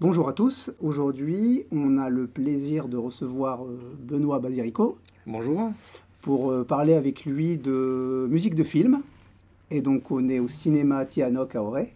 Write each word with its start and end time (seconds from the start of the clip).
Bonjour 0.00 0.30
à 0.30 0.32
tous. 0.32 0.70
Aujourd'hui, 0.80 1.66
on 1.70 1.98
a 1.98 2.08
le 2.08 2.26
plaisir 2.26 2.88
de 2.88 2.96
recevoir 2.96 3.66
euh, 3.66 3.78
Benoît 3.98 4.38
Basirico. 4.38 4.96
Bonjour. 5.26 5.72
Pour 6.22 6.50
euh, 6.50 6.64
parler 6.64 6.94
avec 6.94 7.26
lui 7.26 7.58
de 7.58 8.26
musique 8.30 8.54
de 8.54 8.64
film. 8.64 9.02
Et 9.70 9.82
donc, 9.82 10.10
on 10.10 10.26
est 10.30 10.38
au 10.38 10.48
cinéma 10.48 11.04
Tianoc 11.04 11.54
à 11.54 11.62
Auray 11.62 11.92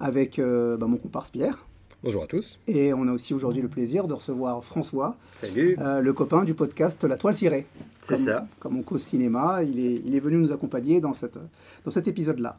avec 0.00 0.38
euh, 0.38 0.76
bah, 0.76 0.86
mon 0.86 0.98
comparse 0.98 1.30
Pierre. 1.30 1.64
Bonjour 2.02 2.24
à 2.24 2.26
tous. 2.26 2.58
Et 2.68 2.92
on 2.92 3.08
a 3.08 3.12
aussi 3.12 3.32
aujourd'hui 3.32 3.62
le 3.62 3.68
plaisir 3.68 4.06
de 4.06 4.12
recevoir 4.12 4.62
François, 4.62 5.16
Salut. 5.40 5.76
le 5.78 6.12
copain 6.12 6.44
du 6.44 6.52
podcast 6.52 7.02
La 7.04 7.16
Toile 7.16 7.34
Cirée. 7.34 7.66
C'est 8.02 8.16
ça. 8.16 8.48
Comme 8.58 8.76
on 8.76 8.82
cause 8.82 9.02
cinéma, 9.02 9.62
il 9.62 9.80
est, 9.80 10.02
il 10.04 10.14
est 10.14 10.20
venu 10.20 10.36
nous 10.36 10.52
accompagner 10.52 11.00
dans, 11.00 11.14
cette, 11.14 11.38
dans 11.84 11.90
cet 11.90 12.06
épisode-là. 12.06 12.58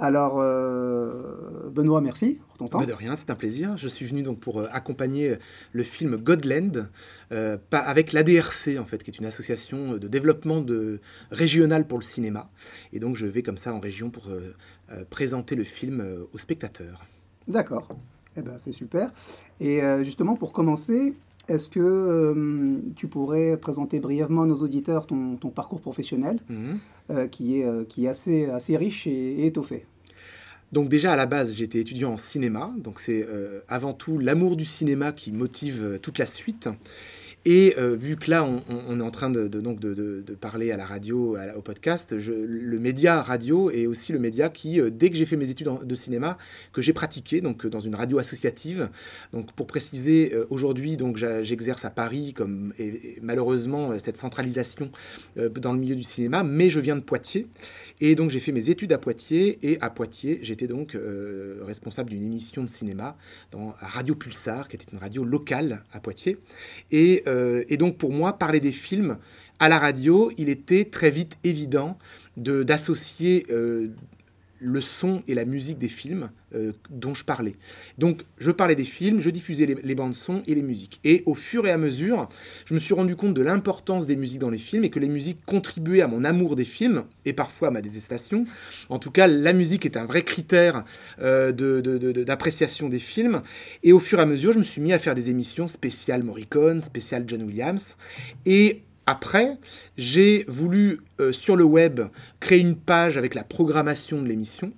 Alors, 0.00 0.40
euh, 0.40 1.68
Benoît, 1.70 2.00
merci 2.00 2.40
pour 2.48 2.56
ton 2.56 2.68
temps. 2.68 2.78
Bah, 2.80 2.86
de 2.86 2.94
rien, 2.94 3.16
c'est 3.16 3.28
un 3.28 3.34
plaisir. 3.34 3.76
Je 3.76 3.86
suis 3.86 4.06
venu 4.06 4.22
donc 4.22 4.40
pour 4.40 4.60
euh, 4.60 4.66
accompagner 4.72 5.36
le 5.72 5.82
film 5.82 6.16
Godland 6.16 6.88
euh, 7.32 7.58
avec 7.70 8.14
l'ADRC, 8.14 8.78
en 8.80 8.86
fait, 8.86 9.02
qui 9.02 9.10
est 9.10 9.18
une 9.18 9.26
association 9.26 9.98
de 9.98 10.08
développement 10.08 10.62
de, 10.62 11.00
régional 11.30 11.86
pour 11.86 11.98
le 11.98 12.04
cinéma. 12.04 12.48
Et 12.94 12.98
donc, 12.98 13.14
je 13.14 13.26
vais 13.26 13.42
comme 13.42 13.58
ça 13.58 13.74
en 13.74 13.80
région 13.80 14.08
pour 14.10 14.28
présenter 15.10 15.54
le 15.54 15.64
film 15.64 16.02
aux 16.32 16.38
spectateurs. 16.38 17.04
D'accord. 17.46 17.88
Eh 18.36 18.42
ben, 18.42 18.54
c'est 18.58 18.72
super. 18.72 19.12
Et 19.60 19.80
justement, 20.02 20.34
pour 20.34 20.52
commencer, 20.52 21.14
est-ce 21.50 21.68
que 21.68 21.80
euh, 21.80 22.80
tu 22.94 23.08
pourrais 23.08 23.56
présenter 23.56 23.98
brièvement 23.98 24.42
à 24.42 24.46
nos 24.46 24.62
auditeurs 24.62 25.06
ton, 25.06 25.36
parcours 25.52 25.80
professionnel, 25.80 26.38
mhm. 26.48 26.78
euh, 27.10 27.26
qui, 27.26 27.58
est, 27.58 27.64
euh, 27.64 27.84
qui 27.84 28.04
est 28.04 28.08
assez, 28.08 28.46
assez 28.46 28.76
riche 28.76 29.08
et, 29.08 29.46
étoffé? 29.46 29.84
Donc 30.72 30.88
déjà 30.88 31.12
à 31.12 31.16
la 31.16 31.26
base, 31.26 31.54
j'étais 31.54 31.80
étudiant 31.80 32.12
en 32.12 32.16
cinéma, 32.16 32.72
donc 32.78 33.00
c'est 33.00 33.26
avant 33.68 33.92
tout 33.92 34.18
l'amour 34.18 34.56
du 34.56 34.64
cinéma 34.64 35.12
qui 35.12 35.32
motive 35.32 35.98
toute 36.02 36.18
la 36.18 36.26
suite. 36.26 36.68
Et 37.46 37.74
euh, 37.78 37.96
vu 37.96 38.16
que 38.16 38.30
là, 38.30 38.44
on, 38.44 39.00
est 39.00 39.02
en 39.02 39.10
train 39.10 39.30
de, 39.30 39.48
donc 39.48 39.80
de, 39.80 40.22
parler 40.40 40.72
à 40.72 40.76
la 40.76 40.84
radio, 40.84 41.38
au 41.56 41.62
podcast, 41.62 42.12
le 42.12 42.78
média 42.78 43.22
radio 43.22 43.70
est 43.70 43.86
aussi 43.86 44.12
le 44.12 44.18
média 44.18 44.50
qui, 44.50 44.80
euh, 44.80 44.90
dès 44.90 45.10
que 45.10 45.16
j'ai 45.16 45.24
fait 45.24 45.36
mes 45.36 45.50
études 45.50 45.70
de 45.82 45.94
cinéma, 45.94 46.36
que 46.72 46.82
j'ai 46.82 46.92
pratiqué, 46.92 47.40
donc 47.40 47.64
euh, 47.64 47.70
dans 47.70 47.80
une 47.80 47.94
radio 47.94 48.18
associative. 48.18 48.90
Donc 49.32 49.52
pour 49.52 49.66
préciser, 49.66 50.34
aujourd'hui, 50.50 50.98
j'exerce 51.42 51.84
à 51.84 51.90
Paris, 51.90 52.34
comme 52.34 52.72
malheureusement 53.22 53.98
cette 53.98 54.16
centralisation 54.16 54.90
dans 55.36 55.72
le 55.72 55.78
milieu 55.78 55.96
du 55.96 56.04
cinéma, 56.04 56.42
mais 56.42 56.68
je 56.68 56.80
viens 56.80 56.96
de 56.96 57.02
Poitiers. 57.02 57.46
Et 58.00 58.14
donc 58.14 58.30
j'ai 58.30 58.40
fait 58.40 58.52
mes 58.52 58.70
études 58.70 58.92
à 58.92 58.98
Poitiers, 58.98 59.58
et 59.62 59.78
à 59.80 59.90
Poitiers, 59.90 60.40
j'étais 60.42 60.66
donc 60.66 60.96
responsable 61.62 62.10
d'une 62.10 62.24
émission 62.24 62.62
de 62.62 62.68
cinéma 62.68 63.16
dans 63.50 63.74
Radio 63.80 64.14
Pulsar, 64.14 64.68
qui 64.68 64.76
était 64.76 64.92
une 64.92 64.98
radio 64.98 65.24
locale 65.24 65.84
à 65.92 66.00
Poitiers. 66.00 66.38
Et 66.90 67.22
et 67.68 67.76
donc 67.76 67.96
pour 67.96 68.12
moi, 68.12 68.38
parler 68.38 68.60
des 68.60 68.72
films 68.72 69.18
à 69.60 69.68
la 69.68 69.78
radio, 69.78 70.32
il 70.38 70.48
était 70.48 70.86
très 70.86 71.10
vite 71.10 71.36
évident 71.44 71.98
d'associer 72.36 73.46
euh, 73.50 73.88
le 74.60 74.80
son 74.80 75.22
et 75.26 75.34
la 75.34 75.44
musique 75.44 75.78
des 75.78 75.88
films 75.88 76.30
euh, 76.54 76.72
dont 76.90 77.14
je 77.14 77.24
parlais. 77.24 77.56
Donc 77.98 78.22
je 78.38 78.50
parlais 78.50 78.74
des 78.74 78.84
films, 78.84 79.20
je 79.20 79.30
diffusais 79.30 79.66
les, 79.66 79.94
bandes 79.94 80.14
son 80.14 80.42
et 80.46 80.54
les 80.54 80.62
musiques. 80.62 81.00
Et 81.02 81.22
au 81.26 81.34
fur 81.34 81.66
et 81.66 81.70
à 81.70 81.78
mesure, 81.78 82.28
je 82.66 82.74
me 82.74 82.78
suis 82.78 82.92
rendu 82.92 83.16
compte 83.16 83.34
de 83.34 83.42
l'importance 83.42 84.06
des 84.06 84.16
musiques 84.16 84.38
dans 84.38 84.50
les 84.50 84.58
films 84.58 84.84
et 84.84 84.90
que 84.90 84.98
les 84.98 85.08
musiques 85.08 85.44
contribuaient 85.46 86.02
à 86.02 86.08
mon 86.08 86.24
amour 86.24 86.56
des 86.56 86.64
films 86.64 87.04
et 87.24 87.32
parfois 87.32 87.68
à 87.68 87.70
ma 87.70 87.80
détestation. 87.80 88.44
En 88.90 88.98
tout 88.98 89.10
cas, 89.10 89.26
la 89.26 89.52
musique 89.52 89.86
est 89.86 89.96
un 89.96 90.04
vrai 90.04 90.22
critère 90.22 90.84
euh, 91.20 91.52
d'appréciation 91.52 92.88
des 92.88 92.98
films. 92.98 93.42
Et 93.82 93.92
au 93.92 94.00
fur 94.00 94.18
et 94.18 94.22
à 94.22 94.26
mesure, 94.26 94.52
je 94.52 94.58
me 94.58 94.64
suis 94.64 94.80
mis 94.80 94.92
à 94.92 94.98
faire 94.98 95.14
des 95.14 95.30
émissions 95.30 95.68
spéciales 95.68 96.22
Morricone, 96.22 96.80
spéciales 96.80 97.24
John 97.26 97.42
Williams. 97.42 97.96
Et 98.44 98.82
après, 99.10 99.58
j'ai 99.96 100.44
voulu 100.46 101.00
euh, 101.18 101.32
sur 101.32 101.56
le 101.56 101.64
web 101.64 102.00
créer 102.38 102.60
une 102.60 102.76
page 102.76 103.16
avec 103.16 103.34
la 103.34 103.42
programmation 103.42 104.22
de 104.22 104.28
l'émission. 104.28 104.72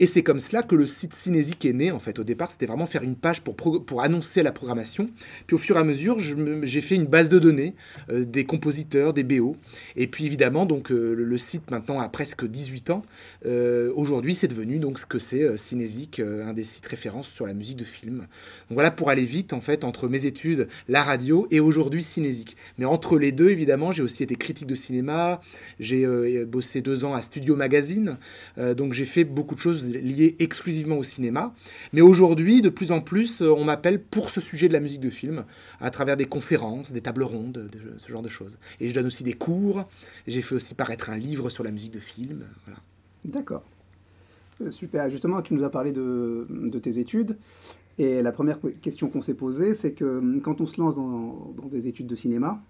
Et 0.00 0.06
c'est 0.06 0.22
comme 0.22 0.38
cela 0.38 0.62
que 0.62 0.74
le 0.74 0.86
site 0.86 1.14
Cinésique 1.14 1.64
est 1.64 1.72
né. 1.72 1.90
En 1.90 1.98
fait, 1.98 2.18
au 2.18 2.24
départ, 2.24 2.50
c'était 2.50 2.66
vraiment 2.66 2.86
faire 2.86 3.02
une 3.02 3.16
page 3.16 3.40
pour, 3.40 4.02
annoncer 4.02 4.42
la 4.42 4.52
programmation. 4.52 5.08
Puis 5.46 5.54
au 5.54 5.58
fur 5.58 5.76
et 5.76 5.80
à 5.80 5.84
mesure, 5.84 6.18
j'ai 6.18 6.80
fait 6.80 6.94
une 6.94 7.06
base 7.06 7.28
de 7.28 7.38
données 7.38 7.74
euh, 8.10 8.24
des 8.24 8.44
compositeurs, 8.44 9.12
des 9.12 9.24
BO. 9.24 9.56
Et 9.96 10.06
puis 10.06 10.26
évidemment, 10.26 10.66
donc 10.66 10.90
euh, 10.90 11.14
le, 11.14 11.38
site 11.38 11.70
maintenant 11.70 12.00
a 12.00 12.08
presque 12.08 12.46
18 12.46 12.90
ans. 12.90 13.02
Euh, 13.46 13.92
aujourd'hui, 13.94 14.34
c'est 14.34 14.48
devenu 14.48 14.78
donc 14.78 14.98
ce 14.98 15.06
que 15.06 15.18
c'est 15.18 15.56
Cinésique, 15.56 16.20
un 16.20 16.52
des 16.52 16.64
sites 16.64 16.86
références 16.86 17.28
sur 17.28 17.46
la 17.46 17.54
musique 17.54 17.76
de 17.76 17.84
film. 17.84 18.18
Donc 18.18 18.26
voilà 18.70 18.90
pour 18.90 19.10
aller 19.10 19.24
vite 19.24 19.52
en 19.52 19.60
fait 19.60 19.84
entre 19.84 20.08
mes 20.08 20.26
études, 20.26 20.68
la 20.88 21.02
radio 21.02 21.46
et 21.50 21.60
aujourd'hui 21.60 22.02
Cinésique. 22.02 22.56
Mais 22.78 22.84
entre 22.84 23.18
les 23.18 23.32
deux, 23.32 23.50
évidemment, 23.50 23.92
j'ai 23.92 24.02
aussi 24.02 24.22
été 24.22 24.36
critique 24.36 24.66
de 24.66 24.74
cinéma. 24.74 25.40
J'ai 25.80 26.44
bossé 26.44 26.80
deux 26.80 27.04
ans 27.04 27.14
à 27.14 27.22
Studio 27.22 27.56
Magazine. 27.56 28.18
donc 28.76 28.92
j'ai 28.92 29.04
fait 29.04 29.24
beaucoup 29.24 29.54
de 29.54 29.60
choses 29.62 29.88
liées 29.88 30.36
exclusivement 30.38 30.98
au 30.98 31.04
cinéma. 31.04 31.54
Mais 31.92 32.00
aujourd'hui, 32.00 32.60
de 32.60 32.68
plus 32.68 32.90
en 32.90 33.00
plus, 33.00 33.40
euh, 33.40 33.50
on 33.50 33.64
m'appelle 33.64 34.02
pour 34.02 34.30
ce 34.30 34.40
sujet 34.40 34.68
de 34.68 34.72
la 34.72 34.80
musique 34.80 35.00
de 35.00 35.10
film, 35.10 35.44
à 35.80 35.90
travers 35.90 36.16
des 36.16 36.26
conférences, 36.26 36.92
des 36.92 37.00
tables 37.00 37.22
rondes, 37.22 37.70
ce 37.98 38.10
genre 38.10 38.22
de 38.22 38.28
choses. 38.28 38.58
Et 38.80 38.88
je 38.88 38.94
donne 38.94 39.06
aussi 39.06 39.24
des 39.24 39.34
cours. 39.34 39.84
J'ai 40.26 40.42
fait 40.42 40.54
aussi 40.54 40.74
paraître 40.74 41.10
un 41.10 41.18
livre 41.18 41.50
sur 41.50 41.64
la 41.64 41.70
musique 41.70 41.92
de 41.92 42.00
film. 42.00 42.44
Voilà. 42.66 42.80
D'accord. 43.24 43.62
Euh, 44.60 44.70
super. 44.70 45.08
Justement, 45.10 45.40
tu 45.42 45.54
nous 45.54 45.64
as 45.64 45.70
parlé 45.70 45.92
de, 45.92 46.46
tes 46.82 46.98
études. 46.98 47.36
Et 47.98 48.22
la 48.22 48.32
première 48.32 48.58
question 48.80 49.08
qu'on 49.08 49.20
s'est 49.20 49.34
posée, 49.34 49.74
c'est 49.74 49.92
que 49.92 50.18
hum, 50.18 50.40
quand 50.40 50.60
on 50.60 50.66
se 50.66 50.80
lance 50.80 50.96
dans 50.96 51.68
des 51.70 51.86
études 51.86 52.06
de 52.06 52.16
cinéma, 52.16 52.60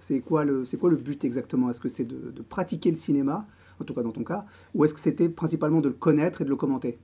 c'est 0.00 0.20
quoi, 0.20 0.44
le, 0.44 0.64
but 0.96 1.24
exactement? 1.24 1.70
Est-ce 1.70 1.80
que 1.80 1.88
c'est 1.88 2.04
de, 2.04 2.42
pratiquer 2.42 2.90
le 2.90 2.96
cinéma 2.96 3.46
en 3.80 3.84
tout 3.84 3.94
cas 3.94 4.02
dans 4.02 4.12
ton 4.12 4.24
cas, 4.24 4.44
ou 4.74 4.84
est-ce 4.84 4.92
que 4.92 5.00
c'était 5.00 5.30
principalement 5.30 5.80
de 5.80 5.88
le 5.88 5.94
connaître 5.94 6.42
et 6.42 6.44
de 6.44 6.50
le 6.50 6.56
commenter? 6.56 6.98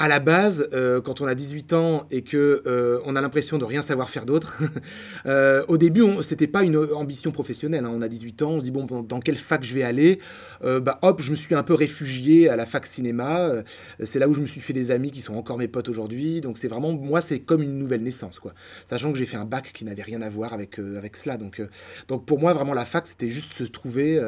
À 0.00 0.08
la 0.08 0.18
base, 0.18 0.66
euh, 0.72 1.02
quand 1.02 1.20
on 1.20 1.26
a 1.26 1.34
18 1.34 1.74
ans 1.74 2.06
et 2.10 2.22
que 2.22 2.62
euh, 2.66 3.00
on 3.04 3.16
a 3.16 3.20
l'impression 3.20 3.58
de 3.58 3.66
rien 3.66 3.82
savoir 3.82 4.08
faire 4.08 4.24
d'autre, 4.24 4.56
euh, 5.26 5.62
au 5.68 5.76
début, 5.76 6.02
c'était 6.22 6.46
pas 6.46 6.62
une 6.62 6.78
ambition 6.78 7.30
professionnelle. 7.32 7.84
Hein. 7.84 7.92
On 7.92 8.00
a 8.00 8.08
18 8.08 8.40
ans, 8.40 8.50
on 8.52 8.58
se 8.60 8.64
dit 8.64 8.70
bon, 8.70 8.86
dans 9.02 9.20
quelle 9.20 9.36
fac 9.36 9.62
je 9.62 9.74
vais 9.74 9.82
aller 9.82 10.18
Bah 10.62 10.98
hop, 11.02 11.20
je 11.20 11.30
me 11.30 11.36
suis 11.36 11.54
un 11.54 11.62
peu 11.62 11.74
réfugié 11.74 12.48
à 12.48 12.56
la 12.56 12.64
fac 12.64 12.86
cinéma. 12.86 13.62
c'est 14.02 14.18
là 14.18 14.26
où 14.26 14.32
je 14.32 14.40
me 14.40 14.46
suis 14.46 14.62
fait 14.62 14.72
des 14.72 14.90
amis 14.90 15.10
qui 15.10 15.20
sont 15.20 15.34
encore 15.34 15.58
mes 15.58 15.68
potes 15.68 15.90
aujourd'hui. 15.90 16.40
Donc 16.40 16.56
c'est 16.56 16.68
vraiment, 16.68 16.92
moi, 16.92 17.20
c'est 17.20 17.40
comme 17.40 17.62
une 17.62 17.76
nouvelle 17.78 18.02
naissance, 18.02 18.38
quoi. 18.38 18.54
Sachant 18.88 19.12
que 19.12 19.18
j'ai 19.18 19.26
fait 19.26 19.36
un 19.36 19.44
bac 19.44 19.70
qui 19.74 19.84
n'avait 19.84 20.02
rien 20.02 20.22
à 20.22 20.30
voir 20.30 20.54
avec 20.54 20.78
avec 20.78 21.14
cela. 21.14 21.36
Donc 21.36 21.60
donc 22.08 22.24
pour 22.24 22.38
moi, 22.38 22.54
vraiment 22.54 22.72
la 22.72 22.86
fac, 22.86 23.06
c'était 23.06 23.28
juste 23.28 23.52
se 23.52 23.64
trouver, 23.64 24.18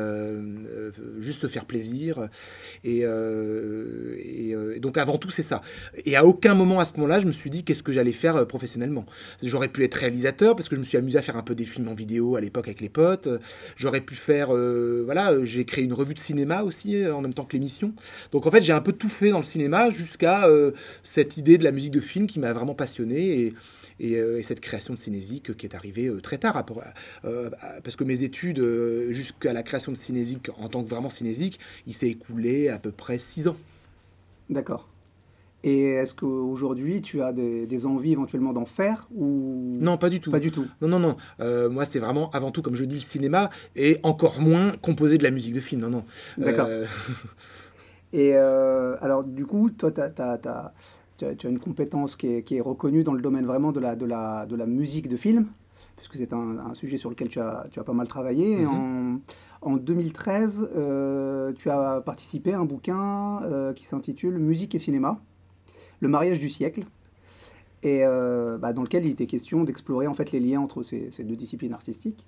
juste 1.21 1.41
se 1.41 1.47
faire 1.47 1.65
plaisir. 1.65 2.29
Et, 2.85 3.05
et 3.05 4.81
donc 4.81 4.99
avant 4.99 5.17
tout, 5.17 5.31
c'est 5.31 5.43
ça. 5.43 5.62
Et 6.05 6.17
à 6.17 6.25
aucun 6.25 6.55
moment 6.55 6.81
à 6.81 6.85
ce 6.85 6.95
moment-là, 6.95 7.21
je 7.21 7.27
me 7.27 7.33
suis 7.33 7.51
dit 7.51 7.65
qu'est-ce 7.65 7.83
que 7.83 7.93
j'allais 7.93 8.13
faire 8.13 8.37
euh, 8.37 8.45
professionnellement? 8.45 9.07
J'aurais 9.43 9.69
pu 9.69 9.85
être 9.85 9.95
réalisateur 9.95 10.57
parce 10.57 10.69
que 10.69 10.77
je 10.77 10.81
me 10.81 10.85
suis 10.85 10.99
amusé 10.99 11.19
à 11.19 11.23
faire 11.23 11.37
un 11.37 11.43
peu 11.43 11.55
des 11.55 11.65
films 11.65 11.89
en 11.89 11.95
vidéo 11.95 12.37
à 12.37 12.41
l'époque 12.41 12.69
avec 12.69 12.81
les 12.81 12.89
potes. 12.89 13.29
J'aurais 13.77 14.01
pu 14.01 14.15
faire, 14.15 14.55
euh, 14.55 15.03
voilà, 15.05 15.33
euh, 15.33 15.45
j'ai 15.45 15.65
créé 15.65 15.85
une 15.85 15.93
revue 15.93 16.15
de 16.15 16.19
cinéma 16.19 16.63
aussi 16.63 17.07
en 17.07 17.21
même 17.21 17.35
temps 17.35 17.45
que 17.45 17.55
l'émission. 17.55 17.95
Donc 18.33 18.47
en 18.47 18.51
fait, 18.51 18.63
j'ai 18.63 18.73
un 18.73 18.81
peu 18.81 18.93
tout 18.93 19.09
fait 19.09 19.31
dans 19.31 19.39
le 19.39 19.45
cinéma 19.45 19.91
jusqu'à 19.91 20.49
cette 21.03 21.37
idée 21.37 21.59
de 21.59 21.65
la 21.65 21.73
musique 21.73 21.93
de 21.93 22.01
film 22.01 22.27
qui 22.27 22.41
m'a 22.41 22.53
vraiment 22.53 22.75
passionné 22.75 23.53
et, 24.01 24.15
et, 24.15 24.43
cette 24.43 24.61
création 24.61 24.95
de 24.95 24.99
Cinésique 24.99 25.57
qui 25.57 25.67
est 25.67 25.75
arrivée 25.75 26.11
très 26.23 26.39
tard. 26.39 26.65
parce 27.23 27.97
que 27.97 28.05
mes 28.05 28.23
études 28.23 28.63
jusqu'à 29.11 29.53
la 29.53 29.63
création 29.63 29.93
de 29.93 29.97
Cinésique 29.97 30.51
en 30.59 30.69
tant 30.69 30.83
que 30.83 30.89
vraiment 30.89 31.09
Cinésique, 31.09 31.59
il 31.87 31.95
s'est 31.95 32.09
écoulé 32.09 32.69
à 32.69 32.79
peu 32.79 32.91
près 32.91 33.19
six 33.19 33.49
ans. 33.49 33.57
D'accord. 34.51 34.89
Et 35.65 35.93
est-ce 35.93 36.15
qu'aujourd'hui, 36.15 37.03
tu 37.03 37.23
as 37.23 37.33
des, 37.33 37.87
envies 37.87 38.13
éventuellement 38.13 38.53
d'en 38.53 38.67
faire 38.67 39.09
ou 39.15 39.77
Non, 39.79 39.97
pas 39.97 40.11
du 40.11 40.21
tout. 40.21 40.31
Pas 40.31 40.41
du 40.41 40.51
tout. 40.51 40.67
Non, 40.81 40.89
non, 40.89 40.99
non. 40.99 41.17
Euh, 41.41 41.71
moi, 41.71 41.85
c'est 41.85 42.01
vraiment 42.01 42.31
avant 42.31 42.51
tout, 42.51 42.63
comme 42.63 42.75
je 42.75 42.85
dis, 42.85 42.97
le 42.97 43.01
cinéma 43.01 43.51
et 43.77 43.99
encore 44.03 44.41
moins 44.41 44.73
composer 44.83 45.19
de 45.19 45.23
la 45.23 45.31
musique 45.31 45.55
de 45.55 45.61
film. 45.61 45.81
Non, 45.83 45.89
non. 45.89 46.05
D'accord. 46.37 46.67
Euh, 46.69 46.87
et 48.13 48.33
euh, 48.35 48.97
alors, 49.01 49.23
du 49.23 49.47
coup, 49.47 49.71
toi, 49.71 49.93
tu 49.93 50.01
as, 50.01 51.49
une 51.49 51.61
compétence 51.61 52.17
qui 52.17 52.27
est, 52.27 52.61
reconnue 52.61 53.05
dans 53.05 53.15
le 53.15 53.23
domaine 53.23 53.47
vraiment 53.47 53.71
de 53.71 53.79
la, 53.79 53.95
de 53.95 54.07
la, 54.07 54.47
de 54.47 54.57
la 54.57 54.67
musique 54.67 55.07
de 55.07 55.17
film, 55.17 55.47
puisque 55.97 56.17
c'est 56.17 56.33
un, 56.33 56.75
sujet 56.75 56.99
sur 56.99 57.09
lequel 57.09 57.29
tu 57.29 57.39
as, 57.39 57.67
tu 57.71 57.79
as 57.79 57.85
pas 57.85 57.93
mal 57.93 58.09
travaillé. 58.09 58.65
Mhm. 58.65 59.21
en, 59.63 59.71
en, 59.75 59.77
2013, 59.77 60.71
tu 61.57 61.71
as 61.71 62.03
participé 62.05 62.53
à 62.53 62.59
un 62.59 62.65
bouquin 62.65 63.73
qui 63.77 63.85
s'intitule 63.85 64.41
Musique 64.41 64.75
et 64.75 64.81
cinéma 64.81 65.21
le 66.03 66.09
mariage 66.09 66.41
du 66.41 66.49
siècle, 66.49 66.85
et 67.85 68.01
euh, 68.03 68.59
bah, 68.59 68.73
dans 68.73 68.83
lequel 68.83 69.07
il 69.07 69.13
était 69.13 69.27
question 69.27 69.63
d'explorer 69.63 70.09
en 70.09 70.15
fait 70.15 70.33
les 70.33 70.41
liens 70.41 70.61
entre 70.61 70.83
ces, 70.83 71.11
deux 71.21 71.37
disciplines 71.37 71.73
artistiques. 71.73 72.27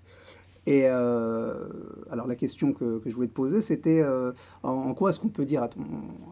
Et 0.67 0.85
euh, 0.87 1.67
alors 2.11 2.26
la 2.26 2.37
question 2.37 2.73
que, 2.73 3.03
je 3.05 3.15
voulais 3.15 3.26
te 3.26 3.32
poser, 3.32 3.62
c'était 3.62 4.00
euh, 4.00 4.32
en, 4.62 4.94
quoi 4.94 5.11
est-ce 5.11 5.19
qu'on 5.21 5.29
peut 5.29 5.44
dire, 5.44 5.62
à 5.62 5.69
ton, 5.69 5.82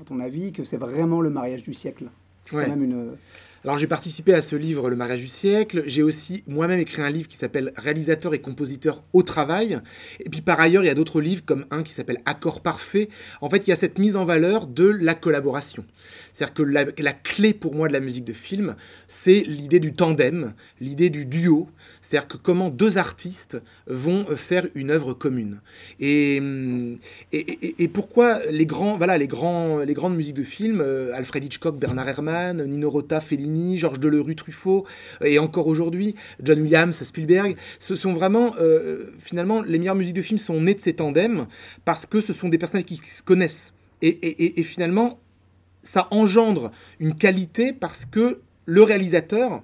à 0.01 0.05
ton 0.05 0.21
avis, 0.21 0.53
que 0.53 0.65
c'est 0.65 0.79
vraiment 0.79 1.21
le 1.21 1.31
mariage 1.31 1.63
du 1.63 1.75
siècle? 1.75 2.07
C'est 2.47 2.53
quand 2.53 2.69
même 2.69 2.85
une... 2.85 3.11
Alors 3.65 3.79
j'ai 3.79 3.87
participé 3.87 4.35
à 4.35 4.43
ce 4.43 4.57
livre, 4.57 4.91
Le 4.91 4.97
mariage 4.97 5.21
du 5.21 5.29
siècle. 5.29 5.85
J'ai 5.87 6.03
aussi 6.03 6.43
moi-même 6.49 6.81
écrit 6.81 7.01
un 7.01 7.11
livre 7.11 7.29
qui 7.29 7.37
s'appelle 7.37 7.73
Réalisateur 7.77 8.35
et 8.35 8.41
compositeur 8.41 9.05
au 9.13 9.23
travail. 9.23 9.79
Et 10.19 10.29
puis 10.29 10.41
par 10.41 10.59
ailleurs, 10.59 10.83
il 10.83 10.89
y 10.89 10.91
a 10.91 10.95
d'autres 10.95 11.21
livres 11.21 11.45
comme 11.45 11.67
un 11.71 11.85
qui 11.85 11.93
s'appelle 11.93 12.21
Accord 12.27 12.61
parfait. 12.61 13.09
En 13.41 13.49
fait, 13.49 13.69
il 13.69 13.71
y 13.71 13.73
a 13.73 13.77
cette 13.77 14.01
mise 14.01 14.17
en 14.17 14.25
valeur 14.25 14.67
de 14.67 14.87
la 14.87 15.15
collaboration. 15.15 15.85
C'est-à-dire 16.33 16.55
que 16.55 16.63
la, 16.65 16.87
la, 16.99 17.13
clé 17.13 17.55
pour 17.55 17.77
moi 17.77 17.87
de 17.87 17.93
la 17.93 18.01
musique 18.01 18.25
de 18.25 18.33
film, 18.33 18.75
c'est 19.07 19.45
l'idée 19.47 19.79
du 19.79 19.93
tandem, 19.93 20.55
l'idée 20.81 21.11
du 21.11 21.25
duo. 21.25 21.69
C'est-à-dire 22.01 22.29
que 22.29 22.37
comment 22.37 22.71
deux 22.71 22.99
artistes 22.99 23.59
vont 23.87 24.25
faire 24.37 24.67
une 24.75 24.91
œuvre 24.91 25.15
commune. 25.15 25.61
Et, 26.01 26.37
et, 26.37 27.39
et, 27.39 27.83
et 27.83 27.89
pourquoi 27.89 28.39
les, 28.51 28.67
grands, 28.67 28.97
voilà, 28.97 29.19
les, 29.19 29.27
grands, 29.27 29.79
les 29.79 29.95
grandes 29.95 30.17
musiques 30.17 30.37
de 30.37 30.43
film, 30.43 30.81
euh, 30.81 31.15
Alfred 31.15 31.45
Hitchcock, 31.45 31.79
Bernard 31.79 32.09
Herrmann, 32.09 32.65
Nino 32.65 32.91
Rota, 32.91 33.21
Fellini, 33.21 33.79
Georges 33.79 34.01
Delerue, 34.01 34.37
Truffaut, 34.37 34.87
et 35.25 35.39
encore 35.39 35.67
aujourd'hui, 35.67 36.15
John 36.43 36.61
Williams, 36.61 37.03
Spielberg, 37.03 37.57
ce 37.79 37.95
sont 37.95 38.13
vraiment, 38.13 38.55
euh, 38.61 39.11
finalement, 39.19 39.63
les 39.63 39.79
meilleures 39.79 39.95
musiques 39.95 40.17
de 40.17 40.23
film 40.23 40.39
sont 40.39 40.61
nées 40.61 40.75
de 40.75 40.81
ces 40.81 40.95
tandems 40.95 41.47
parce 41.85 42.07
que 42.07 42.21
ce 42.21 42.33
sont 42.33 42.49
des 42.49 42.59
personnes 42.59 42.85
qui 42.85 42.97
se 42.97 43.23
connaissent. 43.23 43.73
Et, 44.05 44.59
et 44.59 44.63
finalement, 44.65 45.21
ça 45.83 46.09
engendre 46.11 46.71
une 46.99 47.15
qualité 47.15 47.73
parce 47.73 48.05
que 48.05 48.41
le 48.67 48.83
réalisateur 48.83 49.63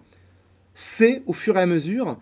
sait 0.78 1.22
au 1.26 1.32
fur 1.32 1.56
et 1.58 1.60
à 1.60 1.66
mesure 1.66 2.16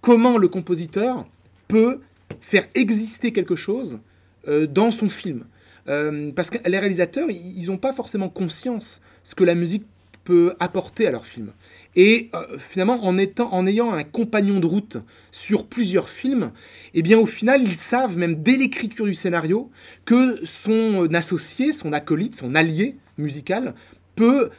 comment 0.00 0.36
le 0.36 0.48
compositeur 0.48 1.24
peut 1.68 2.00
faire 2.40 2.66
exister 2.74 3.32
quelque 3.32 3.54
chose 3.54 4.00
euh, 4.48 4.66
dans 4.66 4.90
son 4.90 5.08
film. 5.08 5.44
Euh, 5.88 6.32
parce 6.32 6.50
que 6.50 6.58
les 6.68 6.78
réalisateurs, 6.78 7.30
ils 7.30 7.66
n'ont 7.68 7.76
pas 7.76 7.92
forcément 7.92 8.28
conscience 8.28 9.00
ce 9.22 9.36
que 9.36 9.44
la 9.44 9.54
musique 9.54 9.84
peut 10.24 10.54
apporter 10.58 11.06
à 11.06 11.12
leur 11.12 11.24
film. 11.24 11.52
Et 11.94 12.30
euh, 12.34 12.58
finalement, 12.58 13.04
en, 13.04 13.16
étant, 13.16 13.52
en 13.54 13.64
ayant 13.64 13.92
un 13.92 14.02
compagnon 14.02 14.58
de 14.58 14.66
route 14.66 14.96
sur 15.30 15.66
plusieurs 15.66 16.08
films, 16.08 16.50
eh 16.94 17.02
bien 17.02 17.16
au 17.16 17.26
final, 17.26 17.62
ils 17.62 17.76
savent, 17.76 18.16
même 18.16 18.42
dès 18.42 18.56
l'écriture 18.56 19.06
du 19.06 19.14
scénario, 19.14 19.70
que 20.04 20.40
son 20.44 21.14
associé, 21.14 21.72
son 21.72 21.92
acolyte, 21.92 22.34
son 22.34 22.56
allié 22.56 22.96
musical 23.18 23.74
peut, 24.16 24.50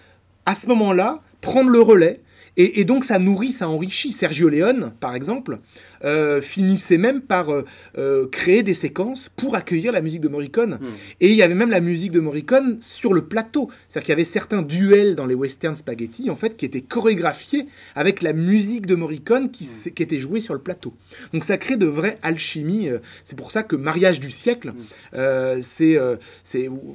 à 0.46 0.56
ce 0.56 0.68
moment-là, 0.68 1.20
prendre 1.42 1.70
le 1.70 1.82
relais 1.82 2.22
et, 2.58 2.80
et, 2.80 2.86
donc 2.86 3.04
ça 3.04 3.20
nourrit, 3.20 3.52
ça 3.52 3.70
enrichit. 3.70 4.12
Sergio 4.12 4.50
Leone, 4.50 4.92
par 5.00 5.16
exemple, 5.16 5.60
euh, 6.04 6.42
finissait 6.42 6.98
même 6.98 7.22
par 7.22 7.52
euh, 7.52 7.66
euh, 7.98 8.28
créer 8.28 8.64
des 8.64 8.74
séquences 8.74 9.30
pour 9.36 9.56
accueillir 9.56 9.92
la 9.92 10.02
musique 10.02 10.22
de 10.22 10.28
Morricone. 10.28 10.80
Mm. 10.82 10.86
Et 11.22 11.30
il 11.30 11.36
y 11.36 11.42
avait 11.42 11.56
même 11.56 11.70
la 11.70 11.80
musique 11.80 12.12
de 12.12 12.20
Morricone 12.20 12.78
sur 12.82 13.14
le 13.14 13.26
plateau. 13.26 13.70
C'est-à-dire 13.88 14.06
qu'il 14.06 14.12
y 14.12 14.14
avait 14.14 14.24
certains 14.24 14.62
duels 14.62 15.16
dans 15.16 15.26
les 15.26 15.36
western 15.36 15.76
spaghetti, 15.76 16.30
en 16.30 16.36
fait, 16.36 16.58
qui 16.58 16.66
étaient 16.66 16.82
chorégraphiés 16.82 17.68
avec 17.96 18.22
la 18.22 18.34
musique 18.34 18.86
de 18.86 18.96
Morricone 18.96 19.52
qui, 19.52 19.68
qui 19.96 20.04
était 20.04 20.20
jouée 20.20 20.40
sur 20.40 20.54
le 20.54 20.60
plateau. 20.60 20.94
Donc 21.34 21.44
ça 21.44 21.58
crée 21.58 21.78
de 21.78 21.86
vraies 21.86 22.18
alchimies. 22.22 22.90
C'est 23.24 23.36
pour 23.36 23.52
ça 23.52 23.64
que 23.64 23.76
Mariage 23.76 24.20
du 24.20 24.30
siècle, 24.30 24.74
mm. 25.14 25.62
c'est 25.62 25.98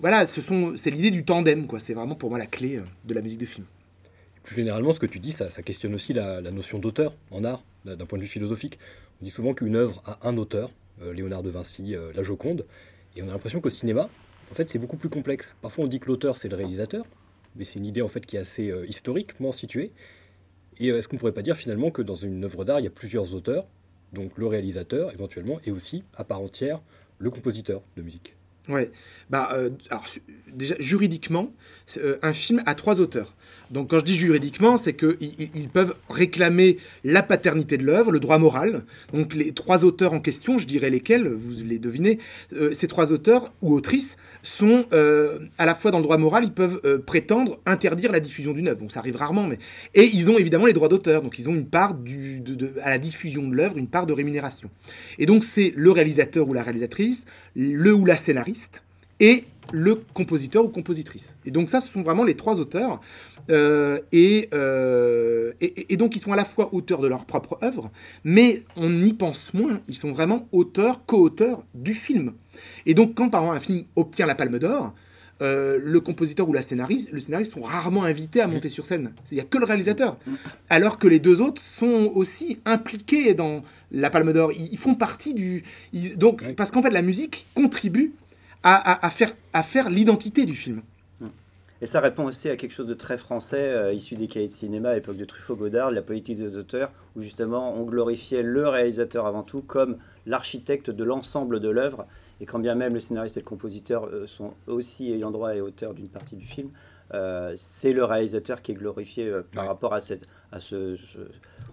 voilà, 0.00 0.26
ce 0.26 0.41
sont 0.41 0.75
c'est 0.76 0.91
l'idée 0.91 1.11
du 1.11 1.25
tandem, 1.25 1.67
quoi. 1.67 1.79
C'est 1.79 1.94
vraiment 1.94 2.15
pour 2.15 2.31
moi 2.31 2.38
la 2.38 2.47
clé 2.47 2.81
de 3.05 3.15
la 3.15 3.20
musique 3.20 3.38
de 3.38 3.47
film. 3.47 3.65
Plus 4.43 4.56
généralement, 4.56 4.93
ce 4.93 5.00
que 5.00 5.06
tu 5.06 5.21
dis, 5.21 5.33
ça, 5.33 5.49
questionne 5.62 5.94
aussi 5.94 6.12
la, 6.12 6.41
la 6.41 6.50
notion 6.50 6.79
d'auteur 6.79 7.15
en 7.31 7.44
art, 7.44 7.62
d'un 7.85 8.06
point 8.06 8.19
de 8.19 8.23
vue 8.25 8.29
philosophique. 8.29 8.79
On 9.21 9.25
dit 9.25 9.31
souvent 9.31 9.55
qu'une 9.55 9.77
œuvre 9.77 10.03
a 10.05 10.29
un 10.29 10.37
auteur, 10.37 10.71
euh, 11.03 11.12
Léonard 11.12 11.43
de 11.43 11.50
Vinci, 11.50 11.94
euh, 11.94 12.12
La 12.15 12.23
Joconde, 12.23 12.67
et 13.17 13.23
on 13.23 13.29
a 13.29 13.33
l'impression 13.33 13.61
qu'au 13.61 13.71
cinéma, 13.71 14.09
en 14.50 14.55
fait, 14.55 14.69
c'est 14.69 14.79
beaucoup 14.79 14.97
plus 14.97 15.09
complexe. 15.09 15.55
Parfois, 15.62 15.85
on 15.85 15.89
dit 15.89 16.00
que 16.00 16.06
l'auteur, 16.06 16.37
c'est 16.37 16.49
le 16.49 16.56
réalisateur, 16.56 17.05
mais 17.56 17.65
c'est 17.65 17.79
une 17.79 17.87
idée 17.87 18.03
en 18.03 18.09
fait 18.09 18.25
qui 18.27 18.37
est 18.37 18.41
assez 18.41 18.71
euh, 18.71 18.87
historiquement 18.87 19.53
située. 19.53 19.93
Et 20.79 20.89
est-ce 20.89 21.06
qu'on 21.06 21.17
ne 21.17 21.21
pourrait 21.21 21.33
pas 21.33 21.43
dire 21.43 21.56
finalement 21.56 21.91
que 21.91 22.03
dans 22.03 22.15
une 22.15 22.44
œuvre 22.44 22.65
d'art, 22.65 22.81
il 22.81 22.85
y 22.85 22.89
a 22.89 22.91
plusieurs 22.91 23.35
auteurs, 23.35 23.67
donc 24.12 24.37
le 24.39 24.47
réalisateur 24.47 25.12
éventuellement, 25.12 25.59
et 25.65 25.71
aussi, 25.71 26.03
à 26.17 26.25
part 26.25 26.41
entière, 26.41 26.81
le 27.19 27.31
compositeur 27.31 27.83
de 27.97 28.03
musique? 28.03 28.35
Ouais, 28.69 28.93
bah, 29.29 29.50
euh, 29.55 29.70
alors, 29.91 30.05
déjà, 30.55 30.76
juridiquement, 30.79 31.53
euh, 31.97 32.17
un 32.23 32.32
film 32.32 32.62
a 32.64 32.76
trois 32.76 33.00
auteurs. 33.00 33.35
Donc, 33.73 33.91
quand 33.91 33.99
je 33.99 34.05
dis 34.05 34.17
juridiquement, 34.17 34.79
c'est 34.79 34.93
qu'ils 34.93 35.17
ils 35.20 35.69
peuvent 35.69 35.97
réclamer 36.09 36.79
la 37.03 37.25
paternité 37.25 37.76
de 37.76 37.85
l'œuvre, 37.85 38.12
le 38.12 38.20
droit 38.20 38.38
moral. 38.38 38.85
Donc, 39.12 39.35
les 39.35 39.50
trois 39.50 39.82
auteurs 39.82 40.12
en 40.12 40.20
question, 40.20 40.59
je 40.59 40.67
dirais 40.69 40.91
lesquels, 40.91 41.26
vous 41.26 41.64
les 41.64 41.81
devinez, 41.81 42.20
euh, 42.55 42.73
ces 42.73 42.87
trois 42.87 43.11
auteurs 43.11 43.53
ou 43.62 43.75
autrices 43.75 44.17
sont 44.44 44.87
à 44.93 45.67
la 45.67 45.75
fois 45.75 45.91
dans 45.93 45.99
le 45.99 46.05
droit 46.05 46.19
moral, 46.19 46.44
ils 46.44 46.53
peuvent 46.53 46.81
prétendre 47.06 47.61
interdire 47.65 48.11
la 48.11 48.20
diffusion 48.20 48.53
d'une 48.53 48.69
œuvre. 48.69 48.81
Donc, 48.81 48.93
ça 48.93 49.00
arrive 49.00 49.17
rarement, 49.17 49.47
mais. 49.47 49.58
Et 49.94 50.05
ils 50.05 50.29
ont 50.31 50.38
évidemment 50.38 50.67
les 50.67 50.73
droits 50.73 50.88
d'auteur. 50.88 51.23
Donc, 51.23 51.38
ils 51.38 51.49
ont 51.49 51.55
une 51.55 51.69
part 51.69 51.97
à 52.82 52.91
la 52.91 52.99
diffusion 52.99 53.49
de 53.49 53.55
l'œuvre, 53.55 53.79
une 53.79 53.88
part 53.88 54.06
de 54.06 54.12
rémunération. 54.12 54.69
Et 55.19 55.26
donc, 55.26 55.44
c'est 55.44 55.73
le 55.76 55.91
réalisateur 55.91 56.49
ou 56.49 56.53
la 56.53 56.62
réalisatrice, 56.62 57.25
le 57.54 57.94
ou 57.94 58.04
la 58.04 58.16
scénariste, 58.16 58.82
et 59.20 59.44
le 59.72 59.94
compositeur 60.14 60.64
ou 60.64 60.69
compositrice. 60.69 61.37
Et 61.46 61.50
donc 61.50 61.70
ça, 61.70 61.81
ce 61.81 61.88
sont 61.88 62.02
vraiment 62.02 62.25
les 62.25 62.34
trois 62.34 62.60
auteurs. 62.60 63.00
Euh, 63.50 63.99
et, 64.12 64.49
euh, 64.54 65.52
et, 65.60 65.93
et, 65.93 65.96
donc 65.96 66.14
ils 66.14 66.20
sont 66.20 66.32
à 66.32 66.37
la 66.37 66.44
fois 66.44 66.72
auteurs 66.72 67.00
de 67.00 67.08
leur 67.08 67.25
propre 67.25 67.58
œuvre, 67.62 67.90
mais 68.22 68.62
on 68.76 69.04
y 69.04 69.12
pense 69.12 69.52
moins, 69.52 69.81
ils 69.88 69.96
sont 69.96 70.12
vraiment 70.12 70.46
auteurs, 70.52 71.04
co-auteurs 71.06 71.64
du 71.75 71.93
film. 71.93 72.34
Et 72.87 72.94
donc 72.94 73.14
quand 73.16 73.31
par 73.31 73.43
exemple 73.43 73.56
un 73.56 73.60
film 73.60 73.84
obtient 73.96 74.26
la 74.26 74.37
Palme 74.37 74.60
d'Or, 74.60 74.94
euh, 75.43 75.79
le 75.83 76.00
compositeur 76.00 76.49
ou 76.49 76.53
la 76.53 76.62
scénariste, 76.62 77.11
le 77.12 77.21
scénariste 77.21 77.55
sont 77.55 77.62
rarement 77.62 78.05
invités 78.05 78.41
à 78.41 78.47
monter 78.47 78.69
sur 78.69 78.87
scène. 78.87 79.12
Il 79.31 79.35
n'y 79.35 79.41
a 79.41 79.44
que 79.44 79.59
le 79.59 79.65
réalisateur. 79.65 80.17
Alors 80.71 80.99
que 80.99 81.09
les 81.09 81.19
deux 81.19 81.41
autres 81.41 81.61
sont 81.61 82.11
aussi 82.15 82.61
impliqués 82.65 83.35
dans 83.35 83.62
la 83.91 84.09
Palme 84.09 84.33
d'Or. 84.33 84.53
Ils, 84.53 84.69
ils, 84.73 84.79
font 84.79 84.94
partie 84.94 85.35
du... 85.35 85.65
Ils, 85.93 86.17
donc, 86.17 86.55
parce 86.55 86.71
qu'en 86.71 86.83
fait, 86.83 86.91
la 86.91 87.03
musique 87.03 87.47
contribue 87.55 88.12
à, 88.62 88.75
à, 88.75 89.06
à 89.06 89.11
faire, 89.11 89.33
à 89.53 89.62
faire 89.62 89.91
l'identité 89.91 90.47
du 90.47 90.55
film. 90.55 90.83
Et 91.83 91.87
ça 91.87 92.00
répond 92.00 92.27
aussi 92.27 92.49
à 92.49 92.56
quelque 92.56 92.71
chose 92.71 92.87
de 92.87 92.94
très 92.94 93.19
français, 93.19 93.59
euh, 93.59 93.93
issu 93.93 94.15
des 94.15 94.29
cahiers 94.29 94.47
de 94.47 94.53
cinéma 94.53 94.91
à 94.91 94.94
l'époque 94.94 95.17
de 95.17 95.25
Truffaut-Godard, 95.25 95.91
la 95.91 96.00
politique 96.00 96.37
des 96.37 96.56
auteurs, 96.56 96.93
où 97.17 97.23
justement 97.23 97.75
on 97.75 97.83
glorifiait 97.83 98.44
le 98.44 98.69
réalisateur 98.69 99.27
avant 99.27 99.43
tout 99.43 99.62
comme 99.62 99.97
l'architecte 100.25 100.91
de 100.91 101.03
l'ensemble 101.03 101.58
de 101.58 101.69
l'œuvre. 101.69 102.06
Et 102.41 102.46
quand 102.46 102.58
bien 102.58 102.74
même 102.74 102.94
le 102.94 103.01
scénariste 103.01 103.36
et 103.36 103.41
le 103.41 103.44
compositeur 103.46 104.06
euh, 104.06 104.27
sont 104.27 104.55
aussi 104.67 105.12
ayant 105.12 105.31
droit 105.31 105.55
et 105.55 105.60
auteurs 105.60 105.94
d'une 105.94 106.08
partie 106.08 106.36
du 106.36 106.46
film, 106.46 106.70
euh, 107.15 107.53
c'est 107.56 107.93
le 107.93 108.05
réalisateur 108.05 108.62
qui 108.62 108.72
est 108.72 108.74
glorifié 108.74 109.27
euh, 109.27 109.43
par 109.55 109.65
ouais. 109.65 109.69
rapport 109.69 109.93
à, 109.93 110.01
cette, 110.01 110.27
à 110.51 110.60
ce, 110.60 110.96
ce, 110.96 111.19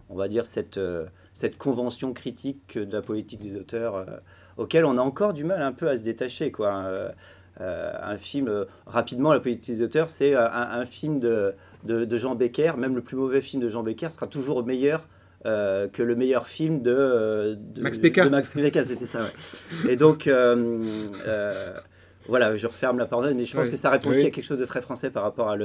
on 0.10 0.16
va 0.16 0.28
dire, 0.28 0.46
cette, 0.46 0.78
euh, 0.78 1.06
cette 1.34 1.58
convention 1.58 2.14
critique 2.14 2.78
de 2.78 2.92
la 2.92 3.02
politique 3.02 3.40
des 3.40 3.56
auteurs, 3.56 4.06
auquel 4.58 4.84
on 4.84 4.98
a 4.98 5.02
encore 5.02 5.34
du 5.34 5.46
mal 5.46 5.62
un 5.62 5.72
peu 5.72 5.88
à 5.88 5.96
se 5.96 6.04
détacher, 6.04 6.52
quoi. 6.52 6.86
Un 7.62 8.16
film, 8.16 8.66
rapidement, 8.86 9.34
La 9.34 9.42
politique 9.42 9.76
des 9.76 9.82
auteurs, 9.82 10.10
c'est 10.10 10.34
un, 10.34 10.46
un, 10.46 10.86
film 10.86 11.20
de, 11.20 11.54
de, 11.84 12.06
de, 12.06 12.18
Jean 12.18 12.36
Becker. 12.36 12.74
Même 12.78 12.96
le 12.96 13.02
plus 13.02 13.18
mauvais 13.18 13.42
film 13.42 13.62
de 13.62 13.68
Jean 13.68 13.84
Becker 13.84 14.10
sera 14.12 14.28
toujours 14.28 14.66
meilleur 14.66 15.06
euh, 15.46 15.88
que 15.88 16.04
le 16.04 16.16
meilleur 16.16 16.48
film 16.48 16.82
de, 16.82 17.58
de 17.58 17.82
Max 17.82 18.00
Becker. 18.00 18.26
De 18.26 18.30
Max 18.30 18.56
Becker, 18.56 18.84
c'était 18.84 19.08
ça, 19.08 19.20
ouais. 19.20 19.94
Et 19.94 19.96
donc, 19.96 20.28
euh, 20.28 20.82
voilà, 22.28 22.56
je 22.58 22.68
referme 22.68 22.98
la 23.00 23.06
parenthèse, 23.06 23.34
mais 23.36 23.46
je 23.46 23.56
pense 23.56 23.66
oui. 23.66 23.72
que 23.72 23.78
ça 23.78 23.90
répond 23.90 24.10
oui. 24.10 24.18
aussi 24.18 24.28
à 24.28 24.32
quelque 24.32 24.44
chose 24.46 24.60
de 24.60 24.66
très 24.66 24.82
français 24.82 25.10
par 25.10 25.24
rapport 25.24 25.50
à 25.50 25.56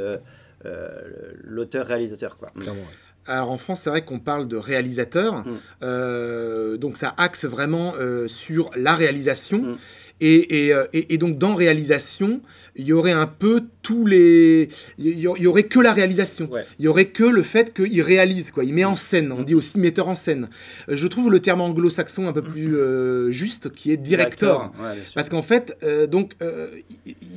l'auteur-réalisateur. 1.45 2.37
quoi. 2.37 2.51
Clairement, 2.55 2.83
ouais. 2.83 2.89
Alors 3.27 3.51
en 3.51 3.59
France, 3.59 3.81
c'est 3.83 3.91
vrai 3.91 4.05
qu'on 4.05 4.21
parle 4.21 4.49
de 4.49 4.57
réalisateur, 4.57 5.39
mm. 5.39 5.61
euh, 5.83 6.77
donc 6.77 6.97
ça 6.99 7.15
axe 7.17 7.47
vraiment 7.47 7.95
euh, 7.99 8.29
sur 8.29 8.71
la 8.77 8.95
réalisation. 8.95 9.63
Mm. 9.63 9.77
Et, 10.21 10.69
et, 10.69 10.75
et, 10.93 11.15
et, 11.15 11.19
donc 11.19 11.39
dans 11.39 11.57
réalisation, 11.57 12.41
il 12.77 12.87
y 12.87 12.93
aurait 12.93 13.13
un 13.13 13.27
peu 13.27 13.65
tous 13.83 14.07
les. 14.07 14.69
Il 14.99 15.19
y 15.19 15.47
aurait 15.47 15.65
que 15.65 15.79
la 15.79 15.93
réalisation. 15.93 16.51
Ouais. 16.51 16.65
Il 16.79 16.85
y 16.85 16.89
aurait 16.89 17.07
que 17.07 17.25
le 17.25 17.43
fait 17.43 17.73
qu'il 17.73 18.03
réalise, 18.03 18.51
quoi. 18.51 18.65
Il 18.65 18.75
met 18.75 18.85
en 18.85 18.97
scène. 18.97 19.31
On 19.33 19.43
dit 19.43 19.55
aussi 19.55 19.79
metteur 19.79 20.09
en 20.09 20.15
scène. 20.15 20.49
Je 20.89 21.07
trouve 21.07 21.31
le 21.31 21.41
terme 21.41 21.61
anglo-saxon 21.61 22.27
un 22.27 22.33
peu 22.33 22.43
plus 22.43 22.77
euh, 22.77 23.31
juste, 23.31 23.71
qui 23.71 23.93
est 23.93 23.97
directeur. 23.97 24.73
Ouais, 24.81 24.99
Parce 25.15 25.29
qu'en 25.29 25.43
fait, 25.43 25.77
euh, 25.83 26.07
donc, 26.07 26.33
euh, 26.43 26.69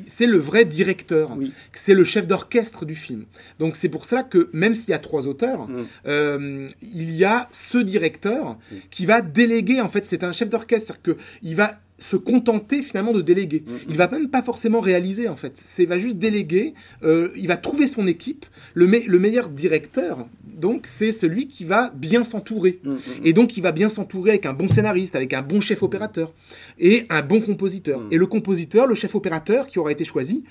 c'est 0.07 0.25
le 0.25 0.37
vrai 0.37 0.65
directeur. 0.65 1.35
Oui. 1.37 1.51
C'est 1.73 1.93
le 1.93 2.03
chef 2.03 2.25
d'orchestre 2.25 2.85
du 2.85 2.95
film. 2.95 3.25
Donc 3.59 3.75
c'est 3.75 3.89
pour 3.89 4.05
cela 4.05 4.23
que 4.23 4.49
même 4.53 4.73
s'il 4.73 4.89
y 4.89 4.93
a 4.93 4.99
trois 4.99 5.27
auteurs, 5.27 5.67
mm. 5.67 6.69
il 6.81 7.15
y 7.15 7.25
a 7.25 7.47
ce 7.51 7.77
directeur 7.77 8.57
mm. 8.71 8.75
qui 8.89 9.05
va 9.05 9.21
déléguer. 9.21 9.81
En 9.81 9.89
fait, 9.89 10.05
c'est 10.05 10.23
un 10.23 10.31
chef 10.31 10.49
d'orchestre. 10.49 10.95
C'est-à-dire 11.03 11.17
qu'il 11.41 11.55
va 11.55 11.79
se 11.97 12.15
contenter 12.15 12.81
finalement 12.81 13.11
de 13.11 13.21
déléguer. 13.21 13.63
Mmh. 13.65 13.71
Il 13.89 13.97
va 13.97 14.07
même 14.07 14.29
pas 14.29 14.41
forcément 14.41 14.79
réaliser 14.79 15.27
en 15.27 15.35
fait. 15.35 15.53
C'est 15.55 15.85
va 15.85 15.99
juste 15.99 16.17
déléguer. 16.17 16.73
Euh, 17.03 17.29
il 17.35 17.47
va 17.47 17.57
trouver 17.57 17.87
son 17.87 18.07
équipe. 18.07 18.45
Le, 18.73 18.87
me 18.87 18.99
le 19.07 19.19
meilleur 19.19 19.49
directeur, 19.49 20.27
donc, 20.57 20.87
c'est 20.87 21.11
celui 21.11 21.47
qui 21.47 21.65
va 21.65 21.91
bien 21.95 22.23
s'entourer. 22.23 22.79
Mmh. 22.83 22.95
Et 23.23 23.33
donc, 23.33 23.57
il 23.57 23.61
va 23.61 23.71
bien 23.71 23.89
s'entourer 23.89 24.31
avec 24.31 24.47
un 24.47 24.53
bon 24.53 24.67
scénariste, 24.67 25.15
avec 25.15 25.33
un 25.33 25.43
bon 25.43 25.61
chef 25.61 25.83
opérateur 25.83 26.33
et 26.79 27.05
un 27.09 27.21
bon 27.21 27.41
compositeur. 27.41 27.99
Mmh. 28.01 28.07
Et 28.11 28.17
le 28.17 28.25
compositeur, 28.25 28.87
le 28.87 28.95
chef 28.95 29.15
opérateur 29.15 29.67
qui 29.67 29.79
aura 29.79 29.91
été 29.91 30.05
choisi, 30.05 30.43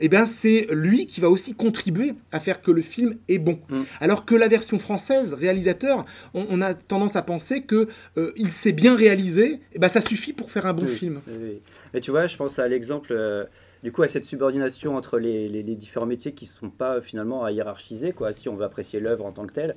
eh 0.00 0.08
ben, 0.08 0.26
c'est 0.26 0.66
lui 0.72 1.06
qui 1.06 1.20
va 1.20 1.28
aussi 1.30 1.54
contribuer 1.54 2.14
à 2.32 2.40
faire 2.40 2.60
que 2.62 2.70
le 2.70 2.82
film 2.82 3.16
est 3.28 3.38
bon. 3.38 3.60
Mm. 3.68 3.82
Alors 4.00 4.24
que 4.24 4.34
la 4.34 4.48
version 4.48 4.78
française, 4.80 5.34
réalisateur, 5.34 6.04
on, 6.34 6.44
on 6.50 6.60
a 6.60 6.74
tendance 6.74 7.14
à 7.14 7.22
penser 7.22 7.62
que 7.62 7.86
euh, 8.16 8.32
il 8.36 8.48
s'est 8.48 8.72
bien 8.72 8.96
réalisé, 8.96 9.60
eh 9.72 9.78
ben, 9.78 9.86
ça 9.88 10.00
suffit 10.00 10.32
pour 10.32 10.50
faire 10.50 10.66
un 10.66 10.72
bon 10.72 10.86
Oui, 10.86 10.92
film. 10.96 11.20
oui, 11.28 12.00
tu 12.00 12.10
vois, 12.10 12.26
je 12.26 12.36
pense 12.36 12.58
à 12.58 12.66
l'exemple, 12.66 13.12
euh, 13.12 13.44
du 13.84 13.92
coup, 13.92 14.02
à 14.02 14.08
cette 14.08 14.24
subordination 14.24 14.96
entre 14.96 15.18
les, 15.20 15.48
les- 15.48 15.62
les 15.62 15.76
différents 15.76 16.06
métiers 16.06 16.32
qui 16.32 16.46
ne 16.46 16.50
sont 16.50 16.70
pas 16.70 17.00
finalement 17.00 17.44
à 17.44 17.52
hiérarchiser, 17.52 18.10
quoi, 18.12 18.32
si 18.32 18.48
on 18.48 18.56
veut 18.56 18.64
apprécier 18.64 18.98
l'œuvre 18.98 19.24
en 19.24 19.30
tant 19.32 19.46
que 19.46 19.52
telle. 19.52 19.76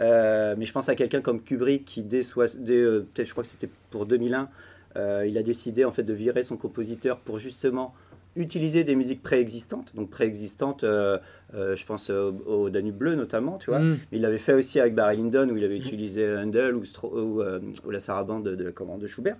Euh, 0.00 0.54
mais 0.56 0.64
je 0.64 0.72
pense 0.72 0.88
à 0.88 0.94
quelqu'un 0.94 1.20
comme 1.20 1.42
Kubrick 1.42 1.84
qui, 1.84 2.04
dès, 2.04 2.22
euh, 2.38 3.00
peut-être, 3.12 3.26
je 3.26 3.32
crois 3.32 3.42
que 3.42 3.50
c'était 3.50 3.68
pour 3.90 4.06
2001, 4.06 4.48
euh, 4.96 5.26
il 5.26 5.36
a 5.38 5.42
décidé 5.42 5.84
en 5.84 5.92
fait 5.92 6.02
de 6.02 6.12
virer 6.12 6.42
son 6.42 6.56
compositeur 6.56 7.18
pour 7.18 7.38
justement 7.38 7.94
utiliser 8.36 8.84
des 8.84 8.94
musiques 8.94 9.22
préexistantes. 9.22 9.94
Donc 9.96 10.10
préexistantes, 10.10 10.84
euh, 10.84 11.18
euh, 11.54 11.74
je 11.74 11.84
pense 11.84 12.08
euh, 12.10 12.30
au 12.46 12.70
Danube 12.70 12.96
bleu 12.96 13.16
notamment, 13.16 13.58
tu 13.58 13.70
vois. 13.70 13.80
Mm. 13.80 13.98
Il 14.12 14.20
l'avait 14.20 14.38
fait 14.38 14.52
aussi 14.52 14.78
avec 14.78 14.94
Barry 14.94 15.16
Lyndon, 15.16 15.48
où 15.48 15.56
il 15.56 15.64
avait 15.64 15.76
utilisé 15.76 16.36
Handel 16.36 16.76
ou, 16.76 16.84
Stro- 16.84 17.12
ou, 17.18 17.42
ou 17.84 17.90
la 17.90 17.98
sarabande 17.98 18.44
de, 18.44 18.54
de, 18.54 18.70
comment, 18.70 18.96
de 18.96 19.06
Schubert. 19.08 19.36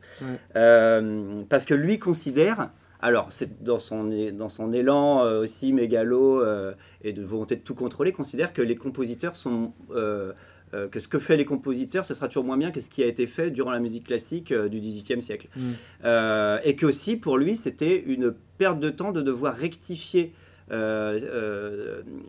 Parce 1.48 1.64
que 1.64 1.74
lui 1.74 1.98
considère, 1.98 2.70
alors 3.00 3.28
c'est 3.30 3.62
dans 3.62 3.78
son, 3.78 4.10
dans 4.32 4.48
son 4.48 4.72
élan 4.72 5.24
euh, 5.24 5.42
aussi 5.42 5.72
mégalo 5.72 6.42
euh, 6.42 6.72
et 7.04 7.12
de 7.12 7.22
volonté 7.22 7.54
de 7.54 7.62
tout 7.62 7.76
contrôler, 7.76 8.10
considère 8.10 8.52
que 8.52 8.62
les 8.62 8.74
compositeurs 8.76 9.36
sont... 9.36 9.72
euh, 9.94 10.32
euh, 10.74 10.88
que 10.88 11.00
ce 11.00 11.08
que 11.08 11.18
fait 11.18 11.36
les 11.36 11.44
compositeurs, 11.44 12.04
ce 12.04 12.14
sera 12.14 12.28
toujours 12.28 12.44
moins 12.44 12.58
bien 12.58 12.70
que 12.70 12.80
ce 12.80 12.90
qui 12.90 13.02
a 13.02 13.06
été 13.06 13.26
fait 13.26 13.50
durant 13.50 13.70
la 13.70 13.80
musique 13.80 14.06
classique 14.06 14.52
euh, 14.52 14.68
du 14.68 14.80
XVIIIe 14.80 15.22
siècle. 15.22 15.48
Mm. 15.56 15.62
Euh, 16.04 16.58
et 16.64 16.76
qu'aussi, 16.76 17.16
pour 17.16 17.38
lui, 17.38 17.56
c'était 17.56 18.02
une 18.06 18.34
perte 18.58 18.78
de 18.78 18.90
temps 18.90 19.12
de 19.12 19.22
devoir 19.22 19.54
rectifier. 19.54 20.32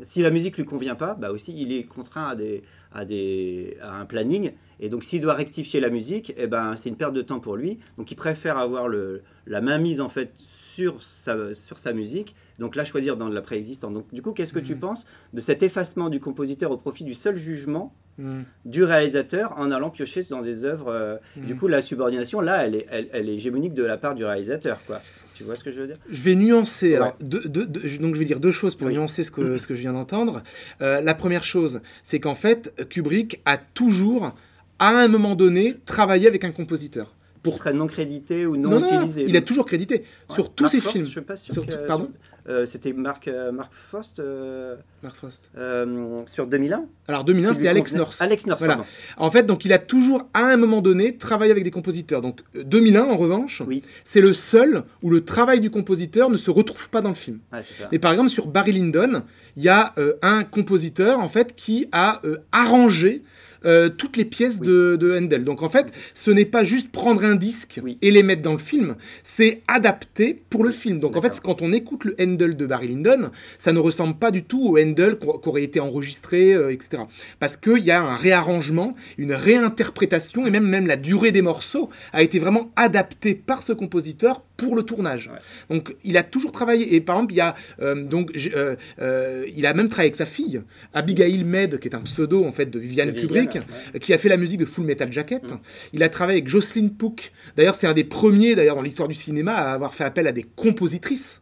si 0.02 0.22
la 0.22 0.30
musique 0.30 0.58
lui 0.58 0.64
convient 0.64 0.96
pas, 0.96 1.14
bah 1.14 1.32
aussi 1.32 1.54
il 1.54 1.74
est 1.74 1.84
contraint 1.84 2.28
à, 2.28 2.36
des, 2.36 2.64
à, 2.94 3.04
des, 3.04 3.78
à 3.82 4.00
un 4.00 4.06
planning. 4.06 4.54
Et 4.80 4.88
donc 4.88 5.04
s'il 5.04 5.20
doit 5.20 5.34
rectifier 5.34 5.82
la 5.82 5.90
musique, 5.90 6.34
eh 6.38 6.48
ben, 6.48 6.78
c'est 6.78 6.88
une 6.88 6.96
perte 6.96 7.14
de 7.14 7.22
temps 7.22 7.42
pour 7.42 7.58
lui. 7.58 7.80
Donc 7.98 8.12
il 8.12 8.16
préfère 8.16 8.58
avoir 8.58 8.88
le, 8.88 9.24
la 9.46 9.60
main 9.60 9.78
mise 9.78 10.00
en 10.00 10.08
fait 10.08 10.32
sur 10.76 11.04
sa, 11.04 11.54
sur 11.54 11.78
sa 11.80 11.92
musique. 11.92 12.36
Donc 12.60 12.76
là, 12.76 12.84
choisir 12.86 13.18
dans 13.18 13.30
la 13.30 13.42
préexistante. 13.42 13.94
Donc 13.94 14.06
du 14.14 14.22
coup, 14.22 14.32
qu'est-ce 14.34 14.54
que 14.54 14.60
tu 14.60 14.74
Mhm. 14.76 14.80
penses 14.82 15.06
de 15.34 15.42
cet 15.42 15.64
effacement 15.64 16.10
du 16.10 16.20
compositeur 16.20 16.72
au 16.72 16.78
profit 16.78 17.04
du 17.04 17.14
seul 17.14 17.36
jugement 17.38 17.94
Mm. 18.18 18.40
du 18.66 18.84
réalisateur 18.84 19.54
en 19.58 19.72
allant 19.72 19.90
piocher 19.90 20.24
dans 20.30 20.42
des 20.42 20.66
œuvres 20.66 20.90
euh, 20.90 21.16
Mm. 21.38 21.46
Du 21.46 21.56
coup, 21.56 21.68
la 21.70 21.82
subordination, 21.82 22.42
là, 22.42 22.66
elle 22.66 22.76
est, 22.76 22.86
elle, 22.92 23.08
elle 23.14 23.30
est 23.30 23.36
hégémonique 23.36 23.74
de 23.74 23.84
la 23.84 23.96
part 23.96 24.14
du 24.14 24.26
réalisateur, 24.26 24.82
quoi. 24.86 25.00
Tu 25.36 25.46
vois 25.46 25.56
ce 25.56 25.64
que 25.64 25.72
je 25.72 25.80
veux 25.80 25.88
dire? 25.88 25.96
Je 26.10 26.22
vais 26.22 26.36
nuancer. 26.36 26.90
Ouais. 26.90 26.96
Alors, 26.98 27.16
deux- 27.22 27.48
deux- 27.48 27.66
deux- 27.66 27.88
je- 27.88 27.98
donc 27.98 28.16
je 28.16 28.20
vais 28.20 28.26
dire 28.26 28.42
deux 28.42 28.52
choses 28.52 28.76
pour 28.76 28.88
Oui. 28.88 28.94
nuancer 28.96 29.24
ce 29.24 29.32
que, 29.32 29.58
ce 29.58 29.66
que 29.66 29.74
je 29.74 29.80
viens 29.80 29.94
d'entendre. 29.94 30.44
Euh, 30.82 31.00
la 31.00 31.14
première 31.16 31.46
chose, 31.46 31.80
c'est 32.04 32.20
qu'en 32.20 32.36
fait, 32.36 32.74
Kubrick 32.90 33.40
a 33.46 33.56
toujours, 33.58 34.34
à 34.80 34.90
un 34.90 35.08
moment 35.08 35.36
donné, 35.36 35.78
travaillé 35.86 36.28
avec 36.28 36.44
un 36.44 36.52
compositeur. 36.52 37.16
Pour 37.42 37.56
serait 37.56 37.72
non 37.72 37.88
crédité 37.88 38.46
ou 38.46 38.58
non, 38.58 38.70
Non, 38.70 38.80
non, 38.82 38.96
utilisé. 38.98 39.24
il 39.26 39.38
a 39.38 39.42
toujours 39.42 39.66
crédité 39.66 40.00
Ouais. 40.30 40.36
sur 40.36 40.54
tous 40.54 40.64
Mark 40.64 40.76
ses 40.76 40.82
films. 40.82 41.06
Je 41.06 41.14
sais 41.14 41.22
pas 41.22 41.38
sur 41.38 41.54
Sur 41.54 41.66
que- 41.66 41.72
tout- 41.72 41.78
pardon? 41.88 42.12
Euh, 42.48 42.66
C'était 42.66 42.94
Mark, 42.94 43.28
euh, 43.28 43.52
Mark 43.52 43.72
Frost 43.90 44.20
euh, 44.20 44.76
euh, 45.58 46.18
sur 46.28 46.48
2001 46.48 46.86
Alors 47.08 47.24
2001, 47.24 47.50
qui 47.54 47.60
c'est 47.62 47.68
Alex 47.68 47.94
North. 47.94 48.18
Alex 48.20 48.46
North, 48.46 48.60
Voilà. 48.60 48.76
pardon. 48.76 48.90
En 49.18 49.30
fait, 49.32 49.44
donc 49.44 49.66
il 49.66 49.74
a 49.74 49.80
toujours, 49.80 50.28
à 50.34 50.46
un 50.46 50.58
moment 50.58 50.82
donné, 50.82 51.18
travaillé 51.18 51.52
avec 51.52 51.64
des 51.64 51.72
compositeurs. 51.72 52.22
Donc 52.22 52.42
euh, 52.56 52.64
2001, 52.64 53.04
en 53.04 53.18
revanche, 53.18 53.62
Oui. 53.68 53.84
c'est 54.06 54.22
le 54.22 54.34
seul 54.34 54.84
où 55.02 55.10
le 55.10 55.24
travail 55.26 55.60
du 55.60 55.70
compositeur 55.72 56.30
ne 56.30 56.38
se 56.38 56.52
retrouve 56.52 56.90
pas 56.90 57.02
dans 57.02 57.10
le 57.10 57.16
film. 57.16 57.40
Ça. 57.64 57.86
Mais 57.92 58.00
par 58.00 58.12
exemple, 58.12 58.30
sur 58.30 58.48
Barry 58.48 58.72
Lyndon, 58.72 59.24
il 59.58 59.64
y 59.64 59.70
a 59.70 59.94
un 60.22 60.44
compositeur 60.44 61.20
en 61.20 61.28
fait 61.28 61.56
qui 61.56 61.88
a 61.92 62.22
arrangé 62.52 63.24
euh, 63.66 63.90
toutes 63.90 64.18
les 64.18 64.26
pièces 64.26 64.58
Oui. 64.62 64.68
de, 64.68 64.98
de 65.00 65.18
Handel. 65.18 65.44
Donc 65.44 65.64
en 65.64 65.70
fait, 65.70 65.92
ce 66.14 66.32
n'est 66.32 66.46
pas 66.46 66.64
juste 66.64 66.92
prendre 66.92 67.24
un 67.24 67.36
disque 67.36 67.80
Oui. 67.84 67.98
et 68.02 68.12
les 68.12 68.24
mettre 68.24 68.42
dans 68.42 68.54
le 68.54 68.58
film, 68.60 68.96
c'est 69.24 69.62
adapter 69.68 70.42
pour 70.50 70.64
le 70.64 70.72
film. 70.72 71.00
Donc 71.00 71.16
en 71.18 71.22
fait, 71.22 71.40
quand 71.42 71.62
on 71.62 71.72
écoute 71.74 72.06
le 72.06 72.16
Handel 72.20 72.56
de 72.58 72.66
Barry 72.66 72.88
Lyndon, 72.90 73.32
ça 73.58 73.74
ne 73.74 73.80
ressemble 73.80 74.16
pas 74.16 74.32
du 74.32 74.44
tout 74.44 74.62
au 74.64 74.78
Handel 74.80 75.18
qu'au- 75.18 75.38
qu'aurait 75.38 75.64
été 75.64 75.80
enregistré, 75.80 76.54
euh, 76.54 76.72
etc. 76.72 77.04
Parce 77.40 77.58
qu'il 77.58 77.84
y 77.84 77.92
a 77.92 78.02
un 78.02 78.16
réarrangement, 78.16 78.96
une 79.18 79.34
réinterprétation 79.34 80.46
et 80.46 80.52
même, 80.52 80.68
même 80.68 80.88
la 80.88 80.98
durée 80.98 81.32
des 81.32 81.42
morceaux 81.42 81.90
a 82.14 82.24
été 82.24 82.40
vraiment 82.40 82.72
adaptée 82.76 83.36
par 83.36 83.62
ce 83.64 83.74
compositeur 83.74 84.44
pour 84.60 84.76
le 84.76 84.84
tournage. 84.84 85.30
Ouais. 85.34 85.76
Donc 85.76 85.96
il 86.04 86.18
a 86.18 86.24
toujours 86.24 86.52
travaillé. 86.52 86.96
Et 86.96 87.02
par 87.02 87.16
exemple, 87.18 87.34
il 87.34 87.38
y 87.38 87.42
a 87.42 87.56
euh, 87.82 87.96
donc 88.04 88.32
euh, 88.56 88.76
euh, 89.02 89.46
il 89.56 89.66
a 89.66 89.74
même 89.74 89.90
travaillé 89.90 90.08
avec 90.08 90.16
sa 90.16 90.26
fille, 90.26 90.62
Abigail 90.94 91.44
Med, 91.44 91.80
qui 91.80 91.88
est 91.88 91.96
un 91.96 92.02
pseudo 92.02 92.46
en 92.46 92.52
fait 92.52 92.68
de 92.68 92.80
Viviane 92.80 93.14
Kubrick, 93.14 93.56
ouais. 93.56 94.00
qui 94.00 94.14
a 94.14 94.18
fait 94.18 94.30
la 94.30 94.38
musique 94.38 94.60
de 94.60 94.66
Full 94.66 94.86
Metal 94.86 95.12
Jacket. 95.12 95.44
Mm. 95.44 95.60
Il 95.94 96.04
a 96.04 96.10
travaillé 96.10 96.40
avec 96.40 96.50
Jocelyn 96.50 96.90
Pook. 96.90 97.32
D'ailleurs, 97.56 97.76
c'est 97.76 97.88
un 97.88 97.94
des 97.94 98.04
premiers 98.04 98.56
d'ailleurs 98.56 98.76
dans 98.76 98.82
l'histoire 98.82 99.08
du 99.08 99.16
cinéma 99.16 99.54
à 99.54 99.74
avoir 99.74 99.94
fait 99.94 100.04
appel 100.04 100.28
à 100.28 100.32
des 100.32 100.44
compositrices. 100.44 101.40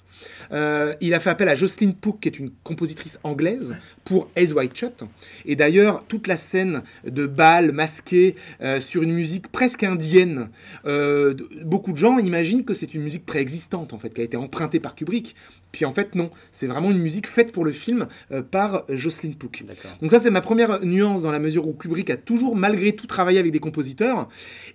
Euh, 0.51 0.93
il 1.01 1.13
a 1.13 1.19
fait 1.19 1.29
appel 1.29 1.49
à 1.49 1.55
Jocelyn 1.55 1.91
Pook, 1.91 2.19
qui 2.21 2.29
est 2.29 2.39
une 2.39 2.49
compositrice 2.63 3.19
anglaise, 3.23 3.75
pour 4.05 4.29
Eyes 4.35 4.53
Wide 4.53 4.75
Shut. 4.75 5.03
Et 5.45 5.55
d'ailleurs, 5.55 6.03
toute 6.07 6.27
la 6.27 6.37
scène 6.37 6.81
de 7.05 7.27
bal 7.27 7.71
masqué 7.71 8.35
euh, 8.61 8.79
sur 8.79 9.03
une 9.03 9.13
musique 9.13 9.49
presque 9.49 9.83
indienne, 9.83 10.49
euh, 10.85 11.33
beaucoup 11.63 11.91
de 11.91 11.97
gens 11.97 12.17
imaginent 12.17 12.63
que 12.63 12.73
c'est 12.73 12.93
une 12.93 13.01
musique 13.01 13.25
préexistante, 13.25 13.93
en 13.93 13.97
fait, 13.97 14.13
qui 14.13 14.21
a 14.21 14.23
été 14.23 14.37
empruntée 14.37 14.79
par 14.79 14.95
Kubrick. 14.95 15.35
Puis 15.71 15.85
en 15.85 15.93
fait, 15.93 16.15
non. 16.15 16.31
C'est 16.51 16.67
vraiment 16.67 16.91
une 16.91 16.99
musique 16.99 17.27
faite 17.27 17.51
pour 17.51 17.65
le 17.65 17.71
film 17.71 18.07
euh, 18.31 18.41
par 18.41 18.85
Jocelyn 18.89 19.33
Pook. 19.33 19.63
Donc 20.01 20.11
ça, 20.11 20.19
c'est 20.19 20.31
ma 20.31 20.41
première 20.41 20.83
nuance 20.85 21.21
dans 21.21 21.31
la 21.31 21.39
mesure 21.39 21.67
où 21.67 21.73
Kubrick 21.73 22.09
a 22.09 22.17
toujours, 22.17 22.55
malgré 22.55 22.93
tout, 22.93 23.07
travaillé 23.07 23.39
avec 23.39 23.51
des 23.51 23.59
compositeurs. 23.59 24.29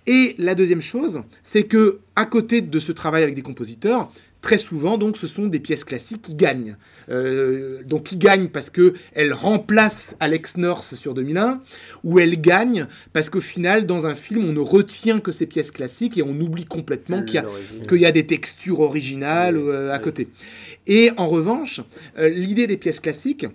Et 0.07 0.35
la 0.37 0.55
deuxième 0.55 0.81
chose, 0.81 1.21
c'est 1.43 1.63
que 1.63 1.99
à 2.15 2.25
côté 2.25 2.61
de 2.61 2.79
ce 2.79 2.91
travail 2.91 3.23
avec 3.23 3.35
des 3.35 3.41
compositeurs, 3.41 4.11
très 4.43 4.57
souvent, 4.57 4.97
donc, 4.99 5.17
ce 5.17 5.25
sont 5.25 5.47
des 5.47 5.59
pièces 5.61 5.85
classiques 5.85 6.21
qui 6.21 6.35
gagnent. 6.35 6.75
Euh, 7.09 7.81
donc, 7.85 8.03
qui 8.03 8.17
gagnent 8.17 8.49
parce 8.49 8.69
que 8.69 8.93
elles 9.13 9.33
remplacent 9.33 10.15
Alex 10.19 10.57
North 10.57 10.95
sur 10.95 11.13
2001, 11.13 11.61
ou 12.03 12.19
elles 12.19 12.39
gagnent 12.39 12.87
parce 13.13 13.29
qu'au 13.29 13.41
final, 13.41 13.85
dans 13.87 14.05
un 14.05 14.15
film, 14.15 14.43
on 14.45 14.51
ne 14.51 14.59
retient 14.59 15.21
que 15.21 15.31
ces 15.31 15.47
pièces 15.47 15.71
classiques 15.71 16.17
et 16.17 16.23
on 16.23 16.37
oublie 16.39 16.65
complètement 16.65 17.23
qu'il 17.23 17.35
y 17.35 17.37
a 17.39 17.45
y 18.03 18.05
a 18.05 18.11
des 18.11 18.27
textures 18.27 18.81
originales 18.81 19.57
Oui, 19.57 19.63
euh, 19.69 19.91
à 19.91 19.97
oui. 19.97 20.03
côté. 20.03 20.27
Et 20.87 21.11
en 21.15 21.27
revanche, 21.27 21.79
euh, 22.17 22.27
l'idée 22.27 22.67
des 22.67 22.75
pièces 22.75 22.99
classiques, 22.99 23.45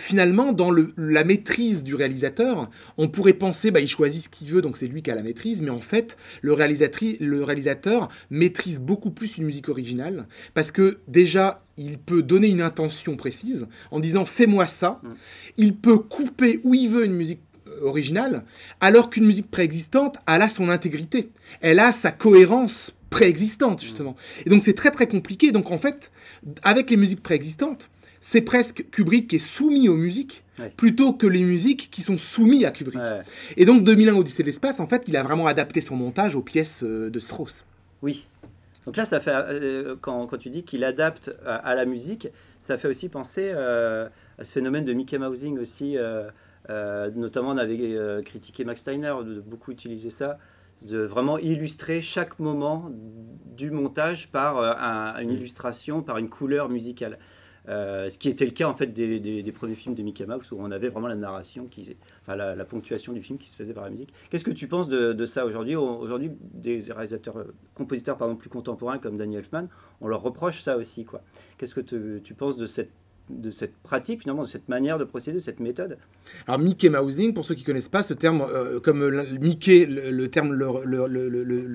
finalement, 0.00 0.52
dans 0.52 0.70
le- 0.70 0.92
la 0.96 1.24
maîtrise 1.24 1.84
du 1.84 1.94
réalisateur, 1.94 2.70
on 2.98 3.08
pourrait 3.08 3.32
penser, 3.34 3.70
bah, 3.70 3.80
il 3.80 3.88
choisit 3.88 4.24
ce 4.24 4.28
qu'il 4.28 4.48
veut, 4.48 4.62
donc 4.62 4.76
c'est 4.76 4.86
lui 4.86 5.02
qui 5.02 5.10
a 5.10 5.14
la 5.14 5.22
maîtrise, 5.22 5.60
mais 5.62 5.70
en 5.70 5.80
fait, 5.80 6.16
le, 6.42 6.54
le 6.54 7.44
réalisateur 7.44 8.08
maîtrise 8.30 8.78
beaucoup 8.80 9.10
plus 9.10 9.36
une 9.36 9.44
musique 9.44 9.68
originale, 9.68 10.26
parce 10.54 10.70
que 10.70 10.98
déjà, 11.08 11.64
il 11.76 11.98
peut 11.98 12.22
donner 12.22 12.48
une 12.48 12.62
intention 12.62 13.16
précise 13.16 13.66
en 13.90 14.00
disant 14.00 14.24
fais-moi 14.26 14.66
ça. 14.66 15.00
Mm. 15.02 15.08
Il 15.56 15.76
peut 15.76 15.98
couper 15.98 16.60
où 16.64 16.74
il 16.74 16.88
veut 16.88 17.04
une 17.04 17.14
musique 17.14 17.40
euh, 17.68 17.84
originale, 17.84 18.44
alors 18.80 19.10
qu'une 19.10 19.26
musique 19.26 19.50
préexistante, 19.50 20.16
elle 20.26 20.42
a 20.42 20.48
son 20.48 20.68
intégrité, 20.68 21.30
elle 21.60 21.78
a 21.78 21.92
sa 21.92 22.10
cohérence 22.12 22.92
préexistante, 23.10 23.82
justement. 23.82 24.14
Et 24.46 24.50
donc 24.50 24.62
c'est 24.62 24.74
très 24.74 24.90
très 24.90 25.08
compliqué. 25.08 25.52
Donc 25.52 25.70
en 25.70 25.78
fait, 25.78 26.10
avec 26.62 26.90
les 26.90 26.96
musiques 26.96 27.22
préexistantes, 27.22 27.88
c'est 28.20 28.42
presque 28.42 28.84
Kubrick 28.90 29.28
qui 29.28 29.36
est 29.36 29.38
soumis 29.38 29.88
aux 29.88 29.96
musiques, 29.96 30.44
Ouais. 30.58 30.70
plutôt 30.76 31.14
que 31.14 31.26
les 31.26 31.42
musiques 31.42 31.88
qui 31.90 32.02
sont 32.02 32.18
soumises 32.18 32.66
à 32.66 32.70
Kubrick. 32.70 33.00
Ouais. 33.00 33.22
Et 33.56 33.64
donc 33.64 33.82
2001 33.82 34.14
Odyssée 34.16 34.42
de 34.42 34.46
l'espace, 34.48 34.78
en 34.78 34.86
fait, 34.86 35.04
il 35.08 35.16
a 35.16 35.22
vraiment 35.22 35.46
adapté 35.46 35.80
son 35.80 35.96
montage 35.96 36.34
aux 36.34 36.42
pièces 36.42 36.82
euh, 36.82 37.08
de 37.08 37.18
Strauss. 37.18 37.64
Oui. 38.02 38.26
Donc 38.84 38.96
là, 38.98 39.04
ça 39.06 39.20
fait, 39.20 39.32
euh, 39.34 39.96
quand, 40.00 40.26
quand 40.26 40.36
tu 40.36 40.50
dis 40.50 40.62
qu'il 40.64 40.84
adapte 40.84 41.30
à, 41.46 41.54
à 41.56 41.74
la 41.74 41.86
musique, 41.86 42.28
ça 42.58 42.76
fait 42.76 42.88
aussi 42.88 43.08
penser 43.08 43.50
euh, 43.54 44.08
à 44.38 44.44
ce 44.44 44.52
phénomène 44.52 44.84
de 44.84 44.92
Mickey 44.92 45.16
Mousing 45.18 45.58
aussi. 45.58 45.96
euh, 45.96 46.28
euh, 46.68 47.10
notamment, 47.16 47.50
on 47.50 47.56
avait 47.58 47.78
euh, 47.80 48.20
critiqué 48.22 48.64
Max 48.64 48.82
Steiner 48.82 49.14
de 49.24 49.40
beaucoup 49.40 49.70
utiliser 49.72 50.10
ça, 50.10 50.36
de 50.82 50.98
vraiment 50.98 51.38
illustrer 51.38 52.00
chaque 52.02 52.38
moment 52.38 52.90
du 53.56 53.70
montage 53.70 54.28
par 54.28 54.58
euh, 54.58 54.72
un- 54.78 55.18
une 55.20 55.30
illustration, 55.30 56.02
par 56.02 56.18
une 56.18 56.28
couleur 56.28 56.68
musicale. 56.68 57.18
Euh, 57.68 58.08
ce 58.08 58.18
qui 58.18 58.28
était 58.28 58.44
le 58.44 58.52
cas 58.52 58.68
en 58.68 58.74
fait 58.74 58.88
des, 58.88 59.52
premiers 59.52 59.74
films 59.74 59.94
de 59.94 60.02
Mickey 60.02 60.26
Mouse 60.26 60.50
où 60.52 60.56
on 60.58 60.70
avait 60.70 60.88
vraiment 60.88 61.08
la 61.08 61.16
narration, 61.16 61.66
qui, 61.66 61.96
enfin 62.22 62.36
la, 62.36 62.64
ponctuation 62.64 63.12
du 63.12 63.22
film 63.22 63.38
qui 63.38 63.48
se 63.48 63.56
faisait 63.56 63.74
par 63.74 63.84
la 63.84 63.90
musique. 63.90 64.12
Qu'est-ce 64.30 64.44
que 64.44 64.50
tu 64.50 64.68
penses 64.68 64.88
de, 64.88 65.24
ça 65.26 65.44
aujourd'hui 65.44 65.76
Au- 65.76 65.98
Aujourd'hui, 65.98 66.30
des 66.40 66.80
réalisateurs, 66.88 67.38
euh, 67.38 67.54
compositeurs 67.74 68.16
pardon, 68.16 68.36
plus 68.36 68.50
contemporains 68.50 68.98
comme 68.98 69.16
Danny 69.16 69.36
Elfman, 69.36 69.68
on 70.00 70.08
leur 70.08 70.22
reproche 70.22 70.62
ça 70.62 70.76
aussi. 70.76 71.06
Qu'est-ce 71.58 71.74
que 71.74 71.80
tu 71.80 72.34
penses 72.34 72.56
de 72.56 72.66
cette 72.66 72.90
de 73.30 73.50
cette 73.50 73.74
pratique, 73.82 74.20
finalement, 74.22 74.42
de 74.42 74.48
cette 74.48 74.68
manière 74.68 74.98
de 74.98 75.04
procéder, 75.04 75.36
de 75.38 75.42
cette 75.42 75.60
méthode 75.60 75.96
Alors 76.46 76.58
Mickey 76.60 76.88
Mousing, 76.88 77.32
pour 77.34 77.44
ceux 77.44 77.54
qui 77.54 77.64
connaissent 77.64 77.88
pas 77.88 78.02
ce 78.02 78.14
terme, 78.14 78.42
euh, 78.48 78.80
comme 78.80 79.10
Mickey, 79.40 79.86
le, 79.86 80.10
le 80.10 80.28
terme 80.28 80.52
le, 80.52 80.66
le- 80.84 81.06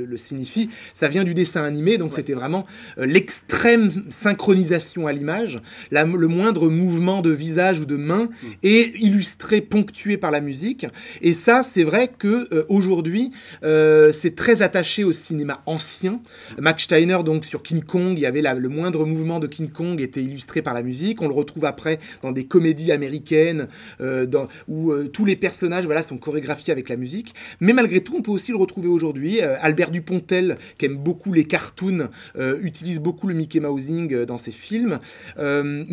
le- 0.05 0.17
signifie, 0.17 0.69
ça 0.93 1.07
vient 1.07 1.23
du 1.23 1.33
dessin 1.33 1.63
animé, 1.63 1.97
donc 1.97 2.11
Ouais. 2.11 2.17
c'était 2.17 2.33
vraiment 2.33 2.65
euh, 2.97 3.05
l'extrême 3.05 3.89
synchronisation 4.09 5.07
à 5.07 5.13
l'image, 5.13 5.59
le 5.91 6.27
moindre 6.27 6.67
mouvement 6.69 7.21
de 7.21 7.31
visage 7.31 7.79
ou 7.79 7.85
de 7.85 7.95
main 7.95 8.25
Mm. 8.25 8.47
est 8.63 8.99
illustré, 8.99 9.61
ponctué 9.61 10.17
par 10.17 10.31
la 10.31 10.41
musique. 10.41 10.85
Et 11.21 11.33
ça, 11.33 11.63
c'est 11.63 11.83
vrai 11.83 12.07
que 12.09 12.47
euh, 12.53 12.65
aujourd'hui, 12.69 13.31
euh, 13.63 14.11
c'est 14.11 14.35
très 14.35 14.61
attaché 14.61 15.03
au 15.03 15.11
cinéma 15.11 15.61
ancien. 15.65 16.21
Max 16.59 16.83
Steiner, 16.83 17.19
donc 17.23 17.45
sur 17.45 17.61
King 17.63 17.83
Kong, 17.83 18.13
il 18.17 18.21
y 18.21 18.25
avait 18.25 18.41
la- 18.41 18.53
le 18.55 18.69
moindre 18.69 19.05
mouvement 19.05 19.39
de 19.39 19.47
King 19.47 19.69
Kong 19.69 20.01
était 20.01 20.23
illustré 20.23 20.61
par 20.61 20.73
la 20.73 20.81
musique. 20.81 21.21
On 21.21 21.27
le 21.27 21.33
retrouve 21.45 21.65
après 21.65 21.99
dans 22.23 22.31
des 22.31 22.45
comédies 22.45 22.91
américaines 22.91 23.67
euh, 24.01 24.25
dans- 24.25 24.47
où 24.67 24.91
euh, 24.91 25.07
tous 25.07 25.25
les 25.25 25.35
personnages 25.35 25.85
voilà, 25.85 26.01
sont 26.03 26.17
chorégraphiés 26.17 26.71
avec 26.71 26.89
la 26.89 26.97
musique. 26.97 27.33
Mais 27.59 27.73
malgré 27.73 27.99
tout, 28.01 28.15
on 28.17 28.21
peut 28.21 28.31
aussi 28.31 28.51
le 28.51 28.57
retrouver 28.57 28.89
aujourd'hui. 28.89 29.41
Euh, 29.41 29.55
Albert 29.61 29.91
Dupontel, 29.91 30.55
qui 30.77 30.85
aime 30.87 30.97
beaucoup 30.97 31.31
les 31.33 31.45
cartoons, 31.45 32.09
euh, 32.37 32.57
utilise 32.71 32.99
beaucoup 32.99 33.27
le 33.27 33.35
Mickey 33.35 33.59
Mousing 33.59 34.25
dans 34.25 34.39
ses 34.39 34.51
films. 34.51 34.99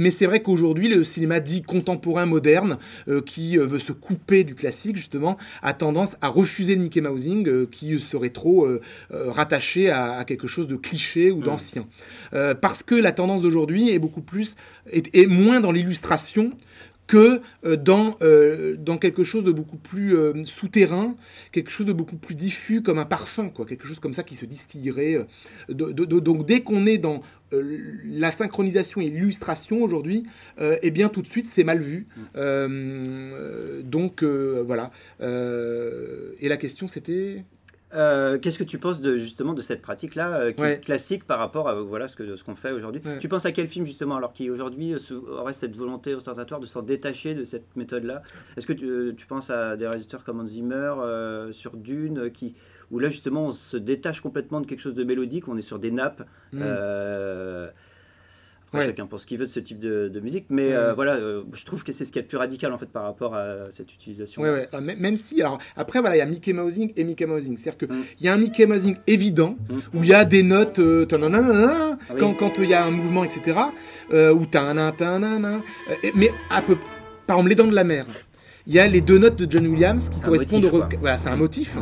Mais 0.00 0.10
c'est 0.10 0.26
vrai 0.26 0.40
qu'aujourd'hui, 0.42 0.88
le 0.88 1.04
cinéma 1.04 1.40
dit 1.40 1.62
contemporain, 1.62 2.26
moderne, 2.26 2.78
qui 3.26 3.56
veut 3.56 3.78
se 3.88 3.92
couper 3.92 4.44
du 4.44 4.54
classique, 4.54 4.96
justement, 4.96 5.36
a 5.62 5.72
tendance 5.74 6.16
à 6.20 6.28
refuser 6.28 6.74
le 6.76 6.82
Mickey 6.82 7.00
Mousing, 7.00 7.66
qui 7.66 8.00
serait 8.00 8.30
trop 8.30 8.68
rattaché 9.10 9.90
à, 9.90 10.12
à 10.20 10.24
quelque 10.24 10.46
chose 10.48 10.68
de 10.68 10.76
cliché 10.76 11.30
ou 11.30 11.40
d'ancien. 11.42 11.86
Euh, 12.32 12.54
parce 12.54 12.82
que 12.82 12.94
la 12.94 13.12
tendance 13.12 13.42
d'aujourd'hui 13.42 13.90
est 13.90 13.98
beaucoup 13.98 14.22
plus, 14.22 14.54
est, 14.90 15.14
est 15.14 15.26
moins 15.26 15.41
dans 15.60 15.72
l'illustration 15.72 16.52
que 17.08 17.40
euh, 17.66 17.76
dans, 17.76 18.16
euh, 18.22 18.76
dans 18.78 18.96
quelque 18.96 19.24
chose 19.24 19.44
de 19.44 19.50
beaucoup 19.52 19.76
plus 19.76 20.16
euh, 20.16 20.44
souterrain, 20.44 21.14
quelque 21.50 21.70
chose 21.70 21.84
de 21.84 21.92
beaucoup 21.92 22.16
plus 22.16 22.34
diffus 22.36 22.80
comme 22.80 22.98
un 22.98 23.04
parfum, 23.04 23.48
quoi, 23.50 23.66
quelque 23.66 23.86
chose 23.86 23.98
comme 23.98 24.12
ça 24.12 24.22
qui 24.22 24.34
se 24.36 24.46
distillerait. 24.46 25.14
euh, 25.16 25.24
de- 25.68 25.92
de- 25.92 26.04
de- 26.04 26.20
donc 26.20 26.46
dès 26.46 26.60
qu'on 26.60 26.86
est 26.86 26.98
dans 26.98 27.20
la 28.04 28.30
synchronisation 28.32 29.00
et 29.02 29.10
l'illustration 29.10 29.82
aujourd'hui, 29.82 30.22
eh 30.58 30.90
bien 30.90 31.08
tout 31.10 31.20
de 31.20 31.26
suite 31.26 31.44
c'est 31.44 31.64
mal 31.64 31.80
vu. 31.82 32.06
Euh, 32.36 33.82
donc 33.82 34.22
voilà. 34.22 34.90
Et 35.20 36.48
la 36.48 36.56
question 36.56 36.88
c'était? 36.88 37.44
Euh, 37.94 38.38
Qu'est-ce 38.38 38.58
que 38.58 38.64
tu 38.64 38.78
penses 38.78 39.00
de 39.00 39.18
justement 39.18 39.52
de 39.54 39.60
cette 39.60 39.82
pratique-là, 39.82 40.34
euh, 40.34 40.52
qui 40.52 40.60
Ouais. 40.62 40.74
est 40.74 40.80
classique 40.80 41.24
par 41.24 41.38
rapport 41.38 41.68
à 41.68 41.74
voilà 41.74 42.08
ce 42.08 42.16
que 42.16 42.36
ce 42.36 42.44
qu'on 42.44 42.54
fait 42.54 42.70
aujourd'hui? 42.72 43.02
Ouais. 43.04 43.18
Tu 43.18 43.28
penses 43.28 43.44
à 43.46 43.52
quel 43.52 43.68
film 43.68 43.84
justement, 43.86 44.16
alors 44.16 44.32
qui 44.32 44.48
aujourd'hui 44.50 44.94
euh, 44.94 44.98
aurait 45.38 45.52
cette 45.52 45.76
volonté 45.76 46.14
ostentatoire 46.14 46.60
de 46.60 46.66
s'en 46.66 46.82
détacher 46.82 47.34
de 47.34 47.44
cette 47.44 47.76
méthode-là? 47.76 48.22
Est-ce 48.56 48.66
que 48.66 48.72
tu, 48.72 48.86
euh, 48.88 49.12
tu 49.16 49.26
penses 49.26 49.50
à 49.50 49.76
des 49.76 49.86
réalisateurs 49.86 50.24
comme 50.24 50.40
Hans 50.40 50.46
Zimmer 50.46 50.94
euh, 51.00 51.52
sur 51.52 51.76
Dune, 51.76 52.18
euh, 52.18 52.28
qui 52.30 52.54
où 52.90 52.98
là 52.98 53.08
justement 53.08 53.46
on 53.46 53.52
se 53.52 53.76
détache 53.76 54.20
complètement 54.20 54.60
de 54.60 54.66
quelque 54.66 54.80
chose 54.80 54.94
de 54.94 55.04
mélodique, 55.04 55.48
on 55.48 55.56
est 55.56 55.62
sur 55.62 55.78
des 55.78 55.90
nappes. 55.90 56.22
Hmm. 56.52 56.62
Euh, 58.74 58.78
après, 58.78 58.78
Ouais. 58.78 58.86
chacun 58.86 59.06
pense 59.06 59.22
ce 59.22 59.26
qu'il 59.26 59.38
veut 59.38 59.44
de 59.46 59.50
ce 59.50 59.60
type 59.60 59.78
de, 59.78 60.08
de 60.08 60.20
musique, 60.20 60.46
mais 60.50 60.68
Ouais. 60.68 60.74
euh, 60.74 60.94
voilà, 60.94 61.14
euh, 61.16 61.42
je 61.54 61.64
trouve 61.64 61.84
que 61.84 61.92
c'est 61.92 62.04
ce 62.04 62.10
qui 62.10 62.18
est 62.18 62.22
le 62.22 62.28
plus 62.28 62.38
radical 62.38 62.72
en 62.72 62.78
fait 62.78 62.90
par 62.90 63.02
rapport 63.04 63.34
à 63.34 63.70
cette 63.70 63.92
utilisation. 63.92 64.42
Ouais. 64.42 64.68
Ah, 64.72 64.80
même- 64.80 65.16
si, 65.16 65.40
alors, 65.42 65.58
après, 65.76 66.00
voilà, 66.00 66.16
il 66.16 66.18
y 66.20 66.22
a 66.22 66.26
Mickey 66.26 66.52
Mousing 66.52 66.92
et 66.96 67.04
Mickey 67.04 67.26
Mousing. 67.26 67.56
C'est-à-dire 67.58 67.78
qu'il 67.88 67.96
Mm. 67.96 68.02
y 68.22 68.28
a 68.28 68.32
un 68.34 68.38
Mickey 68.38 68.66
Mousing 68.66 68.96
évident, 69.06 69.56
Mm. 69.68 69.74
où 69.98 70.02
il 70.04 70.08
y 70.08 70.14
a 70.14 70.24
des 70.24 70.42
notes, 70.42 70.78
euh, 70.78 71.04
Ah 72.08 72.12
oui. 72.14 72.16
quand 72.18 72.34
quand 72.34 72.58
il 72.58 72.68
y 72.70 72.74
a 72.74 72.84
un 72.84 72.90
mouvement, 72.90 73.24
etc., 73.24 73.58
euh, 74.12 74.32
euh, 75.90 75.94
et- 76.02 76.12
mais 76.14 76.30
à 76.50 76.62
peu, 76.62 76.76
par 77.26 77.36
exemple, 77.36 77.48
Les 77.50 77.54
Dents 77.54 77.66
de 77.68 77.74
la 77.74 77.84
Mer. 77.84 78.06
Il 78.66 78.74
y 78.74 78.78
a 78.78 78.86
les 78.86 79.00
deux 79.00 79.18
notes 79.18 79.36
de 79.36 79.50
John 79.50 79.66
Williams 79.66 80.08
qui 80.08 80.20
correspondent 80.20 80.62
motif, 80.62 80.80
au. 80.94 80.98
Voilà, 81.00 81.18
c'est 81.18 81.28
un 81.28 81.36
motif. 81.36 81.76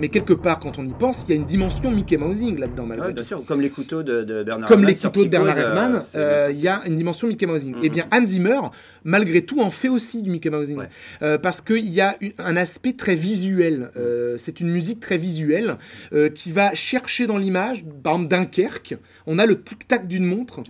Mais 0.00 0.08
quelque 0.08 0.32
part, 0.32 0.58
quand 0.58 0.78
on 0.78 0.84
y 0.86 0.92
pense, 0.92 1.24
il 1.28 1.30
y 1.30 1.34
a 1.34 1.36
une 1.40 1.44
dimension 1.46 1.90
Mickey 1.90 2.16
Mousing 2.16 2.58
là-dedans, 2.58 2.86
malgré 2.86 3.06
Ouais, 3.06 3.12
tout. 3.12 3.16
bien 3.16 3.24
sûr, 3.24 3.44
comme 3.44 3.60
les 3.60 3.70
couteaux 3.70 4.02
de, 4.02 4.22
de 4.24 4.42
Bernard 4.42 4.68
Comme 4.68 4.84
les 4.84 4.94
couteaux 4.94 5.24
de 5.24 5.28
Bernard 5.28 5.56
euh, 5.58 5.60
Herrmann, 5.60 6.00
c'est- 6.02 6.18
euh, 6.18 6.50
il 6.50 6.60
y 6.60 6.68
a 6.68 6.80
une 6.86 6.96
dimension 6.96 7.28
Mickey 7.28 7.46
Mousing. 7.46 7.74
Mhm. 7.76 7.80
Eh 7.84 7.88
bien, 7.88 8.06
Hans 8.12 8.26
Zimmer, 8.26 8.60
malgré 9.04 9.42
tout, 9.42 9.60
en 9.60 9.70
fait 9.70 9.88
aussi 9.88 10.22
du 10.22 10.30
Mickey 10.30 10.50
Mousing. 10.50 10.78
Ouais. 10.78 10.88
Euh, 11.22 11.38
parce 11.38 11.60
qu'il 11.60 11.88
y 11.88 12.00
a 12.00 12.16
un 12.38 12.56
aspect 12.56 12.94
très 12.94 13.14
visuel. 13.14 13.90
Euh, 13.96 14.36
c'est 14.38 14.60
une 14.60 14.70
musique 14.70 15.00
très 15.00 15.18
visuelle 15.18 15.76
euh, 16.12 16.28
qui 16.30 16.50
va 16.50 16.74
chercher 16.74 17.26
dans 17.26 17.38
l'image, 17.38 17.84
par 18.02 18.14
exemple 18.14 18.30
Dunkerque, 18.30 18.96
on 19.26 19.38
a 19.38 19.46
le 19.46 19.60
tic-tac 19.62 20.06
d'une 20.08 20.24
montre. 20.24 20.60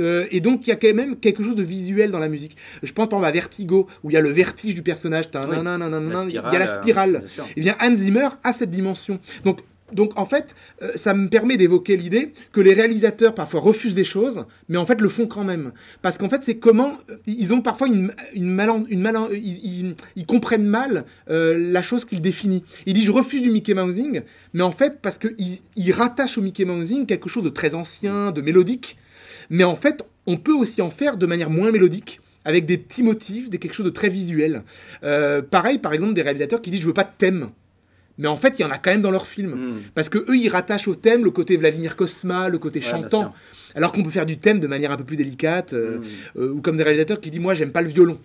Euh, 0.00 0.26
et 0.30 0.40
donc, 0.40 0.66
il 0.66 0.70
y 0.70 0.72
a 0.72 0.76
quand 0.76 0.92
même 0.94 1.16
quelque 1.16 1.42
chose 1.44 1.54
de 1.56 1.62
visuel 1.62 2.10
dans 2.10 2.18
la 2.18 2.28
musique. 2.28 2.56
Je 2.82 2.92
pense 2.92 3.08
par 3.08 3.18
exemple 3.18 3.28
à 3.28 3.32
Vertigo, 3.32 3.86
où 4.02 4.10
il 4.10 4.14
y 4.14 4.16
a 4.16 4.20
le 4.20 4.30
vertige 4.30 4.74
du 4.74 4.82
personnage, 4.82 5.26
Oui. 5.26 5.30
il 6.28 6.34
y 6.34 6.56
a 6.56 6.58
la 6.58 6.70
euh, 6.70 6.80
spirale. 6.82 7.24
sûr. 7.28 7.46
Eh 7.56 7.60
bien, 7.60 7.76
Hans 7.80 7.94
Zimmer 7.96 8.28
a 8.42 8.52
cette 8.52 8.70
dimension. 8.70 9.18
Donc, 9.44 9.60
donc 9.92 10.16
en 10.16 10.24
fait, 10.24 10.54
euh, 10.82 10.92
ça 10.94 11.14
me 11.14 11.28
permet 11.28 11.56
d'évoquer 11.56 11.96
l'idée 11.96 12.32
que 12.52 12.60
les 12.60 12.74
réalisateurs 12.74 13.34
parfois 13.34 13.58
refusent 13.60 13.96
des 13.96 14.04
choses, 14.04 14.44
mais 14.68 14.78
en 14.78 14.86
fait 14.86 15.00
le 15.00 15.08
font 15.08 15.26
quand 15.26 15.42
même. 15.42 15.72
Parce 16.00 16.16
qu'en 16.16 16.28
fait, 16.28 16.44
c'est 16.44 16.58
comment 16.58 16.92
euh, 17.10 17.16
ils 17.26 17.52
ont 17.52 17.60
parfois 17.60 17.88
une, 17.88 18.12
une 18.32 18.46
malan- 18.48 18.84
une 18.88 19.00
malan- 19.00 19.26
ils, 19.32 19.38
ils- 19.88 19.94
ils 20.14 20.26
comprennent 20.26 20.64
mal 20.66 21.04
euh, 21.28 21.58
la 21.72 21.82
chose 21.82 22.04
qu'ils 22.04 22.22
définissent. 22.22 22.62
Il 22.86 22.94
dit 22.94 23.04
je 23.04 23.10
refuse 23.10 23.42
du 23.42 23.50
Mickey 23.50 23.74
Mousing, 23.74 24.22
mais 24.54 24.62
en 24.62 24.70
fait 24.70 25.00
parce 25.02 25.18
qu'ils 25.18 25.58
ils 25.74 25.90
rattachent 25.92 26.38
au 26.38 26.42
Mickey 26.42 26.64
Mousing 26.64 27.04
quelque 27.04 27.28
chose 27.28 27.42
de 27.42 27.48
très 27.48 27.74
ancien, 27.74 28.30
de 28.30 28.40
mélodique. 28.42 28.96
Mais 29.50 29.64
en 29.64 29.76
fait, 29.76 30.02
on 30.26 30.36
peut 30.36 30.52
aussi 30.54 30.80
en 30.82 30.90
faire 30.90 31.16
de 31.16 31.26
manière 31.26 31.50
moins 31.50 31.70
mélodique 31.72 32.20
avec 32.44 32.64
des 32.66 32.78
petits 32.78 33.02
motifs, 33.02 33.50
des 33.50 33.58
quelque 33.58 33.74
chose 33.74 33.86
de 33.86 33.90
très 33.90 34.08
visuel. 34.08 34.62
Euh, 35.04 35.42
pareil, 35.42 35.78
par 35.78 35.92
exemple, 35.92 36.14
des 36.14 36.22
réalisateurs 36.22 36.62
qui 36.62 36.70
disent 36.70 36.80
je 36.80 36.86
veux 36.86 36.94
pas 36.94 37.04
de 37.04 37.10
thème. 37.18 37.50
Mais 38.18 38.28
en 38.28 38.36
fait, 38.36 38.58
il 38.58 38.62
y 38.62 38.64
en 38.66 38.70
a 38.70 38.76
quand 38.78 38.90
même 38.90 39.00
dans 39.00 39.10
leurs 39.10 39.26
films. 39.26 39.54
Mm. 39.70 39.74
Parce 39.94 40.08
que 40.10 40.18
eux, 40.18 40.36
ils 40.36 40.48
rattachent 40.48 40.88
au 40.88 40.94
thème 40.94 41.24
le 41.24 41.30
côté 41.30 41.56
Vladimir 41.56 41.96
Kosma, 41.96 42.48
le 42.50 42.58
côté 42.58 42.80
Ouais, 42.80 42.84
chantant. 42.86 43.32
Alors 43.74 43.92
qu'on 43.92 44.02
peut 44.02 44.10
faire 44.10 44.26
du 44.26 44.36
thème 44.38 44.58
de 44.60 44.66
manière 44.66 44.90
un 44.90 44.96
peu 44.96 45.04
plus 45.04 45.16
délicate. 45.16 45.72
euh, 45.72 45.98
Mm. 45.98 46.02
euh, 46.40 46.50
ou 46.52 46.60
comme 46.60 46.76
des 46.76 46.82
réalisateurs 46.82 47.20
qui 47.20 47.30
disent 47.30 47.40
Moi, 47.40 47.54
j'aime 47.54 47.72
pas 47.72 47.82
le 47.82 47.88
violon. 47.88 48.18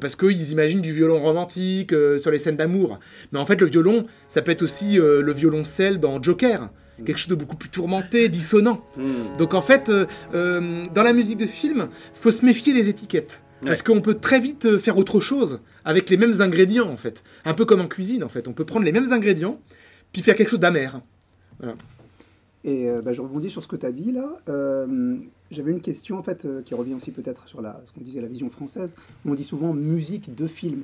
Parce 0.00 0.16
qu'ils 0.16 0.50
imaginent 0.50 0.80
du 0.80 0.94
violon 0.94 1.18
romantique 1.20 1.92
sur 2.18 2.30
les 2.30 2.38
scènes 2.38 2.56
d'amour. 2.56 2.98
Mais 3.32 3.38
en 3.38 3.44
fait, 3.44 3.60
le 3.60 3.66
violon, 3.66 4.06
ça 4.30 4.40
peut 4.40 4.50
être 4.50 4.62
aussi 4.62 4.96
le 4.96 5.30
violoncelle 5.32 6.00
dans 6.00 6.22
Joker. 6.22 6.70
Quelque 7.04 7.18
chose 7.18 7.28
de 7.28 7.34
beaucoup 7.34 7.56
plus 7.56 7.68
tourmenté, 7.68 8.28
dissonant. 8.28 8.84
Mm. 8.96 9.36
Donc 9.38 9.54
en 9.54 9.62
fait, 9.62 9.88
euh, 9.88 10.06
euh, 10.34 10.84
dans 10.94 11.02
la 11.02 11.12
musique 11.12 11.38
de 11.38 11.46
film, 11.46 11.88
faut 12.14 12.30
se 12.30 12.44
méfier 12.44 12.72
des 12.72 12.88
étiquettes. 12.88 13.42
Parce 13.64 13.80
qu'on 13.80 14.02
peut 14.02 14.14
très 14.14 14.40
vite 14.40 14.66
euh, 14.66 14.78
faire 14.78 14.98
autre 14.98 15.20
chose 15.20 15.60
avec 15.86 16.10
les 16.10 16.18
mêmes 16.18 16.42
ingrédients, 16.42 16.88
en 16.90 16.98
fait. 16.98 17.24
Un 17.46 17.54
peu 17.54 17.64
comme 17.64 17.80
en 17.80 17.86
cuisine, 17.86 18.22
en 18.22 18.28
fait. 18.28 18.46
On 18.46 18.52
peut 18.52 18.66
prendre 18.66 18.84
les 18.84 18.92
mêmes 18.92 19.10
ingrédients, 19.10 19.58
puis 20.12 20.20
faire 20.20 20.36
quelque 20.36 20.50
chose 20.50 20.60
d'amer. 20.60 21.00
Et 22.64 22.88
euh, 22.88 23.02
bah, 23.02 23.12
je 23.12 23.20
rebondis 23.20 23.50
sur 23.50 23.62
ce 23.62 23.68
que 23.68 23.76
tu 23.76 23.86
as 23.86 23.92
dit 23.92 24.10
là. 24.10 24.36
Euh, 24.48 25.16
J'avais 25.50 25.70
une 25.70 25.82
question 25.82 26.18
en 26.18 26.22
fait 26.22 26.46
euh, 26.46 26.62
qui 26.62 26.74
revient 26.74 26.94
aussi 26.94 27.10
peut-être 27.10 27.46
sur 27.46 27.60
la, 27.60 27.80
ce 27.84 27.92
qu'on 27.92 28.00
disait 28.00 28.22
la 28.22 28.26
vision 28.26 28.48
française. 28.48 28.94
On 29.26 29.34
dit 29.34 29.44
souvent 29.44 29.74
musique 29.74 30.34
de 30.34 30.46
film. 30.46 30.82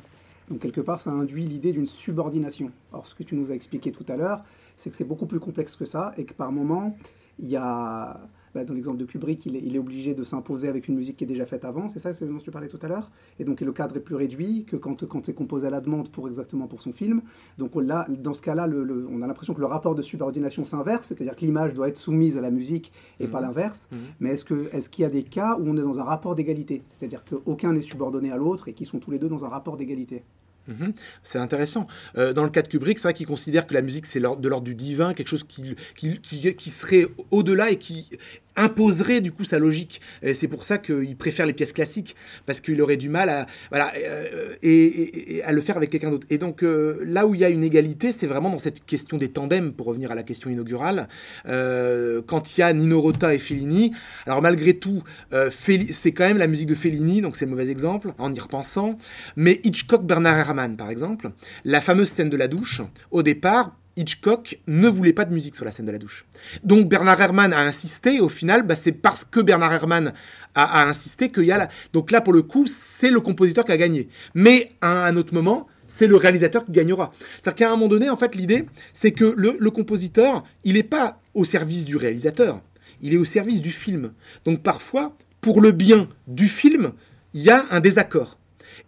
Donc 0.51 0.59
quelque 0.61 0.81
part, 0.81 1.01
ça 1.01 1.11
induit 1.11 1.45
l'idée 1.47 1.73
d'une 1.73 1.87
subordination. 1.87 2.71
Alors 2.93 3.07
ce 3.07 3.15
que 3.15 3.23
tu 3.23 3.35
nous 3.37 3.51
as 3.51 3.55
expliqué 3.55 3.93
tout 3.93 4.05
à 4.09 4.17
l'heure, 4.17 4.43
c'est 4.77 4.91
que 4.91 4.97
c'est 4.97 5.05
beaucoup 5.05 5.27
plus 5.27 5.41
complexe 5.41 5.77
que 5.77 5.85
ça 5.85 6.11
et 6.17 6.25
que 6.25 6.35
par 6.35 6.51
moment, 6.53 6.97
il 7.39 7.49
y 7.49 7.57
a, 7.57 8.21
bah, 8.55 8.65
dans 8.65 8.75
l'exemple 8.75 8.99
de 8.99 9.05
Kubrick, 9.05 9.47
il 9.47 9.55
est, 9.57 9.63
il 9.65 9.77
est 9.77 9.79
obligé 9.79 10.13
de 10.13 10.25
s'imposer 10.25 10.69
avec 10.69 10.89
une 10.89 10.97
musique 10.97 11.17
qui 11.19 11.25
est 11.25 11.27
déjà 11.27 11.47
faite 11.47 11.65
avant. 11.65 11.89
C'est 11.89 12.01
ça, 12.01 12.13
c'est 12.13 12.27
dont 12.27 12.39
tu 12.39 12.51
parlais 12.51 12.67
tout 12.69 12.79
à 12.83 12.89
l'heure? 12.89 13.11
Et 13.39 13.45
donc 13.45 13.61
le 13.61 13.73
cadre 13.73 13.97
est 13.97 14.01
plus 14.01 14.17
réduit 14.17 14.65
que 14.65 14.77
quand, 14.77 15.07
quand 15.07 15.25
c'est 15.25 15.35
composé 15.35 15.69
à 15.69 15.71
la 15.71 15.81
demande 15.81 16.09
pour 16.11 16.27
exactement 16.29 16.67
pour 16.67 16.83
son 16.83 16.93
film. 16.93 17.23
Donc 17.57 17.77
là, 17.77 18.07
dans 18.09 18.33
ce 18.35 18.43
cas-là, 18.43 18.67
le- 18.67 18.83
le- 18.83 19.07
on 19.11 19.23
a 19.23 19.27
l'impression 19.29 19.55
que 19.55 19.61
le 19.61 19.67
rapport 19.67 19.95
de 19.95 20.03
subordination 20.03 20.65
s'inverse, 20.65 21.07
c'est-à-dire 21.07 21.37
que 21.37 21.45
l'image 21.45 21.73
doit 21.75 21.89
être 21.89 21.97
soumise 21.97 22.37
à 22.37 22.41
la 22.41 22.51
musique 22.51 22.93
et 23.21 23.29
pas 23.29 23.41
l'inverse. 23.41 23.87
Mhm. 23.93 23.99
Mais 24.19 24.31
est-ce 24.31 24.45
que 24.45 24.69
est-ce 24.75 24.91
qu'il 24.91 25.03
y 25.05 25.07
a 25.07 25.11
des 25.11 25.23
cas 25.23 25.57
où 25.59 25.63
on 25.67 25.77
est 25.77 25.83
dans 25.83 26.01
un 26.01 26.05
rapport 26.05 26.35
d'égalité, 26.35 26.83
c'est-à-dire 26.89 27.25
qu'aucun 27.25 27.73
n'est 27.73 27.83
subordonné 27.83 28.33
à 28.33 28.37
l'autre 28.37 28.67
et 28.69 28.73
qui 28.73 28.85
sont 28.85 28.99
tous 28.99 29.13
les 29.13 29.19
deux 29.21 29.29
dans 29.29 29.45
un 29.45 29.49
rapport 29.49 29.77
d'égalité 29.77 30.25
Mhm. 30.71 30.93
C'est 31.23 31.39
intéressant. 31.39 31.87
Euh, 32.17 32.33
dans 32.33 32.45
le 32.45 32.51
cas 32.51 32.63
de 32.63 32.69
Kubrick, 32.69 32.99
c'est 32.99 33.05
vrai 33.05 33.15
qu'il 33.15 33.27
considère 33.27 33.67
que 33.67 33.75
la 33.75 33.83
musique, 33.83 34.07
c'est 34.07 34.21
de 34.21 34.49
l'ordre 34.49 34.61
du 34.63 34.75
divin, 34.75 35.15
quelque 35.15 35.29
chose 35.29 35.45
qui 35.45 36.71
serait 36.71 37.07
au-delà 37.31 37.71
et 37.71 37.77
qui 37.77 38.09
imposerait 38.57 39.21
du 39.21 39.33
coup 39.33 39.45
sa 39.45 39.59
logique. 39.59 40.01
C'est 40.33 40.49
pour 40.49 40.65
ça 40.65 40.79
qu'il 40.79 41.17
préfère 41.17 41.47
les 41.47 41.53
pièces 41.53 41.73
classiques, 41.73 42.17
parce 42.47 42.61
qu'il 42.61 42.81
aurait 42.83 42.97
du 42.97 43.09
mal 43.09 43.29
à, 43.29 43.47
voilà, 43.71 43.93
euh, 43.97 44.55
et, 44.63 45.37
et 45.37 45.43
à 45.45 45.53
le 45.53 45.61
faire 45.61 45.77
avec 45.77 45.91
quelqu'un 45.91 46.11
d'autre. 46.11 46.27
Et 46.31 46.39
donc 46.39 46.63
euh, 46.63 47.03
là 47.07 47.27
où 47.27 47.35
il 47.35 47.41
y 47.41 47.45
a 47.45 47.49
une 47.49 47.65
égalité, 47.65 48.13
c'est 48.13 48.27
vraiment 48.27 48.51
dans 48.51 48.59
cette 48.59 48.85
question 48.85 49.19
des 49.19 49.29
tandems, 49.29 49.73
pour 49.73 49.87
revenir 49.87 50.11
à 50.11 50.15
la 50.15 50.23
question 50.23 50.51
inaugurale. 50.51 51.09
Euh, 51.47 52.23
quand 52.27 52.57
il 52.57 52.61
y 52.61 52.63
a 52.63 52.73
Nino 52.73 53.01
Rota 53.01 53.35
et 53.35 53.39
Fellini, 53.39 53.93
alors 54.27 54.43
malgré 54.43 54.75
tout, 54.75 55.03
euh, 55.33 55.51
c'est 55.51 56.13
quand 56.13 56.25
même 56.25 56.39
la 56.39 56.47
musique 56.47 56.69
de 56.69 56.75
Fellini, 56.75 57.21
donc 57.21 57.37
c'est 57.37 57.47
mauvais 57.47 57.69
exemple, 57.69 58.13
en 58.19 58.33
y 58.33 58.41
repensant. 58.41 58.99
Mais 59.37 59.61
Hitchcock, 59.65 60.05
Bernard 60.05 60.39
Herrmann, 60.39 60.77
par 60.77 60.91
exemple, 60.91 61.31
la 61.65 61.81
fameuse 61.81 62.09
scène 62.09 62.31
de 62.31 62.37
la 62.37 62.49
douche, 62.49 62.83
au 63.11 63.23
départ, 63.23 63.77
Hitchcock 63.97 64.61
ne 64.67 64.89
voulait 64.89 65.13
pas 65.13 65.25
de 65.25 65.33
musique 65.33 65.55
sur 65.55 65.65
la 65.65 65.73
scène 65.73 65.87
de 65.87 65.93
la 65.93 65.99
douche. 65.99 66.25
Donc 66.65 66.89
Bernard 66.89 67.21
Herrmann 67.21 67.53
a 67.53 67.61
insisté, 67.61 68.21
au 68.21 68.29
final, 68.29 68.63
bah, 68.63 68.77
c'est 68.77 68.93
parce 68.93 69.25
que 69.25 69.41
Bernard 69.41 69.73
Herrmann 69.73 70.13
a, 70.55 70.85
insisté 70.85 71.31
qu'il 71.31 71.45
y 71.45 71.53
a. 71.53 71.69
Donc 71.93 72.11
là, 72.11 72.21
pour 72.21 72.33
le 72.33 72.43
coup, 72.43 72.67
c'est 72.67 73.11
le 73.11 73.21
compositeur 73.21 73.65
qui 73.65 73.73
a 73.73 73.77
gagné. 73.77 74.09
Mais 74.35 74.73
à 74.81 75.07
un 75.07 75.17
autre 75.17 75.35
moment, 75.35 75.67
c'est 75.89 76.07
le 76.07 76.17
réalisateur 76.17 76.65
qui 76.65 76.73
gagnera. 76.73 77.13
C'est-à-dire 77.43 77.55
qu'à 77.55 77.69
un 77.69 77.77
moment 77.77 77.89
donné, 77.89 78.11
en 78.11 78.17
fait, 78.17 78.35
l'idée, 78.35 78.67
c'est 78.93 79.13
que 79.13 79.35
le, 79.37 79.57
le 79.59 79.71
compositeur, 79.71 80.45
il 80.65 80.75
n'est 80.75 80.83
pas 80.83 81.21
au 81.35 81.45
service 81.45 81.85
du 81.85 81.97
réalisateur, 81.97 82.61
il 83.03 83.15
est 83.15 83.19
au 83.19 83.25
service 83.25 83.61
du 83.61 83.71
film. 83.71 84.13
Donc 84.45 84.63
parfois, 84.63 85.15
pour 85.41 85.61
le 85.61 85.73
bien 85.73 86.09
du 86.27 86.49
film, 86.49 86.93
il 87.35 87.43
y 87.43 87.51
a 87.51 87.67
un 87.71 87.81
désaccord. 87.81 88.39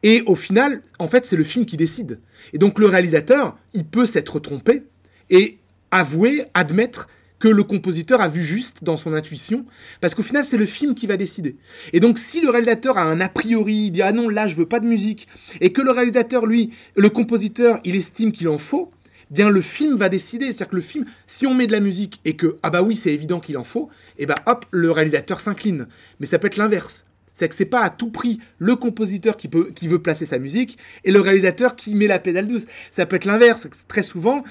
Et 0.03 0.23
au 0.27 0.35
final, 0.35 0.83
en 0.99 1.09
fait, 1.09 1.27
c'est 1.27 1.37
le 1.37 1.45
film 1.45 1.65
qui 1.65 1.77
décide. 1.77 2.21
Et 2.53 2.59
donc 2.59 2.79
le 2.79 2.87
réalisateur, 2.87 3.57
il 3.73 3.85
peut 3.85 4.07
s'être 4.07 4.41
trompé 4.41 4.85
et 5.31 5.59
avouer, 5.91 6.45
admettre 6.55 7.09
que 7.39 7.49
le 7.49 7.65
compositeur 7.65 8.21
a 8.21 8.29
vu 8.29 8.43
juste 8.43 8.85
dans 8.85 8.97
son 8.97 9.15
intuition, 9.15 9.67
parce 10.01 10.15
qu'au 10.15 10.23
final, 10.23 10.45
c'est 10.45 10.57
le 10.57 10.65
film 10.65 10.95
qui 10.95 11.09
va 11.09 11.17
décider. 11.17 11.57
Et 11.93 11.99
donc, 11.99 12.19
si 12.19 12.41
le 12.41 12.49
réalisateur 12.51 12.99
a 12.99 13.03
un 13.03 13.21
a 13.21 13.29
priori, 13.29 13.87
il 13.87 13.91
dit 13.91 14.03
ah 14.03 14.13
non, 14.13 14.29
là, 14.29 14.47
je 14.47 14.55
veux 14.55 14.67
pas 14.67 14.79
de 14.79 14.87
musique, 14.87 15.27
et 15.61 15.73
que 15.73 15.83
le 15.83 15.91
réalisateur, 15.91 16.47
lui, 16.47 16.73
le 16.95 17.09
compositeur, 17.11 17.81
il 17.83 17.97
estime 17.97 18.31
qu'il 18.31 18.49
en 18.49 18.59
faut, 18.59 18.93
bien 19.33 19.51
le 19.51 19.61
film 19.61 19.97
va 19.97 20.09
décider. 20.09 20.47
C'est-à-dire 20.47 20.69
que 20.69 20.77
le 20.77 20.83
film, 20.83 21.05
si 21.27 21.47
on 21.47 21.55
met 21.55 21.67
de 21.67 21.73
la 21.73 21.81
musique 21.81 22.21
et 22.25 22.37
que 22.37 22.59
ah 22.63 22.71
bah 22.71 22.83
oui, 22.83 22.95
c'est 22.95 23.13
évident 23.13 23.41
qu'il 23.41 23.59
en 23.59 23.65
faut, 23.65 23.91
et 24.19 24.27
bah 24.27 24.37
hop, 24.47 24.65
le 24.71 24.93
réalisateur 24.93 25.41
s'incline. 25.41 25.89
Mais 26.21 26.27
ça 26.27 26.39
peut 26.39 26.47
être 26.47 26.57
l'inverse. 26.57 27.02
C'est 27.43 27.49
que 27.49 27.55
c'est 27.57 27.65
pas 27.65 27.81
à 27.81 27.91
tout 27.91 28.11
prix 28.11 28.39
le 28.59 28.77
compositeur 28.77 29.37
qui, 29.37 29.49
peut, 29.49 29.73
qui 29.75 29.89
veut 29.89 30.01
placer 30.01 30.27
sa 30.27 30.39
musique 30.39 30.79
et 31.03 31.11
le 31.11 31.21
réalisateur 31.21 31.75
qui 31.75 31.97
met 31.97 32.07
la 32.07 32.21
pédale 32.21 32.47
douce. 32.47 32.67
Ça 32.93 33.05
peut 33.05 33.17
être 33.17 33.25
l'inverse. 33.25 33.67
Très 33.89 34.05
souvent, 34.05 34.45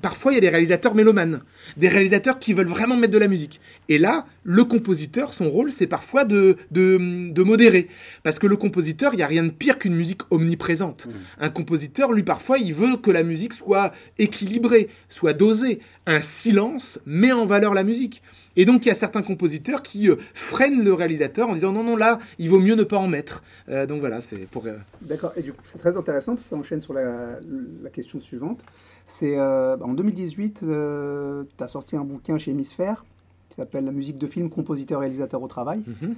parfois, 0.00 0.32
il 0.32 0.36
y 0.36 0.38
a 0.38 0.40
des 0.40 0.48
réalisateurs 0.48 0.94
mélomanes, 0.94 1.42
des 1.76 1.88
réalisateurs 1.88 2.38
qui 2.38 2.54
veulent 2.54 2.68
vraiment 2.68 2.96
mettre 2.96 3.12
de 3.12 3.18
la 3.18 3.28
musique. 3.28 3.60
Et 3.90 3.98
là, 3.98 4.24
le 4.44 4.64
compositeur, 4.64 5.34
son 5.34 5.50
rôle, 5.50 5.70
c'est 5.70 5.86
parfois 5.86 6.24
de, 6.24 6.56
de, 6.70 7.30
de 7.30 7.42
modérer. 7.42 7.88
Parce 8.22 8.38
que 8.38 8.46
le 8.46 8.56
compositeur, 8.56 9.12
il 9.12 9.18
n'y 9.18 9.22
a 9.22 9.26
rien 9.26 9.42
de 9.42 9.50
pire 9.50 9.78
qu'une 9.78 9.94
musique 9.94 10.22
omniprésente. 10.30 11.06
Un 11.38 11.50
compositeur, 11.50 12.12
lui, 12.12 12.22
parfois, 12.22 12.58
il 12.58 12.72
veut 12.72 12.96
que 12.96 13.10
la 13.10 13.24
musique 13.24 13.52
soit 13.52 13.92
équilibrée, 14.18 14.88
soit 15.10 15.34
dosée. 15.34 15.80
Un 16.06 16.22
silence 16.22 16.98
met 17.04 17.32
en 17.32 17.44
valeur 17.44 17.74
la 17.74 17.82
musique. 17.84 18.22
Et 18.60 18.64
donc, 18.66 18.84
il 18.84 18.88
y 18.88 18.92
a 18.92 18.94
certains 18.94 19.22
compositeurs 19.22 19.80
qui 19.82 20.10
euh, 20.10 20.16
freinent 20.34 20.82
le 20.84 20.92
réalisateur 20.92 21.48
en 21.48 21.54
disant 21.54 21.72
non, 21.72 21.82
non, 21.84 21.96
là, 21.96 22.18
il 22.38 22.50
vaut 22.50 22.58
mieux 22.58 22.74
ne 22.74 22.82
pas 22.82 22.98
en 22.98 23.08
mettre. 23.08 23.42
Euh, 23.70 23.86
donc 23.86 24.00
voilà, 24.00 24.20
c'est 24.20 24.46
pour. 24.50 24.66
euh, 24.66 24.76
D'accord, 25.00 25.32
et 25.36 25.42
du 25.42 25.52
coup, 25.52 25.62
c'est 25.64 25.78
très 25.78 25.96
intéressant 25.96 26.32
parce 26.34 26.44
que 26.44 26.50
ça 26.50 26.56
enchaîne 26.56 26.80
sur 26.80 26.92
la, 26.92 27.38
la 27.82 27.90
question 27.90 28.18
suivante. 28.20 28.60
C'est 29.06 29.40
en 29.40 29.94
2018, 29.94 30.60
tu 30.60 31.64
as 31.64 31.68
sorti 31.68 31.96
un 31.96 32.04
bouquin 32.04 32.36
chez 32.36 32.50
Hémisphère 32.50 33.06
qui 33.48 33.56
s'appelle 33.56 33.86
La 33.86 33.92
musique 33.92 34.18
de 34.18 34.26
film, 34.26 34.50
compositeur, 34.50 35.00
réalisateur 35.00 35.40
au 35.42 35.48
travail. 35.48 35.80
mhm, 35.86 36.14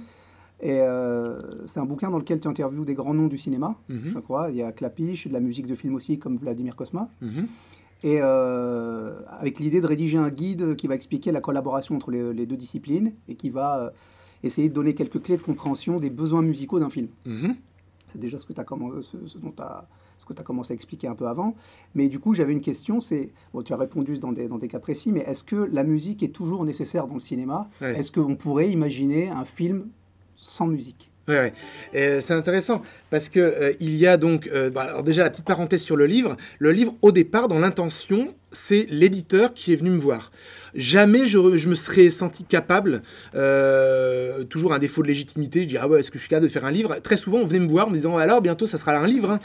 Et 0.61 0.79
euh, 0.81 1.39
c'est 1.67 1.79
un 1.79 1.85
bouquin 1.85 2.09
dans 2.09 2.17
lequel 2.17 2.41
tu 2.41 2.47
interviews 2.49 2.83
des 2.83 2.93
grands 2.95 3.13
noms 3.13 3.27
du 3.27 3.37
cinéma, 3.37 3.75
mhm, 3.87 4.11
je 4.15 4.19
crois. 4.19 4.49
Il 4.49 4.57
y 4.57 4.61
a 4.63 4.71
Clapiche, 4.73 5.27
de 5.27 5.33
la 5.33 5.39
musique 5.39 5.67
de 5.67 5.75
film 5.75 5.95
aussi, 5.95 6.19
comme 6.19 6.37
Vladimir 6.37 6.75
Kosma. 6.75 7.07
mhm. 7.21 7.47
Et 8.03 8.17
euh, 8.21 9.19
avec 9.29 9.59
l'idée 9.59 9.79
de 9.81 9.85
rédiger 9.87 10.17
un 10.17 10.29
guide 10.29 10.75
qui 10.75 10.87
va 10.87 10.95
expliquer 10.95 11.31
la 11.31 11.39
collaboration 11.41 11.95
entre 11.95 12.09
les, 12.11 12.33
les 12.33 12.45
deux 12.47 12.57
disciplines 12.57 13.13
et 13.27 13.35
qui 13.35 13.49
va 13.51 13.79
euh, 13.83 13.89
essayer 14.43 14.69
de 14.69 14.73
donner 14.73 14.95
quelques 14.95 15.21
clés 15.21 15.37
de 15.37 15.41
compréhension 15.43 15.97
des 15.97 16.09
besoins 16.09 16.41
musicaux 16.41 16.79
d'un 16.79 16.89
film. 16.89 17.09
Mhm. 17.25 17.55
C'est 18.07 18.19
déjà 18.19 18.37
ce 18.39 18.45
que 18.45 18.53
tu 18.53 18.59
as, 18.59 18.65
ce, 19.01 19.17
ce 19.27 19.37
dont 19.37 19.51
t'as- 19.51 19.87
ce 20.17 20.25
que 20.25 20.33
tu 20.33 20.39
as 20.41 20.43
commencé 20.43 20.73
à 20.73 20.75
expliquer 20.75 21.07
un 21.07 21.15
peu 21.15 21.27
avant. 21.27 21.55
Mais 21.95 22.07
du 22.09 22.19
coup, 22.19 22.33
j'avais 22.35 22.51
une 22.53 22.61
question, 22.61 22.99
c'est, 22.99 23.31
bon, 23.53 23.63
tu 23.63 23.73
as 23.73 23.77
répondu 23.77 24.19
dans 24.19 24.31
des, 24.31 24.47
dans 24.47 24.57
des 24.59 24.67
cas 24.67 24.79
précis, 24.79 25.11
mais 25.11 25.21
est-ce 25.21 25.43
que 25.43 25.55
la 25.55 25.83
musique 25.83 26.21
est 26.21 26.29
toujours 26.33 26.63
nécessaire 26.63 27.07
dans 27.07 27.15
le 27.15 27.19
cinéma? 27.19 27.69
Ouais. 27.81 27.97
Est-ce 27.99 28.11
qu'on 28.11 28.35
pourrait 28.35 28.69
imaginer 28.69 29.29
un 29.29 29.45
film 29.45 29.87
sans 30.35 30.67
musique? 30.67 31.10
Ouais, 31.27 31.53
c'est 31.93 32.31
intéressant 32.31 32.81
parce 33.09 33.29
que 33.29 33.39
euh, 33.39 33.73
il 33.79 33.95
y 33.95 34.07
a 34.07 34.17
donc, 34.17 34.47
euh, 34.47 34.69
bah, 34.69 34.81
alors 34.81 35.03
déjà 35.03 35.23
la 35.23 35.29
petite 35.29 35.45
parenthèse 35.45 35.83
sur 35.83 35.95
le 35.95 36.05
livre. 36.05 36.35
Le 36.59 36.71
livre, 36.71 36.95
au 37.01 37.11
départ, 37.11 37.47
dans 37.47 37.59
l'intention, 37.59 38.33
c'est 38.51 38.87
l'éditeur 38.89 39.53
qui 39.53 39.71
est 39.71 39.75
venu 39.75 39.91
me 39.91 39.99
voir. 39.99 40.31
Jamais 40.75 41.25
je, 41.25 41.37
me 41.67 41.75
serais 41.75 42.09
senti 42.09 42.43
capable, 42.43 43.01
euh, 43.35 44.43
toujours 44.45 44.73
un 44.73 44.79
défaut 44.79 45.01
de 45.01 45.07
légitimité, 45.07 45.63
je 45.63 45.67
dis 45.67 45.77
ah 45.77 45.87
ouais, 45.87 45.99
est-ce 45.99 46.11
que 46.11 46.17
je 46.17 46.21
suis 46.21 46.29
capable 46.29 46.47
de 46.47 46.51
faire 46.51 46.65
un 46.65 46.71
livre? 46.71 46.97
Très 47.01 47.17
souvent, 47.17 47.39
on 47.39 47.45
venait 47.45 47.59
me 47.59 47.69
voir 47.69 47.87
en 47.87 47.89
me 47.89 47.95
disant 47.95 48.17
alors 48.17 48.41
bientôt 48.41 48.67
ça 48.67 48.77
sera 48.77 48.97
un 48.97 49.07
livre, 49.07 49.31
hein. 49.31 49.39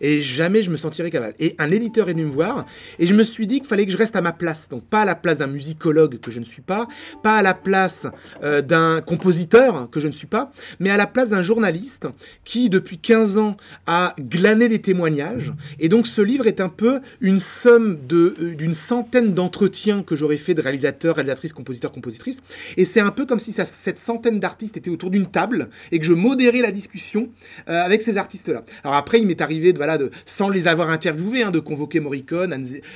et 0.00 0.22
jamais 0.22 0.62
je 0.62 0.70
me 0.70 0.76
sentirais 0.76 1.10
capable. 1.10 1.34
Et 1.38 1.54
un 1.58 1.70
éditeur 1.70 2.08
est 2.08 2.12
venu 2.12 2.24
me 2.24 2.30
voir, 2.30 2.66
et 2.98 3.06
je 3.06 3.14
me 3.14 3.22
suis 3.22 3.46
dit 3.46 3.60
qu'il 3.60 3.68
fallait 3.68 3.86
que 3.86 3.92
je 3.92 3.96
reste 3.96 4.16
à 4.16 4.20
ma 4.20 4.32
place, 4.32 4.68
donc 4.68 4.84
pas 4.84 5.02
à 5.02 5.04
la 5.04 5.14
place 5.14 5.38
d'un 5.38 5.46
musicologue 5.46 6.18
que 6.18 6.30
je 6.30 6.40
ne 6.40 6.44
suis 6.44 6.62
pas, 6.62 6.88
pas 7.22 7.36
à 7.36 7.42
la 7.42 7.54
place 7.54 8.06
euh, 8.42 8.62
d'un 8.62 9.00
compositeur 9.00 9.88
que 9.90 10.00
je 10.00 10.08
ne 10.08 10.12
suis 10.12 10.26
pas, 10.26 10.52
mais 10.80 10.90
à 10.90 10.96
la 10.96 11.06
place 11.06 11.30
d'un 11.30 11.42
journaliste 11.42 12.06
qui 12.44 12.68
depuis 12.68 12.98
15 12.98 13.38
ans 13.38 13.56
a 13.86 14.14
glané 14.18 14.68
des 14.68 14.80
témoignages, 14.80 15.52
et 15.78 15.88
donc 15.88 16.06
ce 16.06 16.22
livre 16.22 16.46
est 16.46 16.60
un 16.60 16.68
peu 16.68 17.00
une 17.20 17.38
somme 17.38 17.98
euh, 18.12 18.54
d'une 18.54 18.74
centaine 18.74 19.34
d'entretiens 19.34 20.02
que 20.02 20.16
j'aurais 20.16 20.36
fait 20.36 20.54
de 20.54 20.60
réalisateurs, 20.60 20.71
réalisatrices, 21.14 21.52
compositeurs, 21.52 21.92
compositrices, 21.92 22.40
et 22.76 22.84
c'est 22.84 23.00
un 23.00 23.10
peu 23.10 23.26
comme 23.26 23.38
si 23.38 23.52
cette 23.52 23.98
centaine 23.98 24.40
d'artistes 24.40 24.76
étaient 24.76 24.90
autour 24.90 25.10
d'une 25.10 25.26
table 25.26 25.68
et 25.90 25.98
que 25.98 26.04
je 26.04 26.12
modérais 26.12 26.60
la 26.60 26.70
discussion 26.70 27.30
euh, 27.68 27.82
avec 27.82 28.02
ces 28.02 28.18
artistes-là. 28.18 28.62
Alors 28.84 28.96
après, 28.96 29.20
il 29.20 29.26
m'est 29.26 29.40
arrivé, 29.40 29.72
de, 29.72 29.78
voilà, 29.78 29.98
sans 30.26 30.48
les 30.48 30.68
avoir 30.68 30.90
interviewés, 30.90 31.42
hein, 31.42 31.50
de 31.50 31.60
convoquer 31.60 32.00
Morricone, 32.00 32.52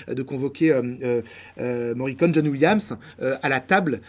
euh, 0.09 0.15
de 0.15 0.23
convoquer 0.23 0.73
euh, 0.73 1.95
Morricone, 1.95 2.35
John 2.35 2.49
Williams 2.49 2.97
à 3.21 3.49
la 3.49 3.61
table 3.61 4.01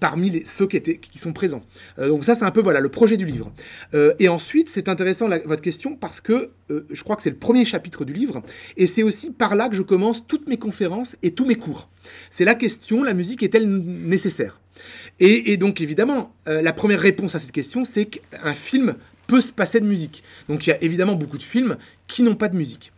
parmi 0.00 0.30
les, 0.30 0.44
ceux 0.44 0.66
qui, 0.66 1.18
sont 1.18 1.32
présents. 1.32 1.62
Euh, 1.98 2.08
donc 2.08 2.24
ça, 2.24 2.34
c'est 2.34 2.44
un 2.44 2.50
peu 2.50 2.60
voilà 2.60 2.80
le 2.80 2.88
projet 2.88 3.16
du 3.16 3.24
livre. 3.24 3.50
Euh, 3.94 4.14
et 4.18 4.28
ensuite, 4.28 4.68
c'est 4.68 4.88
intéressant 4.88 5.28
votre 5.28 5.62
question 5.62 5.96
parce 5.96 6.20
que 6.20 6.50
euh, 6.70 6.86
je 6.90 7.02
crois 7.02 7.16
que 7.16 7.22
c'est 7.22 7.30
le 7.30 7.36
premier 7.36 7.64
chapitre 7.64 8.04
du 8.04 8.12
livre 8.12 8.42
et 8.76 8.86
c'est 8.86 9.02
aussi 9.02 9.30
par 9.30 9.54
là 9.54 9.68
que 9.68 9.76
je 9.76 9.82
commence 9.82 10.26
toutes 10.26 10.48
mes 10.48 10.58
conférences 10.58 11.16
et 11.22 11.32
tous 11.32 11.46
mes 11.46 11.54
cours. 11.54 11.88
C'est 12.30 12.44
la 12.44 12.54
question, 12.54 13.02
la 13.02 13.14
musique 13.14 13.42
est-elle 13.42 13.68
nécessaire? 13.68 14.60
Et, 15.20 15.52
et 15.52 15.56
donc 15.56 15.80
évidemment, 15.80 16.34
la 16.46 16.72
première 16.72 17.00
réponse 17.00 17.34
à 17.34 17.38
cette 17.38 17.52
question, 17.52 17.84
c'est 17.84 18.06
qu'un 18.06 18.54
film 18.54 18.94
peut 19.32 19.40
se 19.40 19.50
passer 19.50 19.80
de 19.80 19.86
musique. 19.86 20.22
Donc 20.50 20.66
il 20.66 20.70
y 20.70 20.72
a 20.74 20.82
évidemment 20.82 21.14
beaucoup 21.14 21.38
de 21.38 21.42
films 21.42 21.78
qui 22.06 22.22
n'ont 22.22 22.34
pas 22.34 22.50
de 22.50 22.56
musique. 22.56 22.92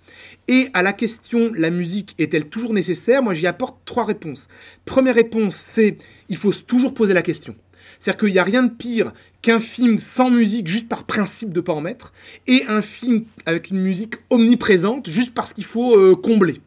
Et 0.48 0.68
à 0.74 0.82
la 0.82 0.92
question, 0.92 1.52
la 1.56 1.70
musique 1.70 2.16
est-elle 2.18 2.46
toujours 2.46 2.74
nécessaire 2.74 3.22
Moi, 3.22 3.34
j'y 3.34 3.46
apporte 3.46 3.76
trois 3.84 4.02
réponses. 4.02 4.48
Première 4.84 5.14
réponse, 5.14 5.54
c'est 5.54 5.96
il 6.28 6.36
faut 6.36 6.52
toujours 6.52 6.92
poser 6.92 7.14
la 7.14 7.22
question. 7.22 7.54
C'est-à-dire 8.00 8.18
qu'il 8.18 8.32
n'y 8.32 8.40
a 8.40 8.42
rien 8.42 8.64
de 8.64 8.72
pire 8.72 9.12
qu'un 9.42 9.60
film 9.60 10.00
sans 10.00 10.28
musique 10.28 10.66
juste 10.66 10.88
par 10.88 11.04
principe 11.04 11.50
de 11.50 11.60
ne 11.60 11.64
pas 11.64 11.72
en 11.72 11.80
mettre, 11.80 12.12
et 12.48 12.64
un 12.66 12.82
film 12.82 13.22
avec 13.46 13.70
une 13.70 13.80
musique 13.80 14.14
omniprésente 14.30 15.08
juste 15.08 15.34
parce 15.34 15.52
qu'il 15.52 15.64
faut 15.64 15.96
euh, 15.96 16.16
combler. 16.16 16.60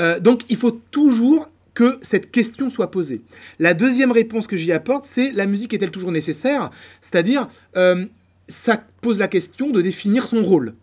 Euh, 0.00 0.20
donc 0.20 0.40
il 0.48 0.56
faut 0.56 0.80
toujours 0.90 1.50
que 1.74 1.98
cette 2.00 2.30
question 2.30 2.70
soit 2.70 2.90
posée. 2.90 3.20
La 3.58 3.74
deuxième 3.74 4.10
réponse 4.10 4.46
que 4.46 4.56
j'y 4.56 4.72
apporte, 4.72 5.04
c'est 5.04 5.32
la 5.32 5.44
musique 5.44 5.74
est-elle 5.74 5.90
toujours 5.90 6.12
nécessaire? 6.12 6.70
C'est-à-dire, 7.02 7.48
euh, 7.76 8.06
ça 8.48 8.82
pose 9.00 9.18
la 9.18 9.28
question 9.28 9.70
de 9.70 9.80
définir 9.80 10.26
son 10.26 10.42
rôle. 10.42 10.74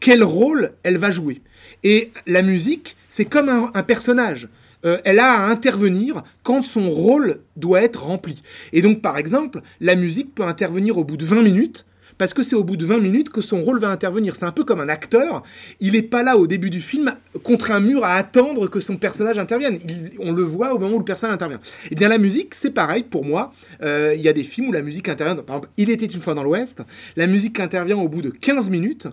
Quel 0.00 0.22
rôle 0.22 0.72
elle 0.82 0.98
va 0.98 1.10
jouer 1.10 1.42
Et 1.82 2.12
la 2.26 2.42
musique, 2.42 2.96
c'est 3.08 3.24
comme 3.24 3.48
un, 3.48 3.82
personnage. 3.82 4.48
Euh, 4.84 4.98
elle 5.04 5.18
a 5.18 5.32
à 5.32 5.50
intervenir 5.50 6.22
quand 6.42 6.62
son 6.62 6.90
rôle 6.90 7.40
doit 7.56 7.82
être 7.82 8.04
rempli. 8.04 8.42
Et 8.72 8.82
donc, 8.82 9.00
par 9.00 9.16
exemple, 9.16 9.62
la 9.80 9.94
musique 9.94 10.34
peut 10.34 10.44
intervenir 10.44 10.98
au 10.98 11.04
bout 11.04 11.16
de 11.16 11.24
20 11.24 11.42
minutes, 11.42 11.85
parce 12.18 12.34
que 12.34 12.42
c'est 12.42 12.56
au 12.56 12.64
bout 12.64 12.76
de 12.76 12.86
20 12.86 12.98
minutes 12.98 13.30
que 13.30 13.42
son 13.42 13.62
rôle 13.62 13.78
va 13.78 13.88
intervenir. 13.88 14.34
C'est 14.36 14.44
un 14.44 14.52
peu 14.52 14.64
comme 14.64 14.80
un 14.80 14.88
acteur, 14.88 15.42
il 15.80 15.92
n'est 15.92 16.02
pas 16.02 16.22
là 16.22 16.36
au 16.36 16.46
début 16.46 16.70
du 16.70 16.80
film 16.80 17.14
contre 17.42 17.70
un 17.70 17.80
mur 17.80 18.04
à 18.04 18.14
attendre 18.14 18.68
que 18.68 18.80
son 18.80 18.96
personnage 18.96 19.38
intervienne. 19.38 19.78
On 20.18 20.32
le 20.32 20.42
voit 20.42 20.74
au 20.74 20.78
moment 20.78 20.96
où 20.96 20.98
le 20.98 21.04
personnage 21.04 21.34
intervient. 21.34 21.60
Et 21.90 21.94
bien 21.94 22.08
la 22.08 22.18
musique, 22.18 22.54
c'est 22.54 22.70
pareil 22.70 23.02
pour 23.02 23.24
moi. 23.24 23.52
Euh, 23.82 24.14
Il 24.14 24.22
y 24.22 24.28
a 24.28 24.32
des 24.32 24.44
films 24.44 24.68
où 24.68 24.72
la 24.72 24.82
musique 24.82 25.08
intervient, 25.08 25.36
par 25.36 25.56
exemple, 25.56 25.72
Il 25.76 25.90
était 25.90 26.06
une 26.06 26.20
fois 26.20 26.34
dans 26.34 26.42
l'Ouest, 26.44 26.82
la 27.16 27.26
musique 27.26 27.60
intervient 27.60 27.96
au 27.96 28.08
bout 28.08 28.22
de 28.22 28.30
15 28.30 28.70
minutes. 28.70 29.06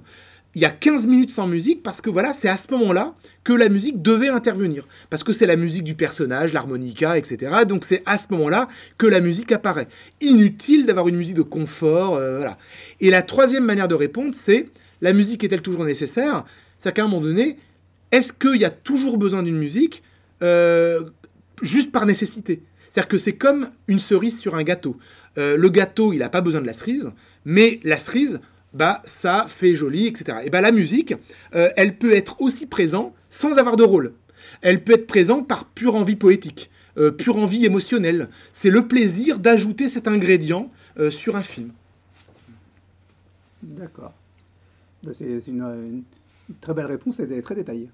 Il 0.55 0.61
y 0.61 0.65
a 0.65 0.69
15 0.69 1.07
minutes 1.07 1.31
sans 1.31 1.47
musique 1.47 1.81
parce 1.81 1.99
que 1.99 2.11
voilà, 2.11 2.31
c'est 2.31 2.47
à 2.47 2.57
ce 2.57 2.71
moment-là 2.71 3.15
que 3.43 3.53
la 3.53 3.69
musique 3.69 4.01
devait 4.01 4.29
intervenir. 4.29 4.87
Parce 5.09 5.23
que 5.23 5.33
c'est 5.33 5.47
la 5.47 5.55
musique 5.55 5.83
du 5.83 5.95
personnage, 5.95 6.53
l'harmonica, 6.53 7.17
etc. 7.17 7.63
Donc 7.67 7.85
c'est 7.85 8.03
à 8.05 8.17
ce 8.19 8.27
moment-là 8.31 8.67
que 8.97 9.07
la 9.07 9.19
musique 9.19 9.51
apparaît. 9.51 9.87
Inutile 10.21 10.85
d'avoir 10.85 11.07
une 11.07 11.15
musique 11.15 11.35
de 11.35 11.41
confort, 11.41 12.15
euh, 12.15 12.37
voilà. 12.37 12.57
Et 12.99 13.09
la 13.09 13.23
troisième 13.23 13.65
manière 13.65 13.87
de 13.87 13.95
répondre, 13.95 14.33
c'est 14.33 14.69
la 15.01 15.11
musique 15.13 15.43
est-elle 15.43 15.61
toujours 15.61 15.85
nécessaire? 15.85 16.45
C'est 16.77 16.93
qu'à 16.93 17.03
un 17.03 17.07
moment 17.07 17.21
donné, 17.21 17.57
est-ce 18.11 18.31
qu'il 18.31 18.61
y 18.61 18.65
a 18.65 18.69
toujours 18.69 19.17
besoin 19.17 19.41
d'une 19.41 19.57
musique 19.57 20.03
euh, 20.43 21.01
juste 21.63 21.91
par 21.91 22.05
nécessité? 22.05 22.61
C'est-à-dire 22.89 23.07
que 23.07 23.17
c'est 23.17 23.33
comme 23.35 23.69
une 23.87 23.97
cerise 23.97 24.39
sur 24.39 24.53
un 24.53 24.61
gâteau. 24.61 24.97
Euh, 25.39 25.57
le 25.57 25.69
gâteau, 25.69 26.13
il 26.13 26.19
n'a 26.19 26.29
pas 26.29 26.41
besoin 26.41 26.61
de 26.61 26.67
la 26.67 26.73
cerise, 26.73 27.09
mais 27.43 27.79
la 27.83 27.97
cerise, 27.97 28.39
bah, 28.73 29.01
ça 29.05 29.45
fait 29.47 29.75
joli, 29.75 30.07
etc. 30.07 30.39
Et 30.45 30.49
bah, 30.49 30.61
la 30.61 30.71
musique, 30.71 31.13
euh, 31.53 31.69
elle 31.75 31.97
peut 31.97 32.13
être 32.13 32.41
aussi 32.41 32.65
présente 32.65 33.13
sans 33.29 33.57
avoir 33.57 33.77
de 33.77 33.83
rôle. 33.83 34.13
elle 34.61 34.83
peut 34.83 34.93
être 34.93 35.07
présente 35.07 35.47
par 35.47 35.65
pure 35.65 35.95
envie 35.95 36.15
poétique, 36.15 36.69
euh, 36.97 37.11
pure 37.11 37.37
envie 37.37 37.65
émotionnelle. 37.65 38.29
C'est 38.53 38.69
le 38.69 38.87
plaisir 38.87 39.39
d'ajouter 39.39 39.89
cet 39.89 40.07
ingrédient 40.07 40.71
euh, 40.99 41.11
sur 41.11 41.35
un 41.35 41.43
film. 41.43 41.71
D'accord. 43.61 44.13
Bah, 45.03 45.11
C'est 45.13 45.39
c'est 45.41 45.51
une, 45.51 45.61
une 45.61 46.03
très 46.61 46.73
belle 46.73 46.85
réponse 46.85 47.19
et 47.19 47.41
très 47.41 47.55
détaillée. 47.55 47.89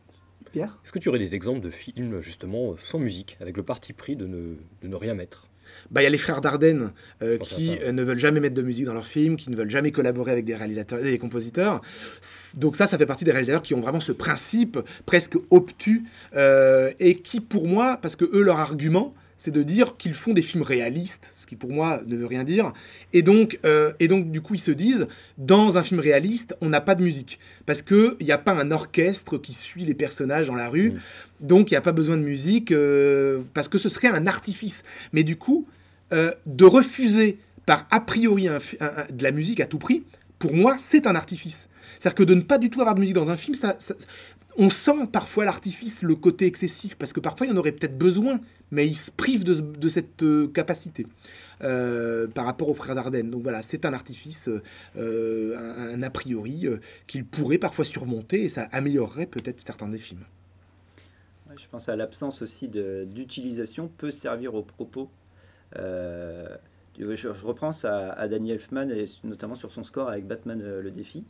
Pierre? 0.52 0.80
Est-ce 0.84 0.92
que 0.92 1.00
tu 1.00 1.10
aurais 1.10 1.20
des 1.20 1.36
exemples 1.36 1.60
de 1.60 1.70
films 1.70 2.22
justement 2.22 2.76
sans 2.78 2.98
musique, 3.00 3.38
avec 3.40 3.56
le 3.56 3.64
parti 3.64 3.94
pris 3.94 4.16
de 4.16 4.26
ne, 4.26 4.56
de 4.82 4.88
ne 4.88 4.96
rien 4.96 5.14
mettre? 5.14 5.49
Bah, 5.92 6.02
il 6.02 6.04
y 6.04 6.08
a 6.08 6.10
les 6.10 6.18
frères 6.18 6.42
Dardenne 6.42 6.92
euh, 7.22 7.38
qui 7.38 7.76
ça. 7.76 7.84
euh, 7.84 7.92
ne 7.92 8.04
veulent 8.04 8.20
jamais 8.20 8.40
mettre 8.40 8.56
de 8.56 8.62
musique 8.62 8.86
dans 8.86 8.94
leurs 8.94 9.06
films, 9.06 9.36
qui 9.36 9.50
ne 9.50 9.56
veulent 9.56 9.70
jamais 9.70 9.92
collaborer 9.92 10.32
avec 10.32 10.46
des 10.46 10.56
réalisateurs 10.56 11.00
et 11.00 11.12
des 11.12 11.18
compositeurs. 11.18 11.82
Donc 12.58 12.76
ça, 12.76 12.88
ça 12.88 12.98
fait 12.98 13.06
partie 13.06 13.26
des 13.26 13.32
réalisateurs 13.32 13.62
qui 13.62 13.74
ont 13.74 13.82
vraiment 13.82 14.00
ce 14.00 14.12
principe 14.12 14.80
presque 15.06 15.36
obtus 15.50 16.04
euh, 16.36 16.92
et 17.00 17.16
qui, 17.16 17.40
pour 17.42 17.68
moi, 17.68 17.98
parce 18.02 18.16
que 18.16 18.26
eux, 18.26 18.42
leur 18.44 18.60
argument, 18.60 19.14
c'est 19.40 19.50
de 19.52 19.64
dire 19.64 19.98
qu'ils 19.98 20.14
font 20.14 20.34
des 20.34 20.42
films 20.44 20.62
réalistes, 20.64 21.34
ce 21.40 21.48
qui 21.48 21.56
pour 21.56 21.72
moi 21.72 22.02
ne 22.08 22.16
veut 22.16 22.28
rien 22.28 22.44
dire. 22.44 22.74
Et 23.14 23.22
donc, 23.24 23.58
euh, 23.66 23.92
et 24.00 24.08
donc 24.08 24.30
du 24.32 24.42
coup, 24.42 24.54
ils 24.54 24.60
se 24.60 24.70
disent, 24.70 25.08
dans 25.40 25.78
un 25.80 25.84
film 25.84 26.00
réaliste, 26.00 26.56
on 26.62 26.70
n'a 26.70 26.82
pas 26.82 26.94
de 26.94 27.02
musique. 27.04 27.40
Parce 27.66 27.82
qu'il 27.82 28.18
n'y 28.22 28.32
a 28.32 28.38
pas 28.38 28.52
un 28.54 28.70
orchestre 28.70 29.38
qui 29.38 29.54
suit 29.54 29.86
les 29.86 29.96
personnages 29.96 30.48
dans 30.48 30.56
la 30.56 30.70
rue. 30.70 30.92
Mm. 30.92 31.00
Donc, 31.48 31.72
il 31.72 31.74
n'y 31.74 31.78
a 31.78 31.82
pas 31.82 31.94
besoin 31.94 32.18
de 32.18 32.22
musique, 32.24 32.72
euh, 32.74 33.40
parce 33.54 33.70
que 33.70 33.78
ce 33.78 33.90
serait 33.90 34.10
un 34.10 34.28
artifice. 34.28 34.84
Mais 35.14 35.24
du 35.24 35.38
coup, 35.38 35.66
euh, 36.14 36.34
de 36.46 36.66
refuser 36.66 37.38
par 37.66 37.88
a 37.92 38.02
priori 38.02 38.48
un 38.50 38.60
fi- 38.60 38.78
un- 38.82 38.88
un- 38.88 39.06
de 39.14 39.24
la 39.24 39.32
musique 39.32 39.62
à 39.62 39.66
tout 39.66 39.80
prix, 39.80 40.04
pour 40.38 40.54
moi, 40.54 40.76
c'est 40.78 41.08
un 41.08 41.16
artifice. 41.16 41.68
C'est-à-dire 42.00 42.16
que 42.16 42.24
de 42.24 42.34
ne 42.36 42.42
pas 42.42 42.58
du 42.58 42.70
tout 42.70 42.82
avoir 42.82 42.96
de 42.96 43.00
musique 43.00 43.16
dans 43.16 43.30
un 43.30 43.38
film, 43.38 43.56
ça, 43.56 43.76
ça- 43.80 43.94
on 44.58 44.70
sent 44.70 45.08
parfois 45.12 45.46
l'artifice, 45.46 46.02
le 46.02 46.16
côté 46.16 46.46
excessif, 46.46 46.96
parce 46.96 47.14
que 47.14 47.20
parfois 47.20 47.48
il 47.48 47.52
y 47.52 47.54
en 47.54 47.58
aurait 47.58 47.72
peut-être 47.72 47.98
besoin, 47.98 48.42
mais 48.72 48.88
ils 48.88 48.96
se 48.96 49.12
privent 49.12 49.44
de, 49.44 49.54
ce- 49.54 49.62
de 49.62 49.90
cette 49.90 50.24
euh, 50.24 50.48
capacité 50.48 51.08
euh, 51.62 52.28
par 52.28 52.46
rapport 52.46 52.68
aux 52.70 52.74
frères 52.74 52.96
Dardenne. 52.96 53.30
Donc 53.30 53.44
voilà, 53.44 53.62
c'est 53.62 53.86
un 53.86 53.94
artifice, 53.94 54.50
euh, 54.98 55.94
un, 55.94 56.02
a 56.02 56.10
priori, 56.10 56.68
qu'ils 57.08 57.26
pourraient 57.26 57.58
parfois 57.58 57.86
surmonter, 57.86 58.44
et 58.44 58.50
ça 58.50 58.64
améliorerait 58.72 59.28
peut-être 59.28 59.62
certains 59.66 59.88
des 59.88 59.98
films. 59.98 60.26
Je 61.58 61.66
pense 61.72 61.90
à 61.90 61.96
l'absence 61.96 62.42
aussi 62.42 62.68
d'utilisation 62.68 63.88
peut 63.88 64.12
servir 64.12 64.54
au 64.56 64.62
propos. 64.64 65.10
Je, 65.76 67.16
je 67.16 67.46
repense 67.46 67.86
à, 67.86 68.12
à 68.12 68.28
Danny 68.28 68.52
Elfman 68.52 68.90
et 68.92 69.06
notamment 69.24 69.56
sur 69.56 69.72
son 69.72 69.84
score 69.84 70.10
avec 70.10 70.28
Batman 70.28 70.60
le 70.62 70.92
défi, 70.92 71.24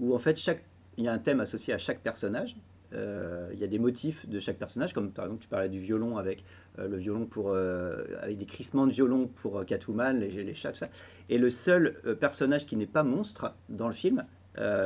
où 0.00 0.14
en 0.14 0.18
fait 0.18 0.36
chaque, 0.38 0.62
il 0.98 1.04
y 1.04 1.08
a 1.08 1.12
un 1.12 1.18
thème 1.18 1.40
associé 1.40 1.72
à 1.72 1.78
chaque 1.78 2.00
personnage. 2.00 2.56
Euh, 2.94 3.50
il 3.52 3.58
y 3.58 3.64
a 3.64 3.66
des 3.66 3.78
motifs 3.78 4.26
de 4.28 4.38
chaque 4.38 4.56
personnage, 4.56 4.92
comme 4.94 5.10
par 5.12 5.26
exemple 5.26 5.42
tu 5.42 5.48
parlais 5.48 5.68
du 5.68 5.78
violon 5.78 6.16
avec 6.16 6.42
euh, 6.78 6.88
le 6.88 6.96
violon 6.96 7.26
pour 7.26 7.50
euh, 7.50 8.02
avec 8.22 8.38
des 8.38 8.46
crissements 8.46 8.86
de 8.86 8.92
violon 8.92 9.26
pour 9.28 9.64
Catwoman, 9.64 10.18
les, 10.18 10.30
les 10.42 10.54
chats, 10.54 10.72
tout 10.72 10.78
ça. 10.78 10.88
Et 11.28 11.38
le 11.38 11.50
seul 11.50 11.94
personnage 12.18 12.66
qui 12.66 12.76
n'est 12.76 12.86
pas 12.86 13.02
monstre 13.02 13.54
dans 13.68 13.88
le 13.88 13.94
film, 13.94 14.24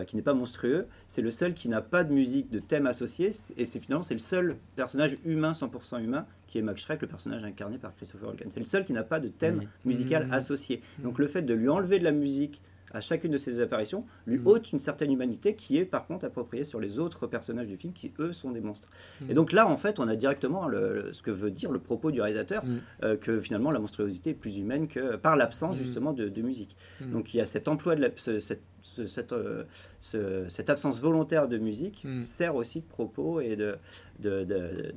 qui 0.06 0.16
n'est 0.16 0.22
pas 0.22 0.34
monstrueux, 0.34 0.86
c'est 1.08 1.22
le 1.22 1.30
seul 1.30 1.54
qui 1.54 1.70
n'a 1.70 1.80
pas 1.80 2.04
de 2.04 2.12
musique 2.12 2.50
de 2.50 2.58
thème 2.58 2.86
associé, 2.86 3.30
et 3.56 3.64
c'est 3.64 3.80
finalement 3.80 4.02
c'est 4.02 4.12
le 4.12 4.20
seul 4.20 4.56
personnage 4.76 5.16
humain, 5.24 5.52
100% 5.52 6.02
humain, 6.04 6.26
qui 6.46 6.58
est 6.58 6.62
Max 6.62 6.82
Schreck, 6.82 7.00
le 7.00 7.08
personnage 7.08 7.42
incarné 7.42 7.78
par 7.78 7.94
Christopher 7.96 8.28
Walken. 8.28 8.50
C'est 8.50 8.60
le 8.60 8.66
seul 8.66 8.84
qui 8.84 8.92
n'a 8.92 9.02
pas 9.02 9.18
de 9.18 9.28
thème 9.28 9.62
musical 9.86 10.26
Mhm. 10.26 10.32
associé. 10.34 10.82
Donc 10.98 11.18
le 11.18 11.26
fait 11.26 11.40
de 11.40 11.54
lui 11.54 11.70
enlever 11.70 11.98
de 11.98 12.04
la 12.04 12.12
musique 12.12 12.60
à 12.94 13.00
chacune 13.00 13.32
de 13.32 13.36
ses 13.36 13.60
apparitions 13.60 14.04
lui 14.26 14.38
Mhm. 14.38 14.46
ôte 14.46 14.72
une 14.72 14.78
certaine 14.78 15.12
humanité 15.12 15.54
qui 15.54 15.78
est 15.78 15.84
par 15.84 16.06
contre 16.06 16.24
appropriée 16.26 16.64
sur 16.64 16.80
les 16.80 16.98
autres 16.98 17.26
personnages 17.26 17.66
du 17.66 17.76
film 17.76 17.92
qui 17.92 18.12
eux 18.18 18.32
sont 18.32 18.50
des 18.52 18.60
monstres. 18.60 18.88
Mhm. 19.20 19.30
Et 19.30 19.34
donc 19.34 19.52
là 19.52 19.66
en 19.66 19.76
fait 19.76 19.98
on 19.98 20.08
a 20.08 20.16
directement 20.16 20.68
le- 20.68 20.94
le- 20.94 21.12
ce 21.12 21.22
que 21.22 21.30
veut 21.30 21.50
dire 21.50 21.70
le 21.72 21.78
propos 21.78 22.10
du 22.10 22.20
réalisateur 22.20 22.64
Mhm. 22.64 22.80
euh, 23.04 23.16
que 23.16 23.40
finalement 23.40 23.70
la 23.70 23.78
monstruosité 23.80 24.30
est 24.30 24.34
plus 24.34 24.58
humaine 24.58 24.88
que 24.88 25.16
par 25.16 25.36
l'absence 25.36 25.76
justement 25.76 26.12
de, 26.12 26.28
de 26.28 26.42
musique. 26.42 26.76
Donc 27.00 27.34
il 27.34 27.38
y 27.38 27.40
a 27.40 27.46
cet 27.46 27.68
emploi 27.68 27.94
de 27.96 28.00
la, 28.02 28.08
ce- 28.16 28.40
cette, 28.40 28.62
ce- 28.82 29.06
cette, 29.06 29.32
euh, 29.32 29.62
ce- 30.00 30.46
cette 30.48 30.68
absence 30.68 31.00
volontaire 31.00 31.46
de 31.48 31.56
musique 31.58 32.04
sert 32.22 32.56
aussi 32.56 32.80
de 32.80 32.84
propos 32.86 33.40
et 33.40 33.54
de, 33.56 33.76
de, 34.18 34.92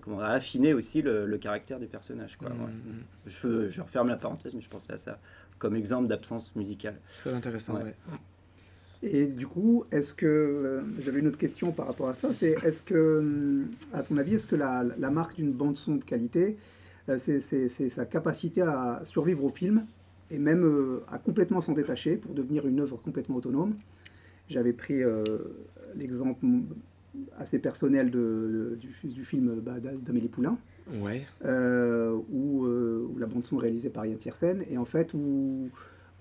comment 0.00 0.20
affiner 0.20 0.72
aussi 0.74 1.02
le, 1.02 1.26
le 1.26 1.38
caractère 1.38 1.78
des 1.78 1.86
personnages. 1.86 2.36
Quoi. 2.36 2.48
Ouais. 2.50 2.54
Je, 3.26 3.68
je 3.68 3.80
referme 3.82 4.08
la 4.08 4.16
parenthèse, 4.16 4.54
mais 4.54 4.60
je 4.60 4.68
pensais 4.68 4.92
à 4.92 4.98
ça 4.98 5.18
comme 5.58 5.76
exemple 5.76 6.08
d'absence 6.08 6.54
musicale. 6.56 7.00
Très 7.18 7.34
intéressant, 7.34 7.74
Ouais. 7.76 7.82
ouais. 7.84 7.94
Et 9.02 9.26
du 9.26 9.46
coup, 9.46 9.84
est-ce 9.92 10.14
que 10.14 10.26
euh, 10.26 10.80
j'avais 11.00 11.20
une 11.20 11.28
autre 11.28 11.38
question 11.38 11.70
par 11.70 11.86
rapport 11.86 12.08
à 12.08 12.14
ça, 12.14 12.32
c'est 12.32 12.56
est-ce 12.64 12.82
que, 12.82 13.18
hum, 13.18 13.66
à 13.92 14.02
ton 14.02 14.16
avis, 14.16 14.34
est-ce 14.34 14.46
que 14.46 14.56
la, 14.56 14.84
la 14.98 15.10
marque 15.10 15.36
d'une 15.36 15.52
bande 15.52 15.76
son 15.76 15.96
de 15.96 16.04
qualité, 16.04 16.56
euh, 17.08 17.18
c'est 17.18 17.40
sa 17.88 18.06
capacité 18.06 18.62
à 18.62 19.02
survivre 19.04 19.44
au 19.44 19.48
film 19.50 19.86
et 20.30 20.38
même 20.38 20.64
euh, 20.64 21.00
à 21.08 21.18
complètement 21.18 21.60
s'en 21.60 21.72
détacher 21.74 22.16
pour 22.16 22.34
devenir 22.34 22.66
une 22.66 22.80
œuvre 22.80 22.96
complètement 22.96 23.36
autonome? 23.36 23.74
J'avais 24.48 24.72
pris 24.72 25.02
euh, 25.02 25.22
l'exemple 25.94 26.44
assez 27.38 27.58
personnel 27.58 28.10
de, 28.10 28.18
de- 28.18 28.76
du, 28.76 29.08
du 29.08 29.24
film 29.24 29.60
bah, 29.60 29.78
d'A- 29.78 29.92
d'Amélie 29.92 30.28
Poulain, 30.28 30.58
Ouais. 30.92 31.26
euh, 31.44 32.18
euh, 32.32 33.08
la 33.18 33.26
bande 33.26 33.44
son 33.44 33.56
réalisée 33.56 33.90
par 33.90 34.06
Yann 34.06 34.16
Tiersen, 34.16 34.64
et 34.70 34.78
en 34.78 34.84
fait, 34.84 35.14
où, 35.14 35.68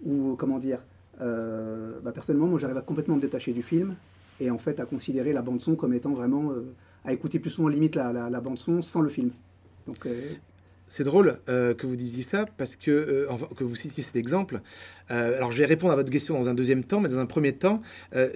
où 0.04 0.36
comment 0.38 0.60
dire, 0.60 0.80
euh, 1.22 2.00
bah, 2.04 2.12
personnellement, 2.12 2.48
moi 2.48 2.60
j'arrive 2.60 2.78
à 2.78 2.82
complètement 2.82 3.16
me 3.16 3.22
détacher 3.22 3.54
du 3.54 3.62
film, 3.62 3.96
et 4.40 4.50
en 4.50 4.58
fait 4.58 4.80
à 4.80 4.86
considérer 4.86 5.34
la 5.34 5.42
bande 5.42 5.62
son 5.62 5.76
comme 5.76 5.94
étant 5.94 6.14
vraiment, 6.14 6.52
à 7.04 7.14
écouter 7.14 7.40
plus 7.40 7.52
souvent 7.52 7.68
limite 7.70 7.96
la, 7.96 8.12
la, 8.12 8.30
la 8.30 8.42
bande 8.42 8.58
son 8.58 8.82
sans 8.82 9.02
le 9.02 9.10
film. 9.10 9.32
Donc, 9.88 10.08
C'est 10.88 11.04
drôle 11.04 11.40
euh, 11.50 11.74
que 11.74 11.88
vous 11.88 11.96
disiez 11.96 12.24
ça 12.24 12.46
parce 12.58 12.76
que, 12.76 12.92
euh, 12.92 13.28
que 13.58 13.64
vous 13.64 13.76
citiez 13.76 14.04
cet 14.04 14.16
exemple. 14.16 14.62
Euh, 15.12 15.36
alors 15.36 15.52
je 15.52 15.58
vais 15.58 15.66
répondre 15.66 15.92
à 15.92 15.96
votre 15.96 16.12
question 16.12 16.36
dans 16.36 16.48
un 16.48 16.54
deuxième 16.54 16.84
temps, 16.84 17.00
mais 17.00 17.10
dans 17.10 17.20
un 17.20 17.26
premier 17.26 17.54
temps, 17.54 17.82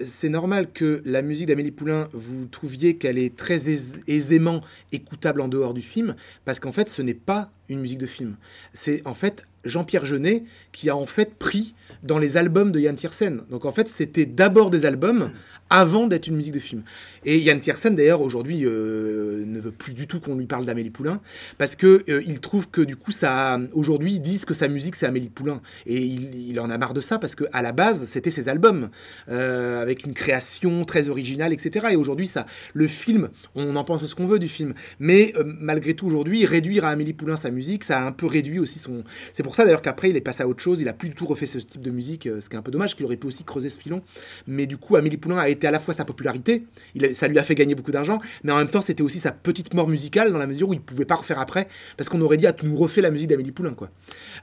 c'est 0.04 0.28
normal 0.28 0.70
que 0.72 1.00
la 1.04 1.22
musique 1.22 1.46
d'Amélie 1.46 1.70
Poulain, 1.70 2.08
vous 2.12 2.46
trouviez 2.46 2.96
qu'elle 2.96 3.18
est 3.18 3.34
très 3.36 3.68
ais- 3.70 3.98
aisément 4.08 4.60
écoutable 4.92 5.40
en 5.40 5.48
dehors 5.48 5.74
du 5.74 5.82
film, 5.82 6.14
parce 6.44 6.60
qu'en 6.60 6.72
fait 6.72 6.88
ce 6.88 7.02
n'est 7.02 7.14
pas 7.14 7.50
une 7.68 7.80
musique 7.80 7.98
de 7.98 8.06
film. 8.06 8.36
C'est 8.74 9.06
en 9.06 9.14
fait 9.14 9.46
Jean-Pierre 9.64 10.04
Jeunet 10.04 10.44
qui 10.72 10.90
a 10.90 10.96
en 10.96 11.06
fait 11.06 11.34
pris 11.34 11.74
dans 12.02 12.18
les 12.18 12.36
albums 12.36 12.72
de 12.72 12.80
Yann 12.80 12.94
Tiersen. 12.94 13.42
Donc 13.50 13.64
en 13.64 13.72
fait 13.72 13.88
c'était 13.88 14.26
d'abord 14.26 14.70
des 14.70 14.84
albums 14.86 15.30
avant 15.70 16.08
d'être 16.08 16.26
une 16.26 16.36
musique 16.36 16.52
de 16.52 16.58
film. 16.58 16.82
Et 17.24 17.38
Yann 17.38 17.60
Tiersen 17.60 17.94
d'ailleurs 17.94 18.22
aujourd'hui 18.22 18.64
euh, 18.64 19.44
ne 19.46 19.60
veut 19.60 19.72
plus 19.72 19.92
du 19.92 20.06
tout 20.06 20.20
qu'on 20.20 20.36
lui 20.36 20.46
parle 20.46 20.64
d'Amélie 20.64 20.90
Poulain 20.90 21.20
parce 21.58 21.76
que 21.76 22.02
euh, 22.08 22.22
il 22.26 22.40
trouve 22.40 22.68
que 22.70 22.80
du 22.80 22.96
coup 22.96 23.12
ça 23.12 23.60
aujourd'hui 23.72 24.14
ils 24.14 24.20
disent 24.20 24.44
que 24.44 24.54
sa 24.54 24.68
musique 24.68 24.96
c'est 24.96 25.06
Amélie 25.06 25.28
Poulain. 25.28 25.60
Et 25.86 25.98
il, 25.98 26.58
en 26.58 26.70
a 26.70 26.78
marre 26.78 26.94
de 26.94 27.00
ça 27.00 27.18
parce 27.18 27.34
que 27.34 27.44
à 27.52 27.62
la 27.62 27.72
base 27.72 28.06
c'était 28.06 28.30
ses 28.30 28.48
albums 28.48 28.88
euh, 29.28 29.80
avec 29.80 30.04
une 30.04 30.14
création 30.14 30.84
très 30.84 31.08
originale 31.08 31.52
etc 31.52 31.88
et 31.92 31.96
aujourd'hui 31.96 32.26
ça 32.26 32.46
le 32.74 32.86
film 32.86 33.28
on 33.54 33.76
en 33.76 33.84
pense 33.84 34.04
ce 34.04 34.14
qu'on 34.14 34.26
veut 34.26 34.38
du 34.38 34.48
film. 34.48 34.74
Mais 34.98 35.34
malgré 35.44 35.94
tout 35.94 36.06
aujourd'hui 36.06 36.46
réduire 36.46 36.86
à 36.86 36.88
Amélie 36.88 37.12
Poulain 37.12 37.36
sa 37.36 37.50
musique 37.50 37.84
ça 37.84 38.00
a 38.00 38.06
un 38.06 38.12
peu 38.12 38.26
réduit 38.26 38.58
aussi 38.58 38.78
son 38.78 39.04
c'est 39.34 39.42
pour 39.42 39.54
ça 39.54 39.64
d'ailleurs 39.64 39.82
qu'après 39.82 40.10
il 40.10 40.16
est 40.16 40.22
passé 40.22 40.42
à 40.42 40.48
autre 40.48 40.62
chose. 40.62 40.80
Il 40.80 40.88
a 40.88 40.94
plus 40.94 41.10
du 41.10 41.14
tout 41.14 41.26
refait 41.26 41.46
ce 41.46 41.58
type 41.58 41.82
de 41.82 41.90
musique 41.90 42.28
ce 42.40 42.48
qui 42.48 42.56
est 42.56 42.58
un 42.58 42.62
peu 42.62 42.72
dommage 42.72 42.96
qu'il 42.96 43.04
aurait 43.04 43.18
pu 43.18 43.26
aussi 43.26 43.44
creuser 43.44 43.68
ce 43.68 43.78
filon. 43.78 44.02
Mais 44.46 44.66
du 44.66 44.78
coup 44.78 44.96
Amélie 44.96 45.18
Poulain 45.18 45.36
a 45.36 45.48
été 45.50 45.59
à 45.66 45.70
la 45.70 45.80
fois 45.80 45.94
sa 45.94 46.04
popularité 46.04 46.64
ça 47.12 47.28
lui 47.28 47.38
a 47.38 47.42
fait 47.42 47.54
gagner 47.54 47.74
beaucoup 47.74 47.92
d'argent 47.92 48.20
mais 48.44 48.52
en 48.52 48.58
même 48.58 48.68
temps 48.68 48.80
c'était 48.80 49.02
aussi 49.02 49.20
sa 49.20 49.32
petite 49.32 49.74
mort 49.74 49.88
musicale 49.88 50.32
dans 50.32 50.38
la 50.38 50.46
mesure 50.46 50.68
où 50.68 50.74
il 50.74 50.80
pouvait 50.80 51.04
pas 51.04 51.16
refaire 51.16 51.38
après 51.38 51.68
parce 51.96 52.08
qu'on 52.08 52.20
aurait 52.20 52.36
dit 52.36 52.46
ah 52.46 52.52
tu 52.52 52.66
nous 52.66 52.76
refais 52.76 53.00
la 53.00 53.10
musique 53.10 53.28
d'Amélie 53.28 53.52
Poulain 53.52 53.74
quoi. 53.74 53.90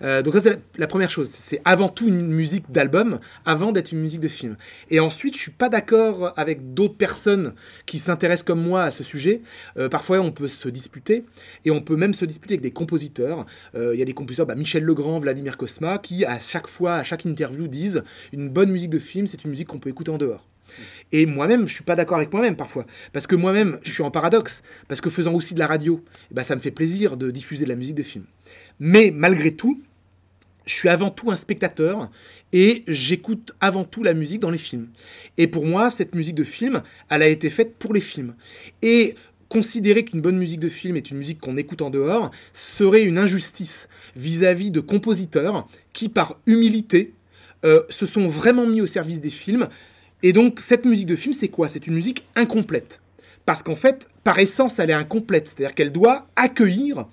Euh, 0.01 0.21
donc 0.21 0.33
ça 0.33 0.41
c'est 0.41 0.49
la, 0.49 0.57
la 0.77 0.87
première 0.87 1.09
chose. 1.09 1.29
C'est 1.29 1.61
avant 1.65 1.89
tout 1.89 2.07
une 2.07 2.21
musique 2.27 2.71
d'album 2.71 3.19
avant 3.45 3.71
d'être 3.71 3.91
une 3.91 3.99
musique 3.99 4.19
de 4.19 4.27
film. 4.27 4.57
Et 4.89 4.99
ensuite 4.99 5.35
je 5.35 5.41
suis 5.41 5.51
pas 5.51 5.69
d'accord 5.69 6.33
avec 6.37 6.73
d'autres 6.73 6.97
personnes 6.97 7.53
qui 7.85 7.99
s'intéressent 7.99 8.45
comme 8.45 8.61
moi 8.61 8.83
à 8.83 8.91
ce 8.91 9.03
sujet. 9.03 9.41
Euh, 9.77 9.89
parfois 9.89 10.19
on 10.19 10.31
peut 10.31 10.47
se 10.47 10.69
disputer 10.69 11.25
et 11.65 11.71
on 11.71 11.81
peut 11.81 11.95
même 11.95 12.13
se 12.13 12.25
disputer 12.25 12.55
avec 12.55 12.61
des 12.61 12.71
compositeurs. 12.71 13.45
Euh, 13.75 13.91
il 13.93 13.99
y 13.99 14.01
a 14.01 14.05
des 14.05 14.13
compositeurs 14.13 14.45
bah, 14.45 14.55
Michel 14.55 14.83
Legrand 14.83 15.19
Vladimir 15.19 15.57
Cosma 15.57 15.97
qui 15.97 16.25
à 16.25 16.39
chaque 16.39 16.67
fois 16.67 16.95
à 16.95 17.03
chaque 17.03 17.25
interview 17.25 17.67
disent 17.67 18.03
une 18.33 18.49
bonne 18.49 18.71
musique 18.71 18.89
de 18.89 18.99
film 18.99 19.27
c'est 19.27 19.43
une 19.43 19.49
musique 19.51 19.67
qu'on 19.67 19.79
peut 19.79 19.89
écouter 19.89 20.11
en 20.11 20.17
dehors 20.17 20.47
et 21.11 21.25
moi-même, 21.25 21.67
je 21.67 21.73
suis 21.73 21.83
pas 21.83 21.95
d'accord 21.95 22.17
avec 22.17 22.31
moi-même 22.31 22.55
parfois. 22.55 22.85
Parce 23.13 23.27
que 23.27 23.35
moi-même, 23.35 23.79
je 23.83 23.91
suis 23.91 24.03
en 24.03 24.11
paradoxe. 24.11 24.61
Parce 24.87 25.01
que 25.01 25.09
faisant 25.09 25.33
aussi 25.33 25.53
de 25.53 25.59
la 25.59 25.67
radio, 25.67 26.03
eh 26.31 26.33
ben, 26.33 26.43
ça 26.43 26.55
me 26.55 26.59
fait 26.59 26.71
plaisir 26.71 27.17
de 27.17 27.31
diffuser 27.31 27.63
de 27.63 27.69
la 27.69 27.75
musique 27.75 27.95
de 27.95 28.03
film. 28.03 28.25
Mais 28.79 29.11
malgré 29.13 29.53
tout, 29.53 29.81
je 30.65 30.73
suis 30.73 30.89
avant 30.89 31.09
tout 31.09 31.31
un 31.31 31.35
spectateur 31.37 32.09
et 32.51 32.83
j'écoute 32.87 33.53
avant 33.61 33.85
tout 33.85 34.03
la 34.03 34.13
musique 34.13 34.41
dans 34.41 34.49
les 34.49 34.57
films. 34.57 34.89
Et 35.37 35.47
pour 35.47 35.65
moi, 35.65 35.89
cette 35.89 36.13
musique 36.13 36.35
de 36.35 36.43
film, 36.43 36.81
elle 37.09 37.21
a 37.21 37.27
été 37.27 37.49
faite 37.49 37.75
pour 37.77 37.93
les 37.93 38.01
films. 38.01 38.35
Et 38.81 39.15
considérer 39.49 40.03
qu'une 40.03 40.21
bonne 40.21 40.37
musique 40.37 40.59
de 40.59 40.69
film 40.69 40.97
est 40.97 41.09
une 41.09 41.17
musique 41.17 41.39
qu'on 41.39 41.55
écoute 41.55 41.81
en 41.81 41.89
dehors 41.89 42.31
serait 42.53 43.03
une 43.03 43.17
injustice 43.17 43.87
vis-à-vis 44.17 44.71
de 44.71 44.81
compositeurs 44.81 45.67
qui, 45.93 46.09
par 46.09 46.39
humilité, 46.45 47.13
euh, 47.65 47.81
se 47.89 48.05
sont 48.05 48.27
vraiment 48.27 48.67
mis 48.67 48.81
au 48.81 48.87
service 48.87 49.21
des 49.21 49.29
films. 49.29 49.67
Et 50.23 50.33
donc, 50.33 50.59
cette 50.59 50.85
musique 50.85 51.07
de 51.07 51.15
film, 51.15 51.33
c'est 51.33 51.47
quoi? 51.47 51.67
C'est 51.67 51.87
une 51.87 51.93
musique 51.95 52.25
incomplète. 52.35 52.99
Parce 53.45 53.63
qu'en 53.63 53.75
fait, 53.75 54.07
par 54.23 54.39
essence, 54.39 54.79
elle 54.79 54.89
est 54.89 54.93
incomplète. 54.93 55.47
C'est-à-dire 55.47 55.75
qu'elle 55.75 55.91
doit 55.91 56.27
accueillir 56.35 57.05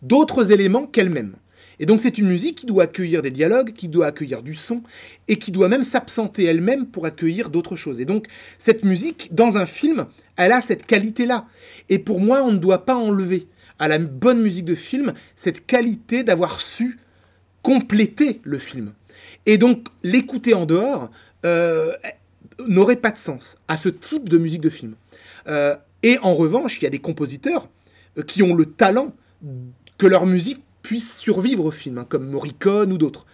d'autres 0.00 0.52
éléments 0.52 0.86
qu'elle-même. 0.86 1.36
Et 1.78 1.86
donc 1.86 2.00
c'est 2.00 2.18
une 2.18 2.28
musique 2.28 2.58
qui 2.58 2.66
doit 2.66 2.84
accueillir 2.84 3.22
des 3.22 3.30
dialogues, 3.30 3.72
qui 3.72 3.88
doit 3.88 4.06
accueillir 4.06 4.42
du 4.42 4.54
son, 4.54 4.82
et 5.26 5.36
qui 5.36 5.50
doit 5.50 5.68
même 5.68 5.82
s'absenter 5.82 6.44
elle-même 6.44 6.86
pour 6.86 7.06
accueillir 7.06 7.50
d'autres 7.50 7.76
choses. 7.76 8.00
Et 8.00 8.04
donc 8.04 8.26
cette 8.58 8.84
musique, 8.84 9.34
dans 9.34 9.56
un 9.56 9.66
film, 9.66 10.06
elle 10.36 10.52
a 10.52 10.60
cette 10.60 10.86
qualité-là. 10.86 11.46
Et 11.88 11.98
pour 11.98 12.20
moi, 12.20 12.42
on 12.44 12.52
ne 12.52 12.58
doit 12.58 12.84
pas 12.84 12.94
enlever 12.94 13.48
à 13.78 13.88
la 13.88 13.98
bonne 13.98 14.42
musique 14.42 14.64
de 14.64 14.74
film 14.74 15.12
cette 15.34 15.66
qualité 15.66 16.22
d'avoir 16.22 16.60
su 16.60 17.00
compléter 17.62 18.40
le 18.44 18.58
film. 18.58 18.92
Et 19.46 19.58
donc 19.58 19.88
l'écouter 20.02 20.54
en 20.54 20.66
dehors 20.66 21.10
euh, 21.44 21.92
n'aurait 22.68 22.96
pas 22.96 23.10
de 23.10 23.18
sens 23.18 23.56
à 23.68 23.76
ce 23.76 23.88
type 23.88 24.28
de 24.28 24.38
musique 24.38 24.60
de 24.60 24.70
film. 24.70 24.94
Euh, 25.48 25.76
et 26.02 26.18
en 26.22 26.34
revanche, 26.34 26.78
il 26.78 26.84
y 26.84 26.86
a 26.86 26.90
des 26.90 26.98
compositeurs 26.98 27.68
euh, 28.18 28.22
qui 28.22 28.42
ont 28.42 28.54
le 28.54 28.66
talent 28.66 29.14
que 29.98 30.06
leur 30.06 30.26
musique 30.26 30.62
puisse 30.82 31.16
survivre 31.16 31.64
au 31.64 31.70
film, 31.70 31.98
hein, 31.98 32.06
comme 32.08 32.28
Morricone 32.28 32.92
ou 32.92 32.98
d'autres. 32.98 33.26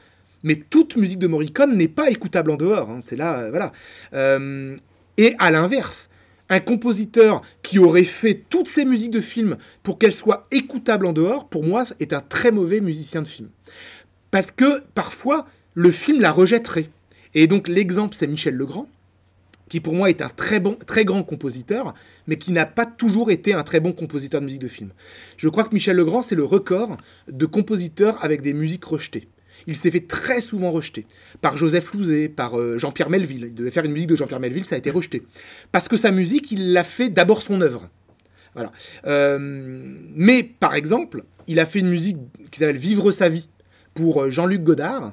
Mais 0.44 0.56
toute 0.56 0.96
musique 0.96 1.18
de 1.18 1.26
Morricone 1.26 1.76
n'est 1.76 1.88
pas 1.88 2.10
écoutable 2.10 2.50
en 2.50 2.56
dehors. 2.56 2.90
Hein, 2.90 3.00
c'est 3.02 3.16
là, 3.16 3.40
euh, 3.40 3.50
voilà. 3.50 3.72
Et 5.16 5.34
à 5.38 5.50
l'inverse, 5.50 6.08
un 6.48 6.60
compositeur 6.60 7.42
qui 7.62 7.78
aurait 7.78 8.04
fait 8.04 8.44
toutes 8.48 8.68
ces 8.68 8.84
musiques 8.84 9.10
de 9.10 9.20
film 9.20 9.56
pour 9.82 9.98
qu'elles 9.98 10.12
soient 10.12 10.46
écoutables 10.50 11.06
en 11.06 11.12
dehors, 11.12 11.48
pour 11.48 11.64
moi, 11.64 11.84
est 12.00 12.12
un 12.12 12.20
très 12.20 12.50
mauvais 12.50 12.80
musicien 12.80 13.22
de 13.22 13.28
film. 13.28 13.48
Parce 14.30 14.50
que 14.50 14.82
parfois, 14.94 15.46
le 15.74 15.90
film 15.90 16.20
la 16.20 16.32
rejetterait. 16.32 16.90
Et 17.34 17.46
donc 17.46 17.68
l'exemple, 17.68 18.16
c'est 18.18 18.26
Michel 18.26 18.54
Legrand, 18.54 18.88
qui 19.68 19.80
pour 19.80 19.94
moi 19.94 20.10
est 20.10 20.22
un 20.22 20.28
très 20.28 20.60
bon, 20.60 20.76
très 20.86 21.04
grand 21.04 21.22
compositeur, 21.22 21.94
mais 22.26 22.36
qui 22.36 22.52
n'a 22.52 22.66
pas 22.66 22.86
toujours 22.86 23.30
été 23.30 23.52
un 23.52 23.62
très 23.62 23.80
bon 23.80 23.92
compositeur 23.92 24.40
de 24.40 24.46
musique 24.46 24.62
de 24.62 24.68
film. 24.68 24.90
Je 25.36 25.48
crois 25.48 25.64
que 25.64 25.74
Michel 25.74 25.96
Legrand, 25.96 26.22
c'est 26.22 26.34
le 26.34 26.44
record 26.44 26.96
de 27.30 27.46
compositeurs 27.46 28.22
avec 28.24 28.42
des 28.42 28.52
musiques 28.52 28.84
rejetées. 28.84 29.28
Il 29.66 29.76
s'est 29.76 29.90
fait 29.90 30.06
très 30.06 30.40
souvent 30.40 30.70
rejeter 30.70 31.06
par 31.40 31.56
Joseph 31.56 31.92
Louzet, 31.92 32.28
par 32.28 32.58
euh, 32.58 32.78
Jean-Pierre 32.78 33.10
Melville. 33.10 33.46
Il 33.48 33.54
devait 33.54 33.70
faire 33.70 33.84
une 33.84 33.92
musique 33.92 34.08
de 34.08 34.16
Jean-Pierre 34.16 34.40
Melville, 34.40 34.64
ça 34.64 34.76
a 34.76 34.78
été 34.78 34.90
rejeté. 34.90 35.22
Parce 35.72 35.88
que 35.88 35.96
sa 35.96 36.10
musique, 36.10 36.52
il 36.52 36.72
l'a 36.72 36.84
fait 36.84 37.08
d'abord 37.08 37.42
son 37.42 37.60
œuvre. 37.60 37.88
Voilà. 38.54 38.72
Euh, 39.06 39.38
mais 40.14 40.42
par 40.42 40.74
exemple, 40.74 41.24
il 41.48 41.60
a 41.60 41.66
fait 41.66 41.80
une 41.80 41.90
musique 41.90 42.16
qui 42.50 42.60
s'appelle 42.60 42.78
Vivre 42.78 43.10
sa 43.12 43.28
vie 43.28 43.48
pour 43.94 44.22
euh, 44.22 44.30
Jean-Luc 44.30 44.62
Godard. 44.62 45.12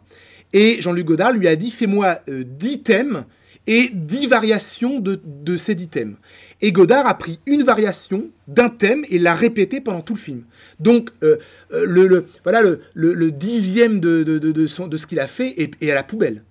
Et 0.53 0.79
Jean-Luc 0.79 1.05
Godard 1.05 1.33
lui 1.33 1.47
a 1.47 1.55
dit 1.55 1.71
Fais-moi 1.71 2.19
10 2.27 2.83
thèmes 2.83 3.25
et 3.67 3.89
10 3.93 4.27
variations 4.27 4.99
de, 4.99 5.19
de 5.25 5.57
ces 5.57 5.75
10 5.75 5.87
thèmes. 5.87 6.15
Et 6.61 6.71
Godard 6.71 7.07
a 7.07 7.17
pris 7.17 7.39
une 7.45 7.63
variation 7.63 8.29
d'un 8.47 8.69
thème 8.69 9.05
et 9.09 9.19
l'a 9.19 9.35
répété 9.35 9.81
pendant 9.81 10.01
tout 10.01 10.13
le 10.13 10.19
film. 10.19 10.43
Donc, 10.79 11.09
euh, 11.23 11.37
euh, 11.73 11.85
le, 11.85 12.27
voilà, 12.43 12.61
le, 12.93 13.31
dixième 13.31 13.99
de, 13.99 14.23
de, 14.23 14.37
de, 14.39 14.67
ce 14.67 15.05
qu'il 15.05 15.19
a 15.19 15.27
fait 15.27 15.53
est, 15.57 15.91
à 15.91 15.95
la 15.95 16.03
poubelle. 16.03 16.43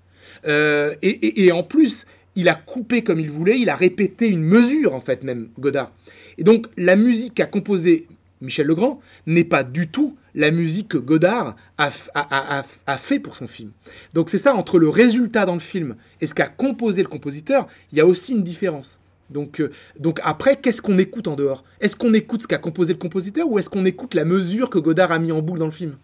Euh, 0.46 0.94
et, 1.03 1.44
et, 1.44 1.53
en 1.53 1.62
plus, 1.62 2.07
il 2.37 2.48
a 2.48 2.55
coupé 2.55 3.03
comme 3.03 3.20
il 3.20 3.31
voulait, 3.31 3.59
il 3.59 3.68
a 3.68 3.77
répété 3.77 4.29
une 4.29 4.42
mesure, 4.42 4.94
en 4.94 5.00
fait, 5.00 5.22
même, 5.22 5.48
Godard. 5.59 5.92
Et 6.37 6.44
donc, 6.44 6.66
la 6.77 6.96
musique 6.96 7.35
qu'a 7.35 7.46
composée 7.46 8.07
Michel 8.45 8.67
Legrand 8.67 9.01
n'est 9.27 9.45
pas 9.45 9.65
du 9.65 9.89
tout 9.89 10.15
la 10.35 10.51
musique 10.51 10.89
que 10.89 10.99
Godard 10.99 11.57
a, 11.79 11.91
a, 12.15 12.97
fait 12.97 13.19
pour 13.19 13.37
son 13.37 13.47
film. 13.47 13.71
Donc 14.13 14.31
c'est 14.31 14.39
ça, 14.39 14.55
entre 14.55 14.79
le 14.79 14.89
résultat 14.89 15.47
dans 15.47 15.55
le 15.55 15.61
film 15.61 15.97
et 16.21 16.27
ce 16.27 16.35
qu'a 16.35 16.49
composé 16.49 17.03
le 17.03 17.09
compositeur, 17.09 17.67
il 17.93 17.99
y 17.99 18.01
a 18.01 18.07
aussi 18.07 18.33
une 18.33 18.43
différence. 18.43 18.99
Donc, 19.31 19.61
euh, 19.61 19.71
donc 19.99 20.21
après, 20.23 20.57
qu'est-ce 20.57 20.83
qu'on 20.83 20.99
écoute 20.99 21.29
en 21.29 21.37
dehors? 21.37 21.65
Est-ce 21.81 21.97
qu'on 21.97 22.13
écoute 22.13 22.43
ce 22.43 22.47
qu'a 22.47 22.59
composé 22.59 22.93
le 22.93 22.99
compositeur 22.99 23.49
ou 23.49 23.59
est-ce 23.59 23.71
qu'on 23.71 23.85
écoute 23.85 24.15
la 24.15 24.25
mesure 24.25 24.71
que 24.71 24.79
Godard 24.79 25.13
a 25.13 25.19
mis 25.19 25.33
en 25.33 25.41
boucle 25.41 25.61
dans 25.61 25.67
le 25.67 25.73
film? 25.73 25.97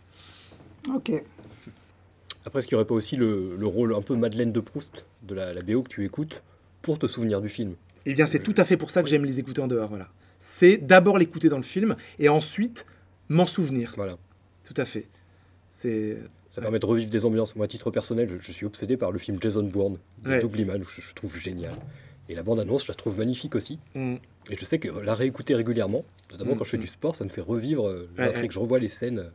Ok. 0.94 1.12
Après, 2.46 2.59
est-ce 2.61 2.66
qu'il 2.66 2.76
n'y 2.76 2.81
aurait 2.81 2.88
pas 2.88 2.94
aussi 2.94 3.16
le, 3.16 3.55
rôle 3.62 3.94
un 3.94 4.00
peu 4.00 4.16
Madeleine 4.16 4.53
de 4.53 4.61
Proust 4.61 5.05
de 5.22 5.35
la, 5.35 5.53
la, 5.53 5.61
BO 5.61 5.83
que 5.83 5.88
tu 5.88 6.05
écoutes 6.05 6.42
pour 6.81 6.98
te 6.98 7.07
souvenir 7.07 7.42
du 7.42 7.50
film? 7.50 7.74
Eh 8.07 8.14
bien, 8.14 8.24
c'est 8.24 8.38
tout 8.38 8.55
à 8.57 8.64
fait 8.64 8.79
pour 8.79 8.90
ça 8.90 9.03
que 9.03 9.11
j'aime 9.11 9.26
les 9.26 9.38
écouter 9.38 9.61
en 9.61 9.66
dehors. 9.66 9.90
Voilà. 9.90 10.09
C'est 10.40 10.79
d'abord 10.79 11.18
l'écouter 11.18 11.48
dans 11.48 11.59
le 11.59 11.62
film 11.62 11.94
et 12.18 12.29
ensuite 12.29 12.87
m'en 13.29 13.46
souvenir. 13.46 13.92
Voilà. 13.96 14.18
Tout 14.64 14.74
à 14.76 14.85
fait. 14.85 15.07
C'est 15.70 16.18
ça 16.50 16.61
permet 16.61 16.81
de 16.81 16.87
revivre 16.87 17.11
des 17.11 17.24
ambiances. 17.24 17.55
Moi, 17.55 17.66
à 17.66 17.68
titre 17.68 17.92
personnel, 17.92 18.29
je, 18.40 18.53
suis 18.53 18.66
obsédé 18.66 18.96
par 18.96 19.12
le 19.12 19.20
film 19.20 19.38
Jason 19.40 19.62
Bourne 19.62 19.98
de 20.24 20.31
ouais. 20.31 20.42
Liman, 20.53 20.83
je, 20.83 21.00
je 21.00 21.14
trouve 21.14 21.38
génial. 21.38 21.72
Et 22.29 22.35
la 22.35 22.42
bande-annonce, 22.42 22.85
je 22.85 22.88
la 22.88 22.94
trouve 22.94 23.18
magnifique 23.18 23.55
aussi. 23.55 23.79
Mm. 23.94 24.16
Et 24.50 24.57
je 24.57 24.64
sais 24.64 24.79
que 24.79 24.88
la 24.88 25.14
réécouter 25.14 25.55
régulièrement, 25.55 26.05
notamment 26.33 26.55
mm, 26.55 26.59
quand 26.59 26.64
je 26.64 26.70
fais 26.70 26.76
mm. 26.76 26.81
du 26.81 26.87
sport, 26.87 27.14
ça 27.14 27.24
me 27.24 27.29
fait 27.29 27.40
revivre 27.40 27.88
euh, 27.88 28.09
l'intrigue. 28.16 28.50
Je 28.50 28.59
revois 28.59 28.81
les 28.81 28.88
scènes. 28.88 29.31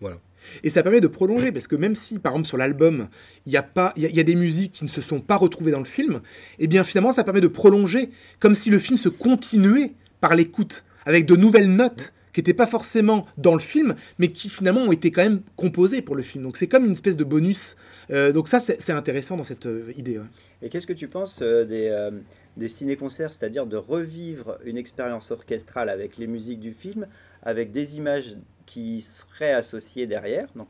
Voilà. 0.00 0.18
Et 0.62 0.70
ça 0.70 0.82
permet 0.82 1.00
de 1.00 1.06
prolonger, 1.06 1.52
parce 1.52 1.66
que 1.66 1.76
même 1.76 1.94
si, 1.94 2.18
par 2.18 2.32
exemple, 2.32 2.48
sur 2.48 2.56
l'album, 2.56 3.08
il 3.46 3.52
y, 3.52 3.56
a 3.56 3.62
pas, 3.62 3.92
y, 3.96 4.20
a 4.20 4.22
des 4.22 4.34
musiques 4.34 4.72
qui 4.72 4.84
ne 4.84 4.90
se 4.90 5.00
sont 5.00 5.20
pas 5.20 5.36
retrouvées 5.36 5.70
dans 5.70 5.78
le 5.78 5.86
film, 5.86 6.20
et 6.58 6.64
eh 6.64 6.66
bien 6.66 6.84
finalement, 6.84 7.12
ça 7.12 7.24
permet 7.24 7.40
de 7.40 7.48
prolonger, 7.48 8.10
comme 8.40 8.54
si 8.54 8.68
le 8.68 8.78
film 8.78 8.98
se 8.98 9.08
continuait 9.08 9.92
par 10.24 10.36
l'écoute, 10.36 10.84
avec 11.04 11.26
de 11.26 11.36
nouvelles 11.36 11.68
notes 11.68 12.14
qui 12.32 12.40
n'étaient 12.40 12.54
pas 12.54 12.66
forcément 12.66 13.26
dans 13.36 13.52
le 13.52 13.60
film, 13.60 13.94
mais 14.18 14.28
qui 14.28 14.48
finalement 14.48 14.80
ont 14.80 14.90
été 14.90 15.10
quand 15.10 15.22
même 15.22 15.42
composées 15.54 16.00
pour 16.00 16.16
le 16.16 16.22
film. 16.22 16.42
Donc 16.44 16.56
c'est 16.56 16.66
comme 16.66 16.86
une 16.86 16.92
espèce 16.92 17.18
de 17.18 17.24
bonus 17.24 17.76
euh, 18.10 18.32
donc 18.32 18.48
ça, 18.48 18.60
c'est 18.60 18.92
intéressant 18.92 19.36
dans 19.36 19.44
cette 19.44 19.66
euh, 19.66 19.92
idée. 19.96 20.20
Et 20.62 20.68
qu'est-ce 20.68 20.86
que 20.86 20.92
tu 20.92 21.08
penses 21.08 21.38
euh, 21.40 21.64
des, 21.64 22.10
des 22.56 22.68
ciné-concerts, 22.68 23.32
c'est-à-dire 23.32 23.66
de 23.66 23.76
revivre 23.76 24.58
une 24.64 24.76
expérience 24.76 25.30
orchestrale 25.30 25.88
avec 25.88 26.16
les 26.18 26.26
musiques 26.26 26.60
du 26.60 26.72
film, 26.72 27.06
avec 27.42 27.72
des 27.72 27.96
images 27.96 28.36
qui 28.66 29.02
seraient 29.02 29.52
associées 29.52 30.06
derrière, 30.06 30.48
donc 30.56 30.68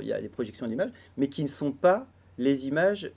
il 0.00 0.06
y 0.06 0.12
a 0.12 0.20
des 0.20 0.28
projections 0.28 0.66
d'images, 0.66 0.90
mais 1.16 1.28
qui 1.28 1.42
ne 1.42 1.48
sont 1.48 1.72
pas 1.72 2.06
les 2.36 2.66
images 2.66 3.10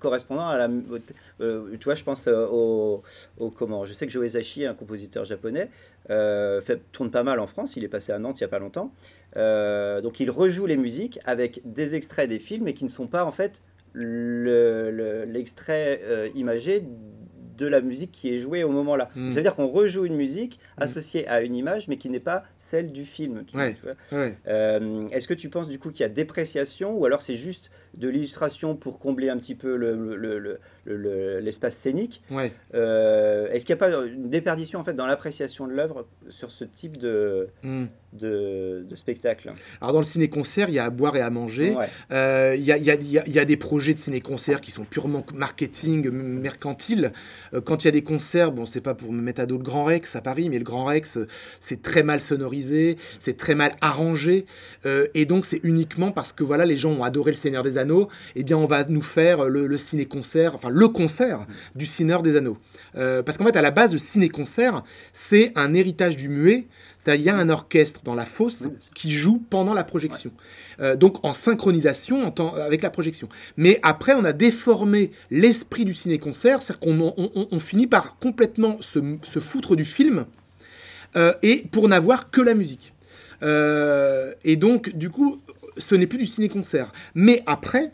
correspondant 0.00 0.48
à 0.48 0.58
la. 0.58 0.68
tu 0.68 1.84
vois, 1.84 1.94
je 1.94 2.04
pense 2.04 2.28
au, 2.28 3.02
comment. 3.56 3.84
Je 3.84 3.92
sais 3.92 4.06
que 4.06 4.12
Joe 4.12 4.28
un 4.64 4.74
compositeur 4.74 5.24
japonais, 5.24 5.70
fait, 6.08 6.80
tourne 6.92 7.10
pas 7.10 7.22
mal 7.22 7.40
en 7.40 7.46
France. 7.46 7.76
Il 7.76 7.84
est 7.84 7.88
passé 7.88 8.12
à 8.12 8.18
Nantes 8.18 8.40
il 8.40 8.42
y 8.42 8.44
a 8.44 8.48
pas 8.48 8.58
longtemps. 8.58 8.92
Euh, 9.36 10.00
donc 10.00 10.20
il 10.20 10.30
rejoue 10.30 10.66
les 10.66 10.76
musiques 10.76 11.18
avec 11.24 11.60
des 11.64 11.94
extraits 11.94 12.28
des 12.28 12.38
films, 12.38 12.64
mais 12.64 12.74
qui 12.74 12.84
ne 12.84 12.90
sont 12.90 13.06
pas 13.06 13.24
en 13.24 13.32
fait 13.32 13.62
l'extrait 13.94 16.00
euh, 16.04 16.28
imagé 16.34 16.84
de 17.56 17.66
la 17.66 17.80
musique 17.80 18.12
qui 18.12 18.32
est 18.32 18.38
jouée 18.38 18.62
au 18.62 18.70
moment-là. 18.70 19.10
Hmm. 19.16 19.30
Ça 19.30 19.36
veut 19.36 19.42
dire 19.42 19.56
qu'on 19.56 19.66
rejoue 19.66 20.04
une 20.04 20.14
musique 20.14 20.60
hmm. 20.78 20.82
associée 20.82 21.28
à 21.28 21.42
une 21.42 21.56
image, 21.56 21.88
mais 21.88 21.96
qui 21.96 22.08
n'est 22.08 22.20
pas 22.20 22.44
celle 22.56 22.92
du 22.92 23.04
film. 23.04 23.44
Euh, 24.12 25.08
est-ce 25.08 25.26
que 25.26 25.34
tu 25.34 25.48
penses 25.48 25.68
du 25.68 25.78
coup 25.78 25.90
qu'il 25.90 26.02
y 26.02 26.04
a 26.04 26.08
dépréciation, 26.08 26.96
ou 26.96 27.04
alors 27.04 27.20
c'est 27.20 27.34
juste 27.34 27.70
de 27.98 28.08
l'illustration 28.08 28.76
pour 28.76 28.98
combler 28.98 29.28
un 29.28 29.36
petit 29.36 29.54
peu 29.54 29.74
l'espace 31.40 31.74
le, 31.74 31.78
scénique 31.78 32.22
Est-ce 32.30 33.64
qu'il 33.64 33.74
n'y 33.74 33.80
a 33.80 33.88
pas 33.88 34.06
une 34.06 34.30
déperdition 34.30 34.80
en 34.80 34.84
fait 34.84 34.94
dans 34.94 35.06
l'appréciation 35.06 35.66
de 35.66 35.72
l'œuvre 35.72 36.06
sur 36.30 36.50
ce 36.50 36.64
type 36.64 36.96
de, 36.96 37.48
hmm 37.62 37.86
de, 38.12 38.94
spectacle? 38.94 39.52
Alors 39.80 39.92
dans 39.92 39.98
le 40.00 40.04
ciné-concert, 40.04 40.68
il 40.68 40.74
y 40.74 40.78
a 40.78 40.84
à 40.84 40.90
boire 40.90 41.16
et 41.16 41.20
à 41.20 41.30
manger. 41.30 41.76
Euh, 42.10 42.54
il, 42.56 42.64
y 42.64 42.72
a, 42.72 42.76
il, 42.76 42.84
y 42.84 42.90
a, 42.90 42.94
il, 42.94 43.32
y 43.32 43.38
a, 43.38 43.44
des 43.44 43.56
projets 43.56 43.94
de 43.94 43.98
ciné-concert 43.98 44.60
qui 44.60 44.70
sont 44.70 44.84
purement 44.84 45.24
marketing, 45.34 46.10
mercantile. 46.10 47.12
Euh, 47.54 47.60
quand 47.60 47.84
il 47.84 47.86
y 47.86 47.88
a 47.88 47.92
des 47.92 48.02
concerts, 48.02 48.52
bon, 48.52 48.66
c'est 48.66 48.80
pas 48.80 48.94
pour 48.94 49.12
me 49.12 49.20
mettre 49.20 49.40
à 49.40 49.46
dos 49.46 49.58
le 49.58 49.62
Grand 49.62 49.84
Rex 49.84 50.16
à 50.16 50.20
Paris, 50.20 50.48
mais 50.48 50.58
le 50.58 50.64
Grand 50.64 50.84
Rex, 50.84 51.18
c'est 51.60 51.82
très 51.82 52.02
mal 52.02 52.20
sonorisé, 52.20 52.96
c'est 53.20 53.36
très 53.36 53.54
mal 53.54 53.74
arrangé. 53.80 54.46
Euh, 54.86 55.06
et 55.14 55.26
donc 55.26 55.44
c'est 55.44 55.60
uniquement 55.62 56.12
parce 56.12 56.32
que 56.32 56.44
voilà, 56.44 56.64
les 56.64 56.76
gens 56.76 56.90
ont 56.90 57.04
adoré 57.04 57.32
le 57.32 57.36
Seigneur 57.36 57.62
des 57.62 57.78
Anneaux, 57.78 57.87
eh 58.36 58.42
bien 58.42 58.56
on 58.56 58.66
va 58.66 58.84
nous 58.84 59.02
faire 59.02 59.44
le, 59.44 59.66
le 59.66 59.78
ciné-concert, 59.78 60.54
enfin 60.54 60.68
le 60.70 60.88
concert 60.88 61.46
du 61.74 61.86
Seigneur 61.86 62.22
des 62.22 62.36
Anneaux. 62.36 62.58
parce 62.94 63.36
qu'en 63.36 63.44
fait, 63.44 63.56
à 63.56 63.62
la 63.62 63.70
base, 63.70 63.92
le 63.92 63.98
ciné-concert, 63.98 64.82
c'est 65.12 65.52
un 65.56 65.74
héritage 65.74 66.16
du 66.16 66.28
muet 66.28 66.66
il 67.14 67.22
y 67.22 67.28
a 67.28 67.36
un 67.36 67.48
orchestre 67.48 68.00
dans 68.04 68.14
la 68.14 68.26
fosse 68.26 68.66
qui 68.94 69.10
joue 69.10 69.42
pendant 69.50 69.74
la 69.74 69.84
projection. 69.84 70.30
Euh, 70.80 70.96
donc 70.96 71.24
en 71.24 71.32
synchronisation 71.32 72.32
avec 72.56 72.82
la 72.82 72.90
projection. 72.90 73.28
Mais 73.56 73.80
après, 73.82 74.14
on 74.14 74.24
a 74.24 74.32
déformé 74.32 75.10
l'esprit 75.30 75.84
du 75.84 75.94
ciné-concert, 75.94 76.62
c'est-à-dire 76.62 76.80
qu'on 76.80 77.14
on, 77.16 77.60
finit 77.60 77.86
par 77.86 78.18
complètement 78.18 78.78
se, 78.80 79.40
foutre 79.40 79.76
du 79.76 79.84
film 79.84 80.26
euh, 81.16 81.32
et 81.42 81.64
pour 81.70 81.88
n'avoir 81.88 82.30
que 82.30 82.40
la 82.40 82.54
musique. 82.54 82.92
Euh, 83.42 84.32
et 84.44 84.56
donc, 84.56 84.90
du 84.90 85.10
coup, 85.10 85.40
ce 85.78 85.94
n'est 85.94 86.06
plus 86.06 86.18
du 86.18 86.26
ciné-concert. 86.26 86.92
Mais 87.14 87.42
après, 87.46 87.90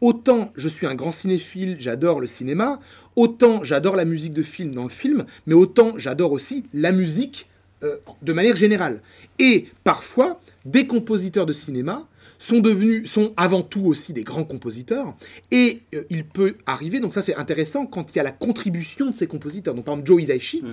autant 0.00 0.52
je 0.56 0.68
suis 0.68 0.86
un 0.86 0.94
grand 0.94 1.12
cinéphile, 1.12 1.76
j'adore 1.80 2.20
le 2.20 2.26
cinéma, 2.26 2.80
autant 3.16 3.64
j'adore 3.64 3.96
la 3.96 4.04
musique 4.04 4.32
de 4.34 4.42
film 4.42 4.72
dans 4.74 4.84
le 4.84 4.90
film, 4.90 5.24
mais 5.46 5.54
autant 5.54 5.94
j'adore 5.96 6.32
aussi 6.32 6.64
la 6.74 6.92
musique 6.92 7.48
euh, 7.82 7.96
de 8.22 8.32
manière 8.32 8.56
générale. 8.56 9.00
Et 9.38 9.66
parfois, 9.84 10.40
des 10.64 10.86
compositeurs 10.86 11.46
de 11.46 11.52
cinéma 11.52 12.06
sont 12.38 12.60
devenus, 12.60 13.10
sont 13.10 13.32
avant 13.38 13.62
tout 13.62 13.84
aussi 13.86 14.12
des 14.12 14.22
grands 14.22 14.44
compositeurs, 14.44 15.14
et 15.50 15.80
euh, 15.94 16.04
il 16.10 16.24
peut 16.26 16.56
arriver, 16.66 17.00
donc 17.00 17.14
ça 17.14 17.22
c'est 17.22 17.34
intéressant, 17.34 17.86
quand 17.86 18.12
il 18.12 18.16
y 18.16 18.20
a 18.20 18.22
la 18.22 18.30
contribution 18.32 19.10
de 19.10 19.14
ces 19.14 19.26
compositeurs. 19.26 19.74
Donc 19.74 19.86
par 19.86 19.94
exemple 19.94 20.08
Joe 20.08 20.22
Hisaishi, 20.22 20.60
Mm. 20.62 20.66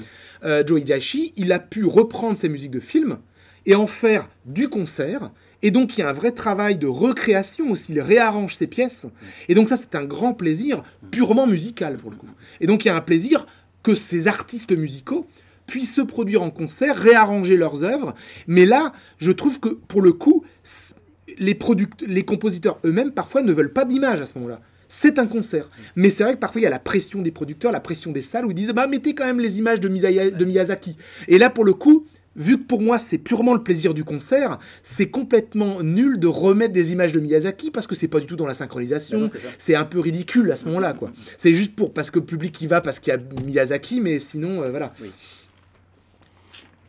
euh, 0.43 0.63
Joe 0.65 0.81
Hisaishi, 0.81 1.33
il 1.37 1.51
a 1.53 1.59
pu 1.59 1.85
reprendre 1.85 2.37
ses 2.37 2.49
musiques 2.49 2.71
de 2.71 2.81
films 2.81 3.17
et 3.65 3.75
en 3.75 3.87
faire 3.87 4.27
du 4.45 4.67
concert, 4.67 5.31
et 5.63 5.71
donc 5.71 5.97
il 5.97 6.01
y 6.01 6.03
a 6.03 6.09
un 6.09 6.13
vrai 6.13 6.31
travail 6.31 6.77
de 6.77 6.85
recréation 6.85 7.71
aussi, 7.71 7.93
il 7.93 8.01
réarrange 8.01 8.55
ses 8.55 8.67
pièces, 8.67 9.07
et 9.47 9.55
donc 9.55 9.69
ça 9.69 9.75
c'est 9.75 9.95
un 9.95 10.05
grand 10.05 10.33
plaisir 10.33 10.83
purement 11.09 11.47
musical 11.47 11.97
pour 11.97 12.11
le 12.11 12.17
coup. 12.17 12.29
Et 12.61 12.67
donc 12.67 12.85
il 12.85 12.89
y 12.89 12.91
a 12.91 12.95
un 12.95 13.01
plaisir 13.01 13.47
que 13.81 13.95
ces 13.95 14.27
artistes 14.27 14.77
musicaux 14.77 15.25
puissent 15.65 15.95
se 15.95 16.01
produire 16.01 16.43
en 16.43 16.51
concert, 16.51 16.95
réarranger 16.95 17.57
leurs 17.57 17.83
œuvres, 17.83 18.13
mais 18.45 18.65
là 18.65 18.93
je 19.17 19.31
trouve 19.31 19.59
que 19.59 19.69
pour 19.69 20.01
le 20.01 20.13
coup, 20.13 20.43
les, 21.39 21.57
les 22.07 22.23
compositeurs 22.25 22.79
eux-mêmes 22.85 23.11
parfois 23.11 23.41
ne 23.41 23.53
veulent 23.53 23.73
pas 23.73 23.85
d'image 23.85 24.21
à 24.21 24.25
ce 24.25 24.33
moment-là. 24.35 24.61
C'est 24.95 25.17
un 25.17 25.25
concert. 25.25 25.71
Mais 25.95 26.11
c'est 26.11 26.23
vrai 26.23 26.35
que 26.35 26.39
parfois 26.39 26.61
il 26.61 26.65
y 26.65 26.67
a 26.67 26.69
la 26.69 26.77
pression 26.77 27.23
des 27.23 27.31
producteurs, 27.31 27.71
la 27.71 27.79
pression 27.79 28.11
des 28.11 28.21
salles 28.21 28.45
où 28.45 28.51
ils 28.51 28.55
disent 28.55 28.73
bah 28.73 28.85
mettez 28.85 29.15
quand 29.15 29.25
même 29.25 29.39
les 29.39 29.57
images 29.57 29.79
de 29.79 29.89
Miyazaki. 29.89 30.97
Et 31.27 31.39
là 31.39 31.49
pour 31.49 31.65
le 31.65 31.73
coup, 31.73 32.05
vu 32.35 32.57
que 32.57 32.63
pour 32.63 32.81
moi 32.81 32.99
c'est 32.99 33.17
purement 33.17 33.53
le 33.53 33.63
plaisir 33.63 33.93
du 33.93 34.03
concert, 34.03 34.59
c'est 34.81 35.09
complètement 35.09 35.81
nul 35.83 36.19
de 36.19 36.27
remettre 36.27 36.73
des 36.73 36.91
images 36.91 37.11
de 37.11 37.19
Miyazaki 37.19 37.71
parce 37.71 37.87
que 37.87 37.95
c'est 37.95 38.07
pas 38.07 38.19
du 38.19 38.25
tout 38.25 38.35
dans 38.35 38.47
la 38.47 38.53
synchronisation. 38.53 39.27
Bah 39.27 39.39
c'est 39.59 39.75
un 39.75 39.85
peu 39.85 39.99
ridicule 39.99 40.51
à 40.51 40.55
ce 40.55 40.65
moment-là 40.65 40.93
quoi. 40.93 41.11
C'est 41.37 41.53
juste 41.53 41.75
pour 41.75 41.93
parce 41.93 42.09
que 42.09 42.19
le 42.19 42.25
public 42.25 42.59
y 42.61 42.67
va 42.67 42.81
parce 42.81 42.99
qu'il 42.99 43.13
y 43.13 43.15
a 43.15 43.19
Miyazaki, 43.45 44.01
mais 44.01 44.19
sinon 44.19 44.63
euh, 44.63 44.69
voilà. 44.69 44.93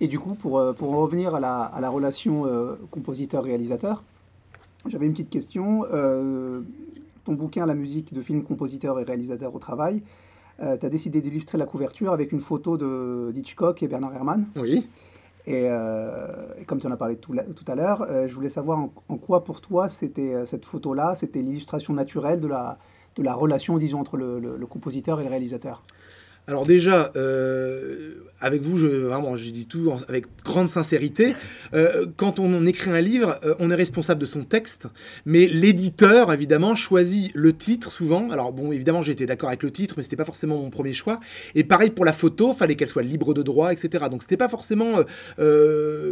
Et 0.00 0.08
du 0.08 0.18
coup, 0.18 0.34
pour, 0.34 0.58
euh, 0.58 0.72
pour 0.72 0.92
en 0.92 1.00
revenir 1.00 1.34
à 1.34 1.40
la, 1.40 1.62
à 1.62 1.80
la 1.80 1.88
relation 1.88 2.46
euh, 2.46 2.74
compositeur-réalisateur, 2.90 4.02
j'avais 4.86 5.06
une 5.06 5.12
petite 5.12 5.30
question. 5.30 5.86
Euh, 5.92 6.60
ton 7.24 7.32
bouquin, 7.34 7.64
La 7.64 7.74
musique 7.74 8.12
de 8.12 8.20
film 8.20 8.42
compositeur 8.42 9.00
et 9.00 9.04
réalisateur 9.04 9.54
au 9.54 9.58
travail, 9.58 10.02
tu 10.58 10.64
as 10.64 10.90
décidé 10.90 11.22
d'illustrer 11.22 11.56
la 11.56 11.64
couverture 11.64 12.12
avec 12.12 12.32
une 12.32 12.40
photo 12.40 12.76
de 12.76 13.30
d'Hitchcock 13.32 13.82
et 13.82 13.88
Bernard 13.88 14.14
Herrmann. 14.14 14.46
Oui. 14.56 14.86
Et, 15.46 15.68
euh, 15.68 16.26
et 16.58 16.64
comme 16.64 16.80
tu 16.80 16.86
en 16.86 16.90
as 16.90 16.96
parlé 16.96 17.16
tout, 17.16 17.34
à 17.34 17.74
l'heure, 17.74 18.02
euh, 18.02 18.26
je 18.26 18.34
voulais 18.34 18.48
savoir 18.48 18.78
en, 18.78 19.16
quoi 19.18 19.44
pour 19.44 19.60
toi 19.60 19.88
c'était 19.88 20.34
euh, 20.34 20.46
cette 20.46 20.64
photo-là, 20.64 21.14
c'était 21.16 21.42
l'illustration 21.42 21.92
naturelle 21.92 22.40
de 22.40 22.46
la, 22.46 22.78
de 23.16 23.22
la 23.22 23.34
relation, 23.34 23.76
disons, 23.76 24.00
entre 24.00 24.16
le 24.16 24.66
compositeur 24.66 25.20
et 25.20 25.24
le 25.24 25.30
réalisateur. 25.30 25.82
Alors 26.46 26.66
déjà, 26.66 27.10
euh, 27.16 28.16
avec 28.38 28.60
vous, 28.60 28.76
je, 28.76 28.86
vraiment, 28.86 29.34
je 29.34 29.48
dis 29.48 29.64
tout 29.64 29.90
avec 30.08 30.26
grande 30.44 30.68
sincérité. 30.68 31.34
Euh, 31.72 32.04
quand 32.18 32.38
on, 32.38 32.66
écrit 32.66 32.90
un 32.90 33.00
livre, 33.00 33.38
euh, 33.46 33.54
on 33.60 33.70
est 33.70 33.74
responsable 33.74 34.20
de 34.20 34.26
son 34.26 34.44
texte, 34.44 34.86
mais 35.24 35.46
l'éditeur, 35.46 36.30
évidemment, 36.34 36.74
choisit 36.74 37.30
le 37.34 37.54
titre 37.54 37.90
souvent. 37.90 38.30
Alors 38.30 38.52
bon, 38.52 38.72
évidemment, 38.72 39.02
été 39.02 39.24
d'accord 39.24 39.48
avec 39.48 39.62
le 39.62 39.70
titre, 39.70 39.94
mais 39.96 40.02
c'était 40.02 40.16
pas 40.16 40.26
forcément 40.26 40.58
mon 40.58 40.68
premier 40.68 40.92
choix. 40.92 41.18
Et 41.54 41.64
pareil 41.64 41.88
pour 41.88 42.04
la 42.04 42.12
photo, 42.12 42.52
fallait 42.52 42.74
qu'elle 42.74 42.88
soit 42.88 43.02
libre 43.02 43.32
de 43.32 43.42
droit, 43.42 43.72
etc. 43.72 44.04
Donc 44.10 44.22
c'était 44.22 44.36
pas 44.36 44.48
forcément 44.48 44.98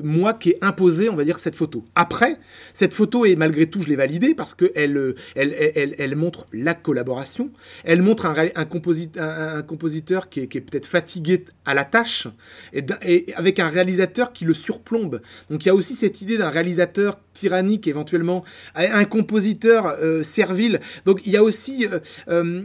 moi 0.02 0.32
qui 0.32 0.50
ai 0.50 0.58
imposé, 0.62 1.10
on 1.10 1.16
va 1.16 1.24
dire, 1.24 1.38
cette 1.38 1.56
photo. 1.56 1.84
Après, 1.94 2.38
cette 2.72 2.94
photo 2.94 3.26
est 3.26 3.36
malgré 3.36 3.66
tout, 3.66 3.82
je 3.82 3.88
l'ai 3.88 3.96
validée 3.96 4.34
parce 4.34 4.54
que 4.54 4.72
elle, 4.74 6.16
montre 6.16 6.46
la 6.54 6.72
collaboration. 6.72 7.50
Elle 7.84 8.00
montre 8.00 8.26
un 8.26 8.64
compositeur 9.62 10.21
qui 10.28 10.40
est, 10.40 10.56
est 10.56 10.60
peut-être 10.60 10.86
fatigué 10.86 11.44
à 11.64 11.74
la 11.74 11.84
tâche 11.84 12.26
et, 12.72 13.32
avec 13.36 13.58
un 13.58 13.68
réalisateur 13.68 14.32
qui 14.32 14.44
le 14.44 14.54
surplombe. 14.54 15.20
Donc 15.50 15.64
il 15.64 15.68
y 15.68 15.70
a 15.70 15.74
aussi 15.74 15.94
cette 15.94 16.20
idée 16.20 16.38
d'un 16.38 16.48
réalisateur 16.48 17.18
tyrannique 17.32 17.86
éventuellement, 17.86 18.44
un 18.74 19.04
compositeur 19.04 19.86
euh, 19.86 20.22
servile. 20.22 20.80
Donc 21.06 21.20
il 21.24 21.32
y 21.32 21.36
a 21.36 21.42
aussi 21.42 21.86
euh, 21.86 21.98
euh, 22.28 22.62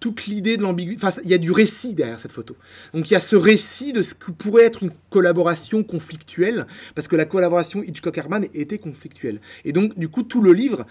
toute 0.00 0.26
l'idée 0.26 0.56
de 0.56 0.62
l'ambiguïté. 0.62 1.04
Enfin, 1.04 1.20
il 1.24 1.30
y 1.30 1.34
a 1.34 1.38
du 1.38 1.52
récit 1.52 1.94
derrière 1.94 2.18
cette 2.18 2.32
photo. 2.32 2.56
Donc 2.94 3.10
il 3.10 3.14
y 3.14 3.16
a 3.16 3.20
ce 3.20 3.36
récit 3.36 3.92
de 3.92 4.02
ce 4.02 4.14
que 4.14 4.30
pourrait 4.30 4.64
être 4.64 4.82
une 4.82 4.92
collaboration 5.10 5.82
conflictuelle, 5.82 6.66
parce 6.94 7.08
que 7.08 7.16
la 7.16 7.24
collaboration 7.24 7.82
Hitchcock-Herman 7.82 8.46
était 8.54 8.78
conflictuelle. 8.78 9.40
Et 9.64 9.72
donc 9.72 9.98
du 9.98 10.08
coup 10.08 10.22
tout 10.22 10.42
le 10.42 10.52
livre 10.52 10.86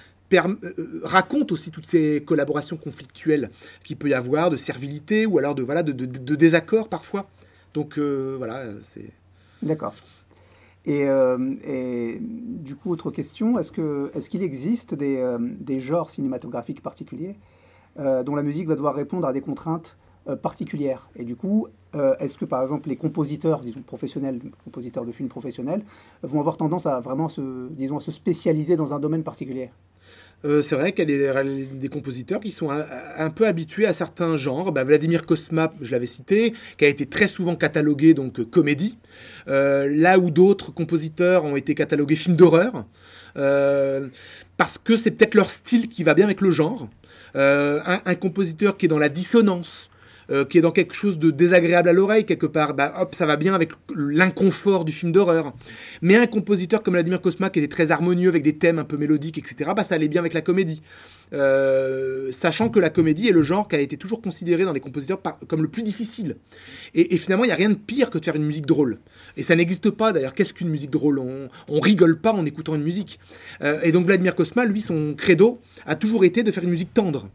raconte 1.03 1.51
aussi 1.51 1.71
toutes 1.71 1.85
ces 1.85 2.23
collaborations 2.25 2.77
conflictuelles 2.77 3.49
qu'il 3.83 3.97
peut 3.97 4.09
y 4.09 4.13
avoir, 4.13 4.49
de 4.49 4.57
servilité 4.57 5.25
ou 5.25 5.37
alors 5.37 5.55
de, 5.55 5.63
voilà, 5.63 5.83
de, 5.83 6.35
désaccord 6.35 6.89
parfois. 6.89 7.27
Donc 7.73 7.97
euh, 7.97 8.35
voilà, 8.37 8.65
c'est... 8.83 9.11
D'accord. 9.63 9.93
Et, 10.85 11.09
euh, 11.09 11.55
et 11.65 12.19
du 12.21 12.75
coup, 12.75 12.91
autre 12.91 13.09
question, 13.09 13.57
est-ce 13.57 13.71
que 13.71 14.11
est-ce 14.13 14.29
qu'il 14.29 14.43
existe 14.43 14.93
des, 14.93 15.17
euh, 15.17 15.39
des 15.41 15.79
genres 15.79 16.11
cinématographiques 16.11 16.81
particuliers 16.81 17.35
euh, 17.97 18.23
dont 18.23 18.35
la 18.35 18.43
musique 18.43 18.67
va 18.67 18.75
devoir 18.75 18.93
répondre 18.93 19.25
à 19.27 19.33
des 19.33 19.41
contraintes 19.41 19.97
euh, 20.27 20.35
particulières? 20.35 21.09
Et 21.15 21.23
du 21.23 21.35
coup, 21.35 21.67
euh, 21.95 22.15
est-ce 22.19 22.37
que 22.37 22.45
par 22.45 22.61
exemple 22.61 22.89
les 22.89 22.97
compositeurs, 22.97 23.61
disons 23.61 23.81
professionnels, 23.81 24.39
compositeurs 24.63 25.05
de 25.05 25.11
films 25.11 25.29
professionnels, 25.29 25.83
vont 26.21 26.39
avoir 26.39 26.57
tendance 26.57 26.85
à 26.85 26.99
vraiment 26.99 27.29
se, 27.29 27.67
disons, 27.71 27.97
à 27.97 28.01
se 28.01 28.11
spécialiser 28.11 28.75
dans 28.75 28.93
un 28.93 28.99
domaine 28.99 29.23
particulier? 29.23 29.71
Euh, 30.45 30.61
c'est 30.61 30.75
vrai 30.75 30.91
qu'il 30.91 31.09
y 31.09 31.27
a 31.27 31.43
des, 31.43 31.89
compositeurs 31.89 32.39
qui 32.39 32.51
sont 32.51 32.69
un, 32.69 33.29
peu 33.31 33.47
habitués 33.47 33.87
à 33.87 33.93
certains 33.93 34.37
genres. 34.37 34.71
Bah, 34.71 34.83
Vladimir 34.83 35.25
Kosma, 35.25 35.73
je 35.81 35.91
l'avais 35.91 36.05
cité, 36.05 36.53
qui 36.77 36.85
a 36.85 36.87
été 36.87 37.07
très 37.07 37.27
souvent 37.27 37.55
catalogué 37.55 38.13
donc 38.13 38.39
euh, 38.39 38.45
comédie, 38.45 38.97
Euh, 39.47 39.87
là 39.87 40.17
où 40.19 40.29
d'autres 40.31 40.71
compositeurs 40.73 41.45
ont 41.45 41.55
été 41.55 41.75
catalogués 41.75 42.15
films 42.15 42.35
d'horreur, 42.35 42.85
parce 44.57 44.77
que 44.77 44.97
c'est 44.97 45.11
peut-être 45.11 45.35
leur 45.35 45.49
style 45.49 45.87
qui 45.87 46.03
va 46.03 46.13
bien 46.13 46.25
avec 46.25 46.41
le 46.41 46.51
genre. 46.51 46.87
Un 47.35 48.15
compositeur 48.15 48.77
qui 48.77 48.85
est 48.85 48.89
dans 48.89 48.99
la 48.99 49.09
dissonance, 49.09 49.89
euh, 50.31 50.45
qui 50.45 50.57
est 50.57 50.61
dans 50.61 50.71
quelque 50.71 50.93
chose 50.93 51.19
de 51.19 51.31
désagréable 51.31 51.89
à 51.89 51.93
l'oreille 51.93 52.25
quelque 52.25 52.45
part, 52.45 52.73
bah, 52.73 52.93
hop, 52.99 53.15
ça 53.15 53.25
va 53.25 53.35
bien 53.35 53.53
avec 53.53 53.71
l'inconfort 53.95 54.85
du 54.85 54.91
film 54.91 55.11
d'horreur. 55.11 55.53
Mais 56.01 56.15
un 56.15 56.27
compositeur 56.27 56.83
comme 56.83 56.93
Vladimir 56.93 57.21
Kosma, 57.21 57.49
qui 57.49 57.59
était 57.59 57.67
très 57.67 57.91
harmonieux 57.91 58.29
avec 58.29 58.43
des 58.43 58.57
thèmes 58.57 58.79
un 58.79 58.83
peu 58.83 58.97
mélodiques, 58.97 59.37
etc., 59.37 59.71
bah, 59.75 59.83
ça 59.83 59.95
allait 59.95 60.07
bien 60.07 60.21
avec 60.21 60.33
la 60.33 60.41
comédie. 60.41 60.81
Euh, 61.33 62.31
sachant 62.31 62.69
que 62.69 62.79
la 62.79 62.89
comédie 62.89 63.27
est 63.27 63.31
le 63.31 63.41
genre 63.41 63.67
qui 63.67 63.75
a 63.75 63.79
été 63.79 63.97
toujours 63.97 64.21
considéré 64.21 64.63
dans 64.63 64.73
les 64.73 64.79
compositeurs 64.79 65.19
comme 65.47 65.61
le 65.61 65.67
plus 65.67 65.83
difficile. 65.83 66.37
Et, 66.93 67.17
finalement, 67.17 67.43
il 67.43 67.47
n'y 67.47 67.53
a 67.53 67.57
rien 67.57 67.69
de 67.69 67.75
pire 67.75 68.09
que 68.09 68.17
de 68.17 68.25
faire 68.25 68.35
une 68.35 68.45
musique 68.45 68.65
drôle. 68.65 68.99
Et 69.37 69.43
ça 69.43 69.55
n'existe 69.55 69.89
pas 69.89 70.13
d'ailleurs. 70.13 70.33
Qu'est-ce 70.33 70.53
qu'une 70.53 70.69
musique 70.69 70.91
drôle? 70.91 71.19
On, 71.19 71.49
on 71.67 71.79
rigole 71.79 72.19
pas 72.19 72.31
en 72.31 72.45
écoutant 72.45 72.75
une 72.75 72.83
musique. 72.83 73.19
Euh, 73.61 73.79
et 73.83 73.91
donc 73.91 74.05
Vladimir 74.05 74.35
Kosma, 74.35 74.65
lui, 74.65 74.81
son 74.81 75.13
credo 75.15 75.59
a 75.85 75.95
toujours 75.95 76.25
été 76.25 76.43
de 76.43 76.51
faire 76.51 76.63
une 76.63 76.69
musique 76.69 76.93
tendre. 76.93 77.27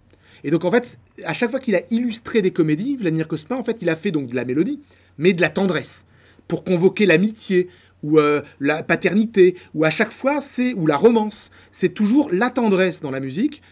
Et 0.45 0.51
donc 0.51 0.65
en 0.65 0.71
fait, 0.71 0.99
à 1.25 1.35
chaque 1.35 1.51
fois 1.51 1.61
qu'il 1.61 1.75
a 1.75 1.83
illustré 1.91 2.43
des 2.43 2.51
comédies, 2.51 2.97
Vladimir 2.97 3.29
Kosma, 3.29 3.57
en 3.57 3.65
fait, 3.65 3.83
il 3.83 3.89
a 3.89 3.97
fait 3.97 4.11
donc 4.11 4.29
de 4.29 4.35
la 4.35 4.45
mélodie, 4.45 4.81
mais 5.19 5.33
de 5.33 5.41
la 5.41 5.51
tendresse, 5.51 6.05
pour 6.49 6.65
convoquer 6.65 7.07
l'amitié 7.07 7.69
ou 8.03 8.19
euh, 8.19 8.41
la 8.61 8.83
paternité, 8.83 9.57
ou 9.75 9.85
à 9.85 9.91
chaque 9.91 10.13
fois, 10.13 10.41
c'est 10.41 10.73
ou 10.75 10.87
la 10.87 10.97
romance. 10.97 11.51
C'est 11.73 11.91
toujours 11.91 12.31
la 12.33 12.51
tendresse 12.51 13.01
dans 13.01 13.11
la 13.11 13.21
musique. 13.21 13.63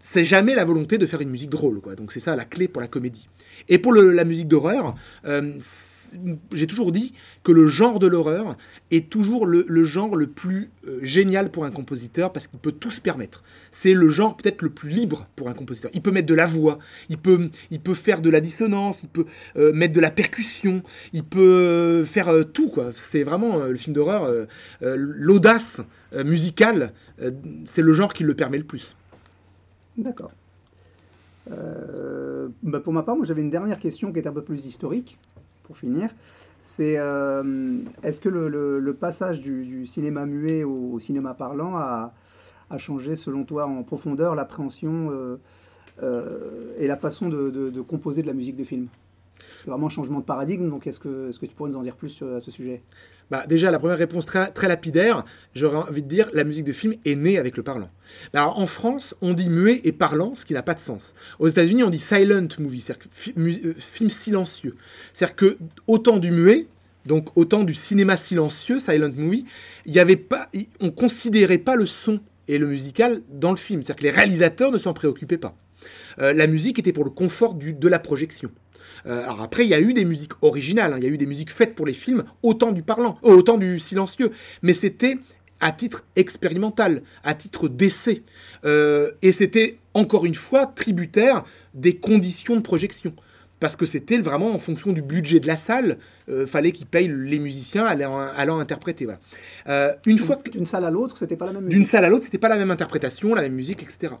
C'est 0.00 0.24
jamais 0.24 0.56
la 0.56 0.64
volonté 0.64 0.98
de 0.98 1.06
faire 1.06 1.20
une 1.20 1.30
musique 1.30 1.50
drôle, 1.50 1.80
quoi. 1.80 1.94
Donc 1.94 2.10
c'est 2.10 2.18
ça 2.18 2.34
la 2.34 2.44
clé 2.44 2.66
pour 2.66 2.82
la 2.82 2.88
comédie. 2.88 3.28
Et 3.68 3.78
pour 3.78 3.94
la 3.94 4.24
musique 4.24 4.48
d'horreur, 4.48 4.94
euh, 5.24 5.52
j'ai 6.52 6.66
toujours 6.66 6.92
dit 6.92 7.12
que 7.42 7.52
le 7.52 7.68
genre 7.68 7.98
de 7.98 8.06
l'horreur 8.06 8.56
est 8.90 9.08
toujours 9.08 9.46
le, 9.46 9.84
genre 9.84 10.16
le 10.16 10.26
plus 10.26 10.70
euh, 10.86 10.98
génial 11.02 11.50
pour 11.50 11.64
un 11.64 11.70
compositeur 11.70 12.32
parce 12.32 12.46
qu'il 12.46 12.58
peut 12.58 12.72
tout 12.72 12.90
se 12.90 13.00
permettre. 13.00 13.42
C'est 13.70 13.94
le 13.94 14.08
genre 14.08 14.36
peut-être 14.36 14.62
le 14.62 14.70
plus 14.70 14.90
libre 14.90 15.26
pour 15.36 15.48
un 15.48 15.54
compositeur. 15.54 15.90
Il 15.94 16.02
peut 16.02 16.10
mettre 16.10 16.26
de 16.26 16.34
la 16.34 16.46
voix, 16.46 16.78
il 17.08 17.18
peut, 17.18 17.50
il 17.70 17.80
peut 17.80 17.94
faire 17.94 18.20
de 18.20 18.30
la 18.30 18.40
dissonance, 18.40 19.02
il 19.02 19.08
peut 19.08 19.26
euh, 19.56 19.72
mettre 19.72 19.92
de 19.94 20.00
la 20.00 20.10
percussion, 20.10 20.82
il 21.12 21.24
peut 21.24 21.40
euh, 21.40 22.04
faire 22.04 22.32
tout. 22.52 22.72
C'est 22.94 23.22
vraiment 23.22 23.58
le 23.58 23.76
film 23.76 23.94
d'horreur, 23.94 24.30
l'audace 24.80 25.80
musicale, 26.24 26.92
c'est 27.64 27.82
le 27.82 27.92
genre 27.92 28.12
qui 28.12 28.24
le 28.24 28.34
permet 28.34 28.58
le 28.58 28.64
plus. 28.64 28.96
D'accord. 29.96 30.32
Bah, 32.66 32.80
pour 32.80 32.92
ma 32.92 33.02
part, 33.02 33.16
moi 33.16 33.24
j'avais 33.24 33.42
une 33.42 33.50
dernière 33.50 33.78
question 33.78 34.12
qui 34.12 34.18
est 34.18 34.26
un 34.26 34.32
peu 34.32 34.42
plus 34.42 34.66
historique, 34.66 35.18
pour 35.66 35.76
finir. 35.76 36.10
C'est 36.62 36.94
euh, 36.98 37.78
est-ce 38.02 38.20
que 38.20 38.28
le, 38.28 38.92
passage 38.94 39.40
du, 39.40 39.86
cinéma 39.86 40.26
muet 40.26 40.64
au, 40.64 40.98
cinéma 40.98 41.34
parlant 41.34 41.76
a, 41.76 42.12
changé, 42.78 43.14
selon 43.16 43.44
toi, 43.44 43.66
en 43.66 43.82
profondeur 43.82 44.34
l'appréhension 44.34 45.10
euh, 45.12 45.36
euh, 46.02 46.72
et 46.78 46.86
la 46.86 46.96
façon 46.96 47.28
de, 47.28 47.50
de- 47.50 47.70
de 47.70 47.80
composer 47.80 48.22
de 48.22 48.26
la 48.26 48.34
musique 48.34 48.56
de 48.56 48.64
film 48.64 48.88
C'est 49.66 49.72
vraiment 49.72 49.88
un 49.88 49.90
changement 49.90 50.20
de 50.20 50.24
paradigme, 50.24 50.70
donc 50.70 50.86
est-ce 50.86 51.00
que, 51.00 51.28
est-ce 51.28 51.40
que 51.40 51.46
tu 51.46 51.52
pourrais 51.56 51.70
nous 51.72 51.76
en 51.76 51.82
dire 51.82 51.96
plus 51.96 52.08
sur, 52.08 52.32
à 52.36 52.40
ce 52.40 52.52
sujet? 52.52 52.82
Bah, 53.32 53.46
déjà, 53.48 53.72
la 53.72 53.80
première 53.80 53.98
réponse 53.98 54.24
très, 54.24 54.52
très 54.52 54.68
lapidaire, 54.68 55.24
j'aurais 55.56 55.78
envie 55.78 56.04
de 56.04 56.08
dire 56.08 56.30
la 56.34 56.44
musique 56.44 56.62
de 56.62 56.70
film 56.70 56.94
est 57.04 57.16
née 57.16 57.36
avec 57.36 57.56
le 57.56 57.64
parlant. 57.64 57.90
Bah, 58.32 58.42
alors, 58.42 58.60
en 58.60 58.68
France, 58.68 59.16
on 59.22 59.34
dit 59.34 59.50
muet 59.50 59.80
et 59.82 59.90
parlant, 59.90 60.36
ce 60.36 60.44
qui 60.44 60.52
n'a 60.52 60.62
pas 60.62 60.74
de 60.74 60.78
sens. 60.78 61.14
Aux 61.40 61.48
États-Unis, 61.48 61.82
on 61.82 61.90
dit 61.90 61.98
silent 61.98 62.46
movie, 62.60 62.80
c'est-à-dire 62.80 63.08
euh, 63.38 63.74
film 63.76 64.08
silencieux. 64.08 64.76
C'est-à-dire 65.12 65.34
que 65.34 65.58
autant 65.88 66.18
du 66.18 66.30
muet, 66.30 66.68
donc 67.04 67.36
autant 67.36 67.64
du 67.64 67.74
cinéma 67.74 68.16
silencieux, 68.16 68.78
silent 68.78 69.10
movie, 69.16 69.46
il 69.84 69.92
y 69.94 69.98
avait 69.98 70.14
pas, 70.14 70.48
on 70.78 70.92
considérait 70.92 71.58
pas 71.58 71.74
le 71.74 71.86
son 71.86 72.20
et 72.46 72.58
le 72.58 72.68
musical 72.68 73.20
dans 73.32 73.50
le 73.50 73.56
film. 73.56 73.82
C'est-à-dire 73.82 73.98
que 73.98 74.04
les 74.04 74.16
réalisateurs 74.16 74.70
ne 74.70 74.78
s'en 74.78 74.92
préoccupaient 74.92 75.38
pas. 75.38 75.56
Euh, 76.20 76.32
la 76.32 76.46
musique 76.46 76.78
était 76.78 76.92
pour 76.92 77.04
le 77.04 77.10
confort 77.10 77.54
de 77.54 77.88
la 77.88 77.98
projection. 77.98 78.50
Euh, 79.06 79.22
alors 79.24 79.42
après, 79.42 79.64
il 79.64 79.68
y 79.68 79.74
a 79.74 79.80
eu 79.80 79.92
des 79.92 80.04
musiques 80.04 80.32
originales, 80.42 80.92
hein. 80.92 80.96
il 80.98 81.04
y 81.04 81.06
a 81.06 81.10
eu 81.10 81.18
des 81.18 81.26
musiques 81.26 81.52
faites 81.52 81.74
pour 81.74 81.86
les 81.86 81.92
films, 81.94 82.24
autant 82.42 82.72
du 82.72 82.82
parlant, 82.82 83.18
euh, 83.24 83.30
autant 83.36 83.58
du 83.58 83.78
silencieux, 83.78 84.30
mais 84.62 84.72
c'était 84.72 85.18
à 85.60 85.72
titre 85.72 86.04
expérimental, 86.16 87.02
à 87.24 87.34
titre 87.34 87.68
d'essai. 87.68 88.22
Euh, 88.64 89.10
et 89.22 89.32
c'était, 89.32 89.78
encore 89.94 90.26
une 90.26 90.34
fois, 90.34 90.66
tributaire 90.66 91.44
des 91.74 91.96
conditions 91.96 92.56
de 92.56 92.60
projection. 92.60 93.14
Parce 93.58 93.74
que 93.74 93.86
c'était 93.86 94.18
vraiment 94.18 94.54
en 94.54 94.58
fonction 94.58 94.92
du 94.92 95.00
budget 95.00 95.40
de 95.40 95.46
la 95.46 95.56
salle, 95.56 95.96
fallait 96.46 96.72
qu'ils 96.72 96.86
payent 96.86 97.08
les 97.08 97.38
musiciens 97.38 97.86
allant, 97.86 98.18
allant 98.18 98.58
interpréter. 98.58 99.06
Voilà. 99.06 99.96
Une 100.04 100.18
fois 100.18 100.36
que- 100.36 100.50
D'une 100.50 100.66
salle 100.66 100.84
à 100.84 100.90
l'autre, 100.90 101.16
c'était 101.16 101.36
pas 101.36 101.46
la 101.46 101.52
même 101.52 101.66
d'une 101.66 101.86
salle 101.86 102.04
à 102.04 102.10
l'autre, 102.10 102.24
c'était 102.24 102.36
pas 102.36 102.50
la 102.50 102.58
même 102.58 102.70
interprétation, 102.70 103.34
la 103.34 103.40
même 103.40 103.54
musique, 103.54 103.82
etc. 103.82 104.12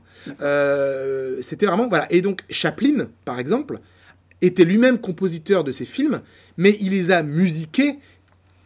C'était 1.42 1.66
vraiment 1.66 1.88
voilà. 1.88 2.10
Et 2.10 2.22
donc 2.22 2.44
Chaplin, 2.48 3.08
par 3.26 3.38
exemple, 3.38 3.80
était 4.42 4.64
lui-même 4.64 4.98
compositeur 4.98 5.64
de 5.64 5.72
ces 5.72 5.84
films, 5.84 6.20
mais 6.56 6.76
il 6.80 6.90
les 6.90 7.10
a 7.10 7.22
musiqués 7.22 7.98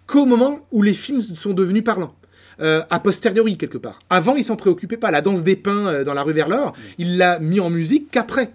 qu'au 0.06 0.26
moment 0.26 0.66
où 0.72 0.82
les 0.82 0.92
films 0.92 1.22
sont 1.22 1.52
devenus 1.52 1.84
parlants. 1.84 2.14
Euh, 2.60 2.82
a 2.90 3.00
posteriori 3.00 3.56
quelque 3.56 3.78
part. 3.78 4.00
Avant, 4.10 4.36
il 4.36 4.44
s'en 4.44 4.56
préoccupait 4.56 4.98
pas. 4.98 5.10
La 5.10 5.22
danse 5.22 5.42
des 5.42 5.56
pins 5.56 5.86
euh, 5.86 6.04
dans 6.04 6.12
la 6.12 6.22
rue 6.22 6.34
vers 6.34 6.46
l'or, 6.46 6.74
il 6.98 7.16
l'a 7.16 7.38
mis 7.38 7.58
en 7.58 7.70
musique 7.70 8.10
qu'après. 8.10 8.52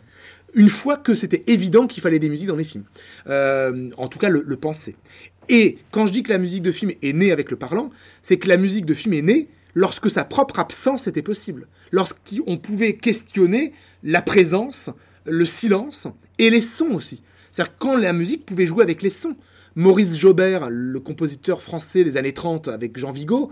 Une 0.54 0.70
fois 0.70 0.98
que 0.98 1.16
c'était 1.16 1.44
évident 1.48 1.88
qu'il 1.88 2.04
fallait 2.04 2.20
des 2.20 2.30
musiques 2.30 2.48
dans 2.48 2.56
les 2.56 2.66
films. 2.66 2.84
Euh, 3.28 3.90
en 3.98 4.08
tout 4.08 4.20
cas, 4.20 4.30
le, 4.30 4.44
le 4.46 4.56
penser. 4.58 4.96
Et 5.50 5.80
quand 5.90 6.06
je 6.06 6.14
dis 6.14 6.22
que 6.22 6.30
la 6.30 6.38
musique 6.38 6.62
de 6.62 6.72
film 6.72 6.92
est 7.02 7.14
née 7.14 7.32
avec 7.32 7.50
le 7.50 7.58
parlant, 7.58 7.90
c'est 8.22 8.38
que 8.38 8.48
la 8.48 8.58
musique 8.58 8.86
de 8.86 8.94
film 8.94 9.16
est 9.16 9.24
née 9.24 9.50
lorsque 9.74 10.12
sa 10.12 10.24
propre 10.24 10.60
absence 10.60 11.08
était 11.08 11.24
possible. 11.24 11.68
Lorsqu'on 11.92 12.58
pouvait 12.58 12.94
questionner 12.94 13.74
la 14.04 14.22
présence, 14.22 14.92
le 15.26 15.46
silence 15.46 16.08
et 16.40 16.50
les 16.50 16.62
sons 16.62 16.92
aussi. 16.94 17.22
C'est-à-dire 17.52 17.74
quand 17.80 17.96
la 17.98 18.14
musique 18.14 18.46
pouvait 18.46 18.68
jouer 18.68 18.84
avec 18.84 19.02
les 19.02 19.10
sons. 19.10 19.36
Maurice 19.78 20.18
Jobert, 20.18 20.70
le 20.70 21.00
compositeur 21.02 21.62
français 21.62 22.04
des 22.06 22.16
années 22.16 22.34
30 22.34 22.70
avec 22.70 22.98
Jean 22.98 23.12
Vigo, 23.12 23.52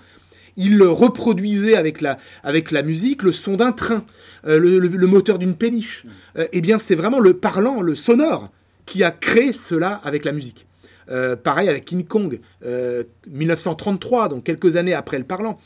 il 0.55 0.81
reproduisait 0.83 1.75
avec 1.75 1.99
la, 1.99 2.17
avec 2.43 2.71
la 2.71 2.81
musique 2.81 3.23
le 3.23 3.33
son 3.33 3.55
d'un 3.57 3.71
train, 3.73 4.05
euh, 4.47 4.57
le, 4.59 4.79
le- 4.79 4.87
le 4.87 5.07
moteur 5.07 5.37
d'une 5.37 5.55
péniche. 5.55 6.05
Euh, 6.37 6.47
eh 6.53 6.61
bien, 6.61 6.79
c'est 6.79 6.95
vraiment 6.95 7.19
le 7.19 7.33
parlant, 7.33 7.81
le 7.81 7.95
sonore, 7.95 8.51
qui 8.85 9.03
a 9.03 9.11
créé 9.11 9.51
cela 9.51 9.95
avec 10.05 10.23
la 10.25 10.31
musique. 10.31 10.65
Euh, 11.09 11.35
pareil 11.35 11.67
avec 11.67 11.83
King 11.83 12.05
Kong, 12.05 12.39
euh, 12.65 13.03
1933, 13.27 14.29
donc 14.29 14.43
quelques 14.45 14.77
années 14.77 14.93
après 14.93 15.17
le 15.17 15.25
parlant. 15.25 15.59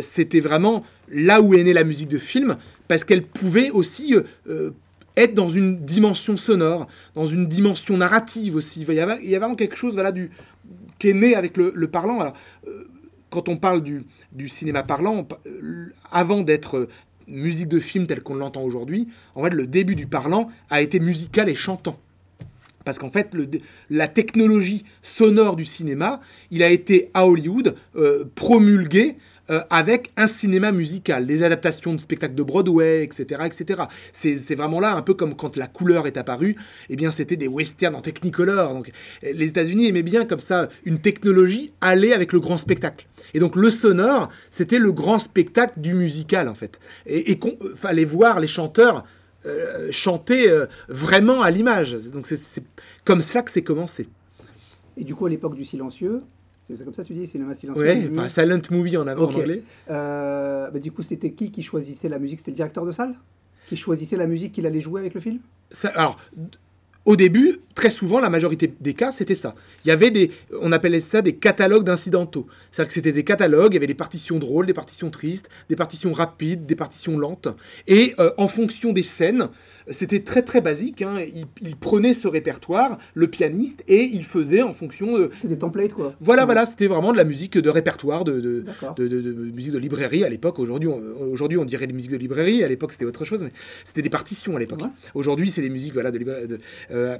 C'était 0.00 0.40
vraiment 0.40 0.84
là 1.10 1.40
où 1.42 1.52
est 1.54 1.62
née 1.62 1.72
la 1.74 1.84
musique 1.84 2.08
de 2.08 2.18
film, 2.18 2.56
parce 2.88 3.04
qu'elle 3.04 3.22
pouvait 3.24 3.70
aussi 3.70 4.14
être 5.16 5.34
dans 5.34 5.48
une 5.48 5.84
dimension 5.84 6.36
sonore, 6.36 6.86
dans 7.14 7.26
une 7.26 7.46
dimension 7.46 7.96
narrative 7.96 8.56
aussi. 8.56 8.82
Il 8.86 8.94
y 8.94 9.00
avait 9.00 9.38
vraiment 9.38 9.54
quelque 9.54 9.76
chose 9.76 9.94
voilà, 9.94 10.12
du, 10.12 10.30
qui 10.98 11.08
est 11.10 11.14
né 11.14 11.34
avec 11.34 11.56
le, 11.56 11.72
parlant. 11.88 12.20
Alors, 12.20 12.34
euh, 12.68 12.88
quand 13.30 13.48
on 13.48 13.56
parle 13.56 13.82
du, 13.82 14.04
cinéma 14.48 14.82
parlant, 14.82 15.26
euh, 15.46 15.92
avant 16.10 16.42
d'être 16.42 16.76
euh, 16.76 16.88
musique 17.26 17.68
de 17.68 17.80
film 17.80 18.06
telle 18.06 18.22
qu'on 18.22 18.34
l'entend 18.34 18.62
aujourd'hui, 18.62 19.08
en 19.34 19.42
fait, 19.44 19.50
le 19.50 19.66
début 19.66 19.94
du 19.94 20.06
parlant 20.06 20.48
a 20.70 20.80
été 20.80 21.00
musical 21.00 21.48
et 21.48 21.54
chantant. 21.54 21.98
Parce 22.86 22.98
qu'en 23.00 23.10
fait, 23.10 23.36
la 23.90 24.06
technologie 24.06 24.84
sonore 25.02 25.56
du 25.56 25.64
cinéma, 25.64 26.20
il 26.52 26.62
a 26.62 26.70
été 26.70 27.10
à 27.14 27.26
Hollywood 27.26 27.74
euh, 27.96 28.24
promulgué 28.36 29.16
euh, 29.50 29.60
avec 29.70 30.10
un 30.16 30.26
cinéma 30.26 30.72
musical, 30.72 31.26
des 31.26 31.42
adaptations 31.42 31.94
de 31.94 32.00
spectacles 32.00 32.34
de 32.34 32.42
Broadway, 32.42 33.04
etc. 33.04 33.42
etc. 33.44 33.82
C'est 34.12 34.54
vraiment 34.54 34.80
là, 34.80 34.94
un 34.94 35.02
peu 35.02 35.14
comme 35.14 35.36
quand 35.36 35.56
la 35.56 35.66
couleur 35.66 36.06
est 36.06 36.16
apparue, 36.16 36.56
eh 36.90 36.96
bien 36.96 37.10
c'était 37.10 37.36
des 37.36 37.48
westerns 37.48 37.94
en 37.94 38.00
technicolor. 38.00 38.74
Donc, 38.74 38.90
les 39.22 39.46
États-Unis 39.46 39.86
aimaient 39.86 40.02
bien 40.02 40.24
comme 40.24 40.40
ça 40.40 40.68
une 40.84 40.98
technologie 40.98 41.72
aller 41.80 42.12
avec 42.12 42.32
le 42.32 42.40
grand 42.40 42.58
spectacle. 42.58 43.06
Et 43.34 43.38
donc 43.38 43.56
le 43.56 43.70
sonore, 43.70 44.30
c'était 44.50 44.78
le 44.78 44.92
grand 44.92 45.18
spectacle 45.18 45.80
du 45.80 45.94
musical 45.94 46.48
en 46.48 46.54
fait. 46.54 46.80
Et, 47.06 47.38
qu'on 47.38 47.56
euh, 47.62 47.74
fallait 47.74 48.04
voir 48.04 48.40
les 48.40 48.46
chanteurs 48.46 49.04
euh, 49.46 49.88
chanter 49.92 50.50
vraiment 50.88 51.42
à 51.42 51.50
l'image. 51.52 51.92
Donc 52.12 52.26
c'est- 52.26 52.62
comme 53.04 53.20
ça 53.20 53.42
que 53.42 53.50
c'est 53.52 53.62
commencé. 53.62 54.08
Et 54.96 55.04
du 55.04 55.14
coup, 55.14 55.26
à 55.26 55.28
l'époque 55.28 55.54
du 55.54 55.64
silencieux, 55.64 56.22
c'est 56.74 56.84
comme 56.84 56.94
ça 56.94 57.02
que 57.02 57.08
tu 57.08 57.14
dis, 57.14 57.26
cinéma 57.26 57.54
silencieux 57.54 57.94
du- 57.94 58.10
enfin, 58.18 58.28
silent 58.28 58.60
movie 58.70 58.96
en 58.96 59.06
avant 59.06 59.24
Ok. 59.24 59.36
en 59.36 59.40
anglais. 59.40 59.62
Euh, 59.90 60.70
bah, 60.70 60.78
du 60.78 60.90
coup, 60.92 61.02
c'était 61.02 61.30
qui 61.32 61.50
qui 61.50 61.62
choisissait 61.62 62.08
la 62.08 62.18
musique? 62.18 62.40
C'était 62.40 62.50
le 62.52 62.56
directeur 62.56 62.84
de 62.86 62.92
salle? 62.92 63.14
Qui 63.68 63.76
choisissait 63.76 64.16
la 64.16 64.26
musique 64.26 64.52
qu'il 64.52 64.66
allait 64.66 64.80
jouer 64.80 65.00
avec 65.00 65.14
le 65.14 65.20
film? 65.20 65.38
Ça- 65.70 65.88
alors, 65.88 66.18
au 67.04 67.14
début, 67.14 67.60
très 67.76 67.90
souvent, 67.90 68.18
la 68.18 68.30
majorité 68.30 68.72
des 68.80 68.94
cas, 68.94 69.12
c'était 69.12 69.36
ça. 69.36 69.54
Il 69.84 69.88
y 69.88 69.90
avait 69.92 70.10
des, 70.10 70.32
on 70.60 70.72
appelait 70.72 71.00
ça 71.00 71.22
des 71.22 71.36
catalogues 71.36 71.84
d'incidentaux. 71.84 72.46
C'est-à-dire 72.72 72.88
que 72.88 72.94
c'était 72.94 73.12
des 73.12 73.22
catalogues, 73.22 73.72
il 73.72 73.74
y 73.74 73.78
avait 73.78 73.86
des 73.86 73.94
partitions 73.94 74.38
drôles, 74.40 74.66
des 74.66 74.74
partitions 74.74 75.10
tristes, 75.10 75.48
des 75.68 75.76
partitions 75.76 76.12
rapides, 76.12 76.66
des 76.66 76.74
partitions 76.74 77.16
lentes. 77.16 77.46
Et 77.86 78.14
euh, 78.18 78.32
en 78.38 78.48
fonction 78.48 78.92
des 78.92 79.04
scènes, 79.04 79.48
c'était 79.90 80.20
très 80.20 80.42
très 80.42 80.60
basique. 80.60 81.02
hein. 81.02 81.18
Il, 81.34 81.44
il 81.62 81.76
prenait 81.76 82.14
ce 82.14 82.26
répertoire, 82.28 82.98
le 83.14 83.28
pianiste, 83.28 83.82
et 83.88 84.02
il 84.02 84.24
faisait 84.24 84.62
en 84.62 84.74
fonction 84.74 85.18
de... 85.18 85.30
C'est 85.40 85.48
des 85.48 85.58
templates, 85.58 85.92
quoi. 85.94 86.14
Voilà, 86.20 86.44
voilà, 86.44 86.66
c'était 86.66 86.86
vraiment 86.88 87.12
de 87.12 87.16
la 87.16 87.24
musique 87.24 87.56
de 87.58 87.70
répertoire, 87.70 88.24
de, 88.24 88.40
de, 88.40 88.60
D'accord. 88.60 88.94
de, 88.94 89.06
de- 89.08 89.20
de 89.20 89.32
musique 89.32 89.72
de 89.72 89.78
librairie 89.78 90.24
à 90.24 90.28
l'époque. 90.28 90.58
Aujourd'hui, 90.58 90.88
on, 90.88 91.00
aujourd'hui, 91.30 91.58
on 91.58 91.64
dirait 91.64 91.86
des 91.86 91.92
musiques 91.92 92.10
de 92.10 92.16
librairie. 92.16 92.64
À 92.64 92.68
l'époque, 92.68 92.92
c'était 92.92 93.04
autre 93.04 93.24
chose, 93.24 93.42
mais 93.42 93.52
c'était 93.84 94.02
des 94.02 94.10
partitions 94.10 94.56
à 94.56 94.58
l'époque. 94.58 94.82
Ouais. 94.82 94.88
Aujourd'hui, 95.14 95.50
c'est 95.50 95.62
des 95.62 95.70
musiques 95.70 95.92
voilà, 95.92 96.10
de 96.10 96.18
librairie. 96.18 96.46
de- 96.48 96.58
euh, 96.90 97.16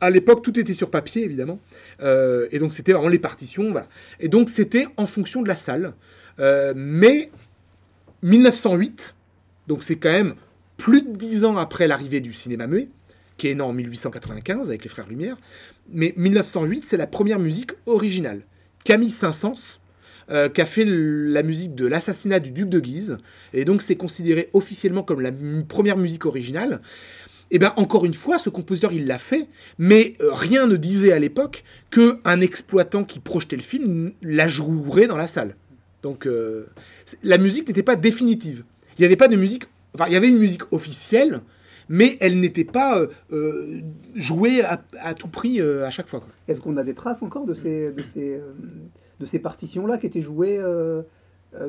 à 0.00 0.10
l'époque, 0.10 0.42
tout 0.42 0.58
était 0.60 0.74
sur 0.74 0.90
papier, 0.90 1.24
évidemment. 1.24 1.58
Euh, 2.02 2.46
et 2.52 2.58
donc, 2.60 2.72
c'était 2.72 2.92
vraiment 2.92 3.08
les 3.08 3.18
partitions. 3.18 3.72
Voilà. 3.72 3.88
Et 4.20 4.28
donc, 4.28 4.48
c'était 4.48 4.86
en 4.96 5.06
fonction 5.06 5.42
de 5.42 5.48
la 5.48 5.56
salle. 5.56 5.92
Euh, 6.40 6.72
mais 6.76 7.30
1908, 8.22 9.14
donc 9.66 9.82
c'est 9.82 9.96
quand 9.96 10.10
même 10.10 10.34
plus 10.78 11.02
de 11.02 11.14
dix 11.14 11.44
ans 11.44 11.58
après 11.58 11.86
l'arrivée 11.86 12.20
du 12.20 12.32
cinéma 12.32 12.66
muet, 12.66 12.88
qui 13.36 13.48
est 13.48 13.54
né 13.54 13.60
en 13.60 13.74
1895 13.74 14.68
avec 14.68 14.84
les 14.84 14.88
Frères 14.88 15.08
Lumière. 15.08 15.36
Mais 15.92 16.14
1908, 16.16 16.86
c'est 16.86 16.96
la 16.96 17.06
première 17.06 17.38
musique 17.38 17.72
originale. 17.84 18.42
Camille 18.84 19.10
Saint-Saëns, 19.10 19.80
euh, 20.30 20.48
qui 20.48 20.60
a 20.60 20.66
fait 20.66 20.84
la 20.86 21.42
musique 21.42 21.74
de 21.74 21.86
l'assassinat 21.86 22.40
du 22.40 22.52
duc 22.52 22.68
de 22.68 22.80
Guise, 22.80 23.18
et 23.52 23.64
donc 23.64 23.82
c'est 23.82 23.96
considéré 23.96 24.48
officiellement 24.52 25.02
comme 25.02 25.20
la 25.20 25.32
première 25.68 25.96
musique 25.96 26.24
originale. 26.24 26.80
Et 27.50 27.58
bien 27.58 27.72
encore 27.76 28.04
une 28.04 28.14
fois, 28.14 28.38
ce 28.38 28.50
compositeur, 28.50 28.92
il 28.92 29.06
l'a 29.06 29.18
fait, 29.18 29.48
mais 29.78 30.16
euh, 30.20 30.32
rien 30.32 30.66
ne 30.66 30.76
disait 30.76 31.12
à 31.12 31.18
l'époque 31.18 31.64
qu'un 31.90 32.40
exploitant 32.40 33.04
qui 33.04 33.20
projetait 33.20 33.56
le 33.56 33.62
film 33.62 34.12
la 34.22 34.48
jouerait 34.48 35.06
dans 35.06 35.16
la 35.16 35.26
salle. 35.26 35.56
Donc 36.02 36.26
euh, 36.26 36.66
la 37.22 37.38
musique 37.38 37.66
n'était 37.66 37.82
pas 37.82 37.96
définitive. 37.96 38.64
Il 38.98 39.02
n'y 39.02 39.06
avait 39.06 39.16
pas 39.16 39.28
de 39.28 39.36
musique, 39.36 39.64
il 40.06 40.12
y 40.12 40.16
avait 40.16 40.28
une 40.28 40.38
musique 40.38 40.70
officielle, 40.72 41.40
mais 41.88 42.16
elle 42.20 42.40
n'était 42.40 42.64
pas 42.64 42.98
euh, 42.98 43.08
euh, 43.32 43.80
jouée 44.14 44.62
à, 44.62 45.14
tout 45.14 45.28
prix 45.28 45.60
euh, 45.60 45.86
à 45.86 45.90
chaque 45.90 46.08
fois. 46.08 46.22
Est-ce 46.46 46.60
qu'on 46.60 46.76
a 46.76 46.84
des 46.84 46.94
traces 46.94 47.22
encore 47.22 47.46
de 47.46 47.54
ces, 47.54 47.92
de 47.92 48.02
ces, 48.02 48.40
de 49.20 49.26
ces 49.26 49.38
partitions-là 49.38 49.98
qui 49.98 50.06
étaient 50.06 50.20
jouées 50.20 50.60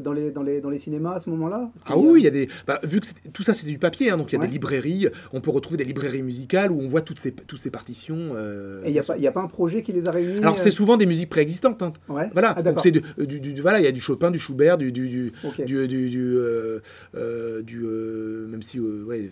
dans, 0.02 0.12
les, 0.14 0.32
dans, 0.32 0.44
les, 0.44 0.62
dans 0.62 0.70
les 0.70 0.78
cinémas 0.80 1.14
à 1.14 1.20
ce 1.20 1.30
moment-là 1.30 1.72
Ah 1.86 1.98
oui, 1.98 2.22
il 2.22 2.24
y 2.24 2.28
a 2.28 2.32
des. 2.32 2.50
bah, 2.68 2.80
vu 2.84 3.00
que 3.00 3.08
tout 3.34 3.44
ça 3.44 3.54
c'était 3.54 3.72
du 3.72 3.80
papier, 3.80 4.10
hein, 4.12 4.18
donc 4.18 4.32
il 4.32 4.36
y 4.36 4.38
a 4.38 4.42
Ouais. 4.42 4.48
des 4.48 4.52
librairies. 4.54 5.08
On 5.34 5.42
peut 5.42 5.52
retrouver 5.52 5.78
des 5.78 5.84
librairies 5.86 6.22
musicales 6.22 6.72
où 6.72 6.80
on 6.82 6.88
voit 6.88 7.02
toutes 7.02 7.20
ces, 7.20 7.32
toutes 7.32 7.60
ces 7.60 7.72
partitions. 7.72 8.34
euh, 8.36 8.82
Et 8.84 8.90
il 8.90 8.94
n'y 8.94 9.00
a, 9.00 9.04
pas- 9.04 9.18
y 9.18 9.28
a 9.28 9.32
pas 9.32 9.42
un 9.42 9.48
projet 9.48 9.82
qui 9.82 9.94
les 9.94 10.08
a 10.08 10.12
réunis 10.12 10.40
Alors 10.40 10.58
c'est 10.58 10.68
euh, 10.70 10.72
souvent 10.72 10.98
des 10.98 11.06
musiques 11.06 11.30
préexistantes. 11.30 11.82
hein. 11.82 11.94
Ouais. 12.10 12.30
Voilà, 12.34 12.54
Ah, 12.58 12.62
donc 12.62 12.82
du, 12.86 13.40
du, 13.40 13.62
voilà, 13.62 13.80
il 13.80 13.84
y 13.86 13.88
a 13.88 13.92
du 13.92 14.02
Chopin, 14.02 14.32
du 14.32 14.40
Schubert, 14.40 14.78
du 14.78 14.92
du 14.92 15.08
du 15.08 15.32
du, 15.66 15.88
du, 15.88 16.10
du, 16.10 16.36
euh, 16.38 16.80
euh, 17.16 17.62
du, 17.62 17.82
euh, 17.86 18.48
même 18.48 18.62
si 18.62 18.80
euh, 18.80 19.04
ouais, 19.06 19.30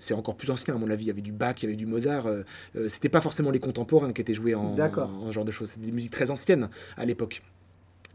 c'est- 0.00 0.14
encore 0.14 0.36
plus 0.36 0.50
ancien 0.50 0.74
à 0.74 0.78
mon 0.78 0.90
avis. 0.90 1.04
Il 1.04 1.08
y 1.08 1.10
avait 1.10 1.22
du 1.22 1.32
Bach, 1.32 1.54
il 1.62 1.64
y 1.64 1.66
avait 1.66 1.76
du 1.76 1.86
Mozart. 1.86 2.26
euh, 2.26 2.42
euh, 2.76 2.88
C'était 2.88 3.08
pas 3.08 3.20
forcément 3.20 3.50
les 3.50 3.58
contemporains 3.60 4.12
qui 4.12 4.20
étaient 4.20 4.34
joués 4.34 4.54
en, 4.54 4.74
en, 4.76 5.26
ce 5.28 5.32
genre 5.32 5.44
de 5.44 5.50
choses. 5.52 5.70
C'était 5.70 5.86
des 5.86 5.92
musiques 5.92 6.12
très 6.12 6.30
anciennes 6.30 6.68
à 6.96 7.04
l'époque. 7.06 7.42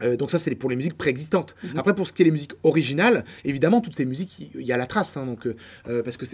Euh, 0.02 0.16
donc 0.16 0.30
ça 0.30 0.38
c'est 0.38 0.54
pour 0.54 0.70
les 0.70 0.76
musiques 0.76 0.96
préexistantes. 0.98 1.54
Mhm. 1.62 1.78
Après 1.78 1.94
pour 1.94 2.06
ce 2.06 2.12
qui 2.12 2.22
est 2.22 2.24
les 2.26 2.30
musiques 2.30 2.54
originales, 2.62 3.24
évidemment 3.44 3.80
toutes 3.80 3.96
ces 3.96 4.04
musiques 4.06 4.36
il 4.54 4.62
y 4.66 4.72
a 4.72 4.76
la 4.76 4.86
trace, 4.86 5.16
hein, 5.16 5.26
donc 5.26 5.46
euh, 5.46 5.54
euh, 5.88 6.02
parce 6.02 6.16
que 6.16 6.24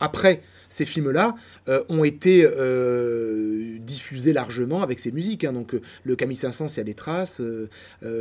après 0.00 0.42
ces 0.68 0.84
films-là 0.86 1.34
euh, 1.68 1.82
ont 1.90 2.02
été 2.02 2.44
euh, 2.46 3.78
diffusés 3.80 4.32
largement 4.32 4.82
avec 4.82 4.98
ces 4.98 5.12
musiques. 5.12 5.44
hein. 5.44 5.52
donc 5.52 5.74
euh, 5.74 5.82
le 6.04 6.16
Camille 6.16 6.36
Saint-Saëns, 6.36 6.66
il 6.74 6.76
y 6.78 6.80
a 6.80 6.84
des 6.84 6.94
traces, 6.94 7.40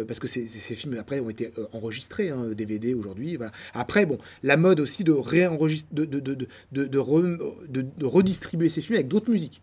parce 0.07 0.19
que 0.19 0.27
ces, 0.27 0.47
ces- 0.47 0.75
films 0.75 0.97
après 0.99 1.19
ont 1.19 1.29
été 1.29 1.51
enregistrés, 1.73 2.29
hein, 2.29 2.47
DVD 2.55 2.93
aujourd'hui. 2.93 3.35
Voilà. 3.37 3.51
Après, 3.73 4.05
bon, 4.05 4.17
la 4.43 4.57
mode 4.57 4.79
aussi 4.79 5.03
de, 5.03 5.11
réenregistrer, 5.11 5.89
de, 5.93 6.05
de, 6.05 6.19
de, 6.19 6.33
de, 6.35 6.47
de- 6.71 6.85
de 6.87 6.99
re- 6.99 7.37
de- 7.69 7.81
de 7.97 8.05
redistribuer 8.05 8.69
ces 8.69 8.81
films 8.81 8.95
avec 8.95 9.07
d'autres 9.07 9.31
musiques. 9.31 9.61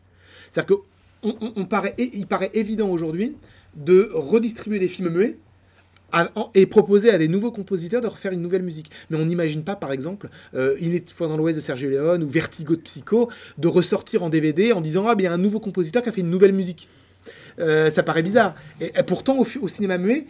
C'est-à-dire 0.50 0.76
que 0.76 0.82
on, 1.22 1.34
on- 1.40 1.52
on 1.56 1.64
paraît, 1.66 1.94
il 1.98 2.26
paraît 2.26 2.50
évident 2.54 2.88
aujourd'hui 2.88 3.36
de 3.74 4.10
redistribuer 4.12 4.78
des 4.78 4.88
films 4.88 5.10
muets 5.10 5.36
et 6.54 6.66
proposer 6.66 7.10
à 7.10 7.18
des 7.18 7.28
nouveaux 7.28 7.50
compositeurs 7.52 8.00
de 8.00 8.06
refaire 8.06 8.32
une 8.32 8.40
nouvelle 8.40 8.62
musique. 8.62 8.90
Mais 9.10 9.18
on 9.18 9.26
n'imagine 9.26 9.62
pas, 9.62 9.76
par 9.76 9.92
exemple, 9.92 10.28
euh, 10.54 10.74
Il 10.80 10.94
est 10.94 11.10
fois 11.12 11.28
dans 11.28 11.36
l'Ouest 11.36 11.56
de 11.56 11.60
Sergio 11.60 11.90
Leone 11.90 12.22
ou 12.22 12.28
Vertigo 12.28 12.76
de 12.76 12.80
Psycho, 12.80 13.28
de 13.58 13.68
ressortir 13.68 14.22
en 14.22 14.30
DVD 14.30 14.72
en 14.72 14.80
disant 14.80 15.06
Ah, 15.06 15.14
bien, 15.14 15.32
un 15.32 15.38
nouveau 15.38 15.60
compositeur 15.60 16.02
qui 16.02 16.08
a 16.08 16.12
fait 16.12 16.22
une 16.22 16.30
nouvelle 16.30 16.52
musique. 16.52 16.88
Euh, 17.58 17.90
ça 17.90 18.02
paraît 18.02 18.22
bizarre. 18.22 18.54
Et, 18.80 18.90
pourtant, 19.02 19.38
au 19.38 19.68
cinéma 19.68 19.98
muet, 19.98 20.24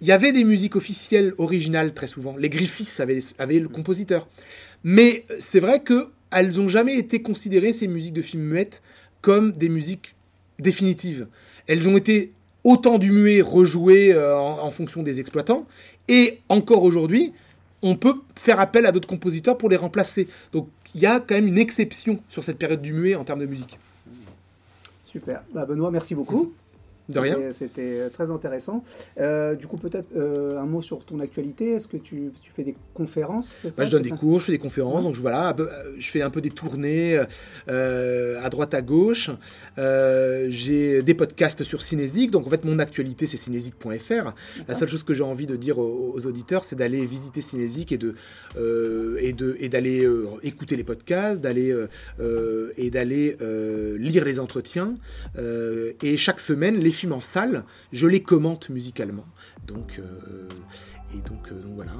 il 0.00 0.06
y 0.06 0.12
avait 0.12 0.32
des 0.32 0.44
musiques 0.44 0.76
officielles 0.76 1.34
originales 1.38 1.92
très 1.92 2.06
souvent. 2.06 2.36
Les 2.36 2.48
Griffiths 2.48 3.00
avaient, 3.00 3.20
avaient 3.38 3.60
le 3.60 3.68
compositeur. 3.68 4.28
Mais 4.82 5.24
euh, 5.30 5.36
c'est 5.38 5.60
vrai 5.60 5.82
qu'elles 5.82 6.56
n'ont 6.56 6.68
jamais 6.68 6.96
été 6.96 7.22
considérées, 7.22 7.72
ces 7.72 7.86
musiques 7.86 8.14
de 8.14 8.22
films 8.22 8.44
muettes, 8.44 8.82
comme 9.20 9.52
des 9.52 9.68
musiques 9.68 10.16
définitives. 10.58 11.28
Elles 11.66 11.88
ont 11.88 11.96
été 11.96 12.32
autant 12.64 12.98
du 12.98 13.10
muet 13.12 13.40
rejouées 13.40 14.12
euh, 14.12 14.38
en, 14.38 14.64
en 14.64 14.70
fonction 14.70 15.02
des 15.02 15.20
exploitants. 15.20 15.66
Et 16.08 16.40
encore 16.48 16.82
aujourd'hui, 16.82 17.32
on 17.82 17.96
peut 17.96 18.14
faire 18.34 18.60
appel 18.60 18.86
à 18.86 18.92
d'autres 18.92 19.08
compositeurs 19.08 19.56
pour 19.56 19.68
les 19.68 19.76
remplacer. 19.76 20.28
Donc 20.52 20.68
il 20.94 21.00
y 21.00 21.06
a 21.06 21.20
quand 21.20 21.34
même 21.34 21.46
une 21.46 21.58
exception 21.58 22.20
sur 22.28 22.44
cette 22.44 22.58
période 22.58 22.82
du 22.82 22.92
muet 22.92 23.14
en 23.14 23.24
termes 23.24 23.40
de 23.40 23.46
musique. 23.46 23.78
Super. 25.06 25.42
Bah, 25.52 25.64
Benoît, 25.66 25.90
merci 25.90 26.14
beaucoup. 26.14 26.52
De 27.10 27.18
rien. 27.18 27.36
C'était- 27.52 28.08
très 28.10 28.30
intéressant. 28.30 28.82
Euh, 29.18 29.54
du 29.54 29.66
coup, 29.66 29.76
peut-être 29.76 30.16
euh, 30.16 30.58
un 30.58 30.66
mot 30.66 30.82
sur 30.82 31.04
ton 31.04 31.20
actualité. 31.20 31.72
Est-ce 31.72 31.88
que 31.88 31.96
tu, 31.96 32.30
tu 32.42 32.50
fais 32.50 32.64
des 32.64 32.76
conférences 32.94 33.62
Moi, 33.76 33.84
je 33.86 33.90
donne 33.90 34.02
des 34.02 34.10
cours, 34.10 34.40
je 34.40 34.46
fais 34.46 34.52
des 34.52 34.58
conférences, 34.58 34.96
Ouais. 34.98 35.02
donc 35.10 35.16
voilà, 35.16 35.54
euh, 35.58 35.66
je 35.98 36.10
fais 36.10 36.22
un 36.22 36.30
peu 36.30 36.40
des 36.40 36.50
tournées 36.50 37.20
euh, 37.68 38.40
à 38.42 38.48
droite 38.50 38.74
à 38.74 38.82
gauche. 38.82 39.30
J'ai 40.48 41.02
des 41.02 41.14
podcasts 41.14 41.62
sur 41.64 41.82
Cinésique, 41.82 42.30
donc 42.30 42.46
en 42.46 42.50
fait 42.50 42.64
mon 42.64 42.78
actualité 42.78 43.26
c'est 43.26 43.36
cinésique.fr. 43.36 44.32
La 44.68 44.74
seule 44.74 44.88
chose 44.88 45.02
que 45.02 45.14
j'ai 45.14 45.22
envie 45.22 45.46
de 45.46 45.56
dire 45.56 45.78
aux, 45.78 46.12
aux 46.14 46.26
auditeurs, 46.26 46.64
c'est 46.64 46.76
d'aller 46.76 47.04
visiter 47.06 47.40
Cinésique 47.40 47.92
et 47.92 47.98
de 47.98 48.14
et 49.20 49.32
de 49.32 49.56
et 49.60 49.68
d'aller 49.68 50.06
écouter 50.42 50.76
les 50.76 50.84
podcasts, 50.84 51.40
d'aller 51.40 51.74
et 52.76 52.90
d'aller 52.90 53.36
lire 53.98 54.24
les 54.24 54.40
entretiens. 54.40 54.94
Et 56.02 56.16
chaque 56.16 56.40
semaine, 56.40 56.78
les 56.78 56.90
films 57.00 57.12
en 57.12 57.20
salle, 57.20 57.64
je 57.92 58.06
les 58.06 58.22
commente 58.22 58.68
musicalement. 58.70 59.24
Donc 59.66 59.98
euh, 59.98 60.48
et 61.14 61.18
donc, 61.22 61.50
euh, 61.50 61.60
donc 61.60 61.72
voilà. 61.74 61.92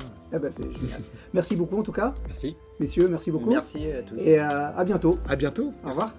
C'est 0.50 0.62
génial. 0.72 1.00
merci 1.34 1.56
beaucoup 1.56 1.78
en 1.78 1.82
tout 1.82 1.92
cas, 1.92 2.14
Merci. 2.26 2.56
messieurs, 2.78 3.08
merci 3.08 3.30
beaucoup. 3.30 3.50
Merci 3.50 3.90
à 3.90 4.02
tous. 4.02 4.16
Et 4.18 4.38
euh, 4.38 4.76
à 4.76 4.84
bientôt. 4.84 5.18
À 5.28 5.36
bientôt. 5.36 5.72
Au 5.84 5.88
revoir. 5.90 6.14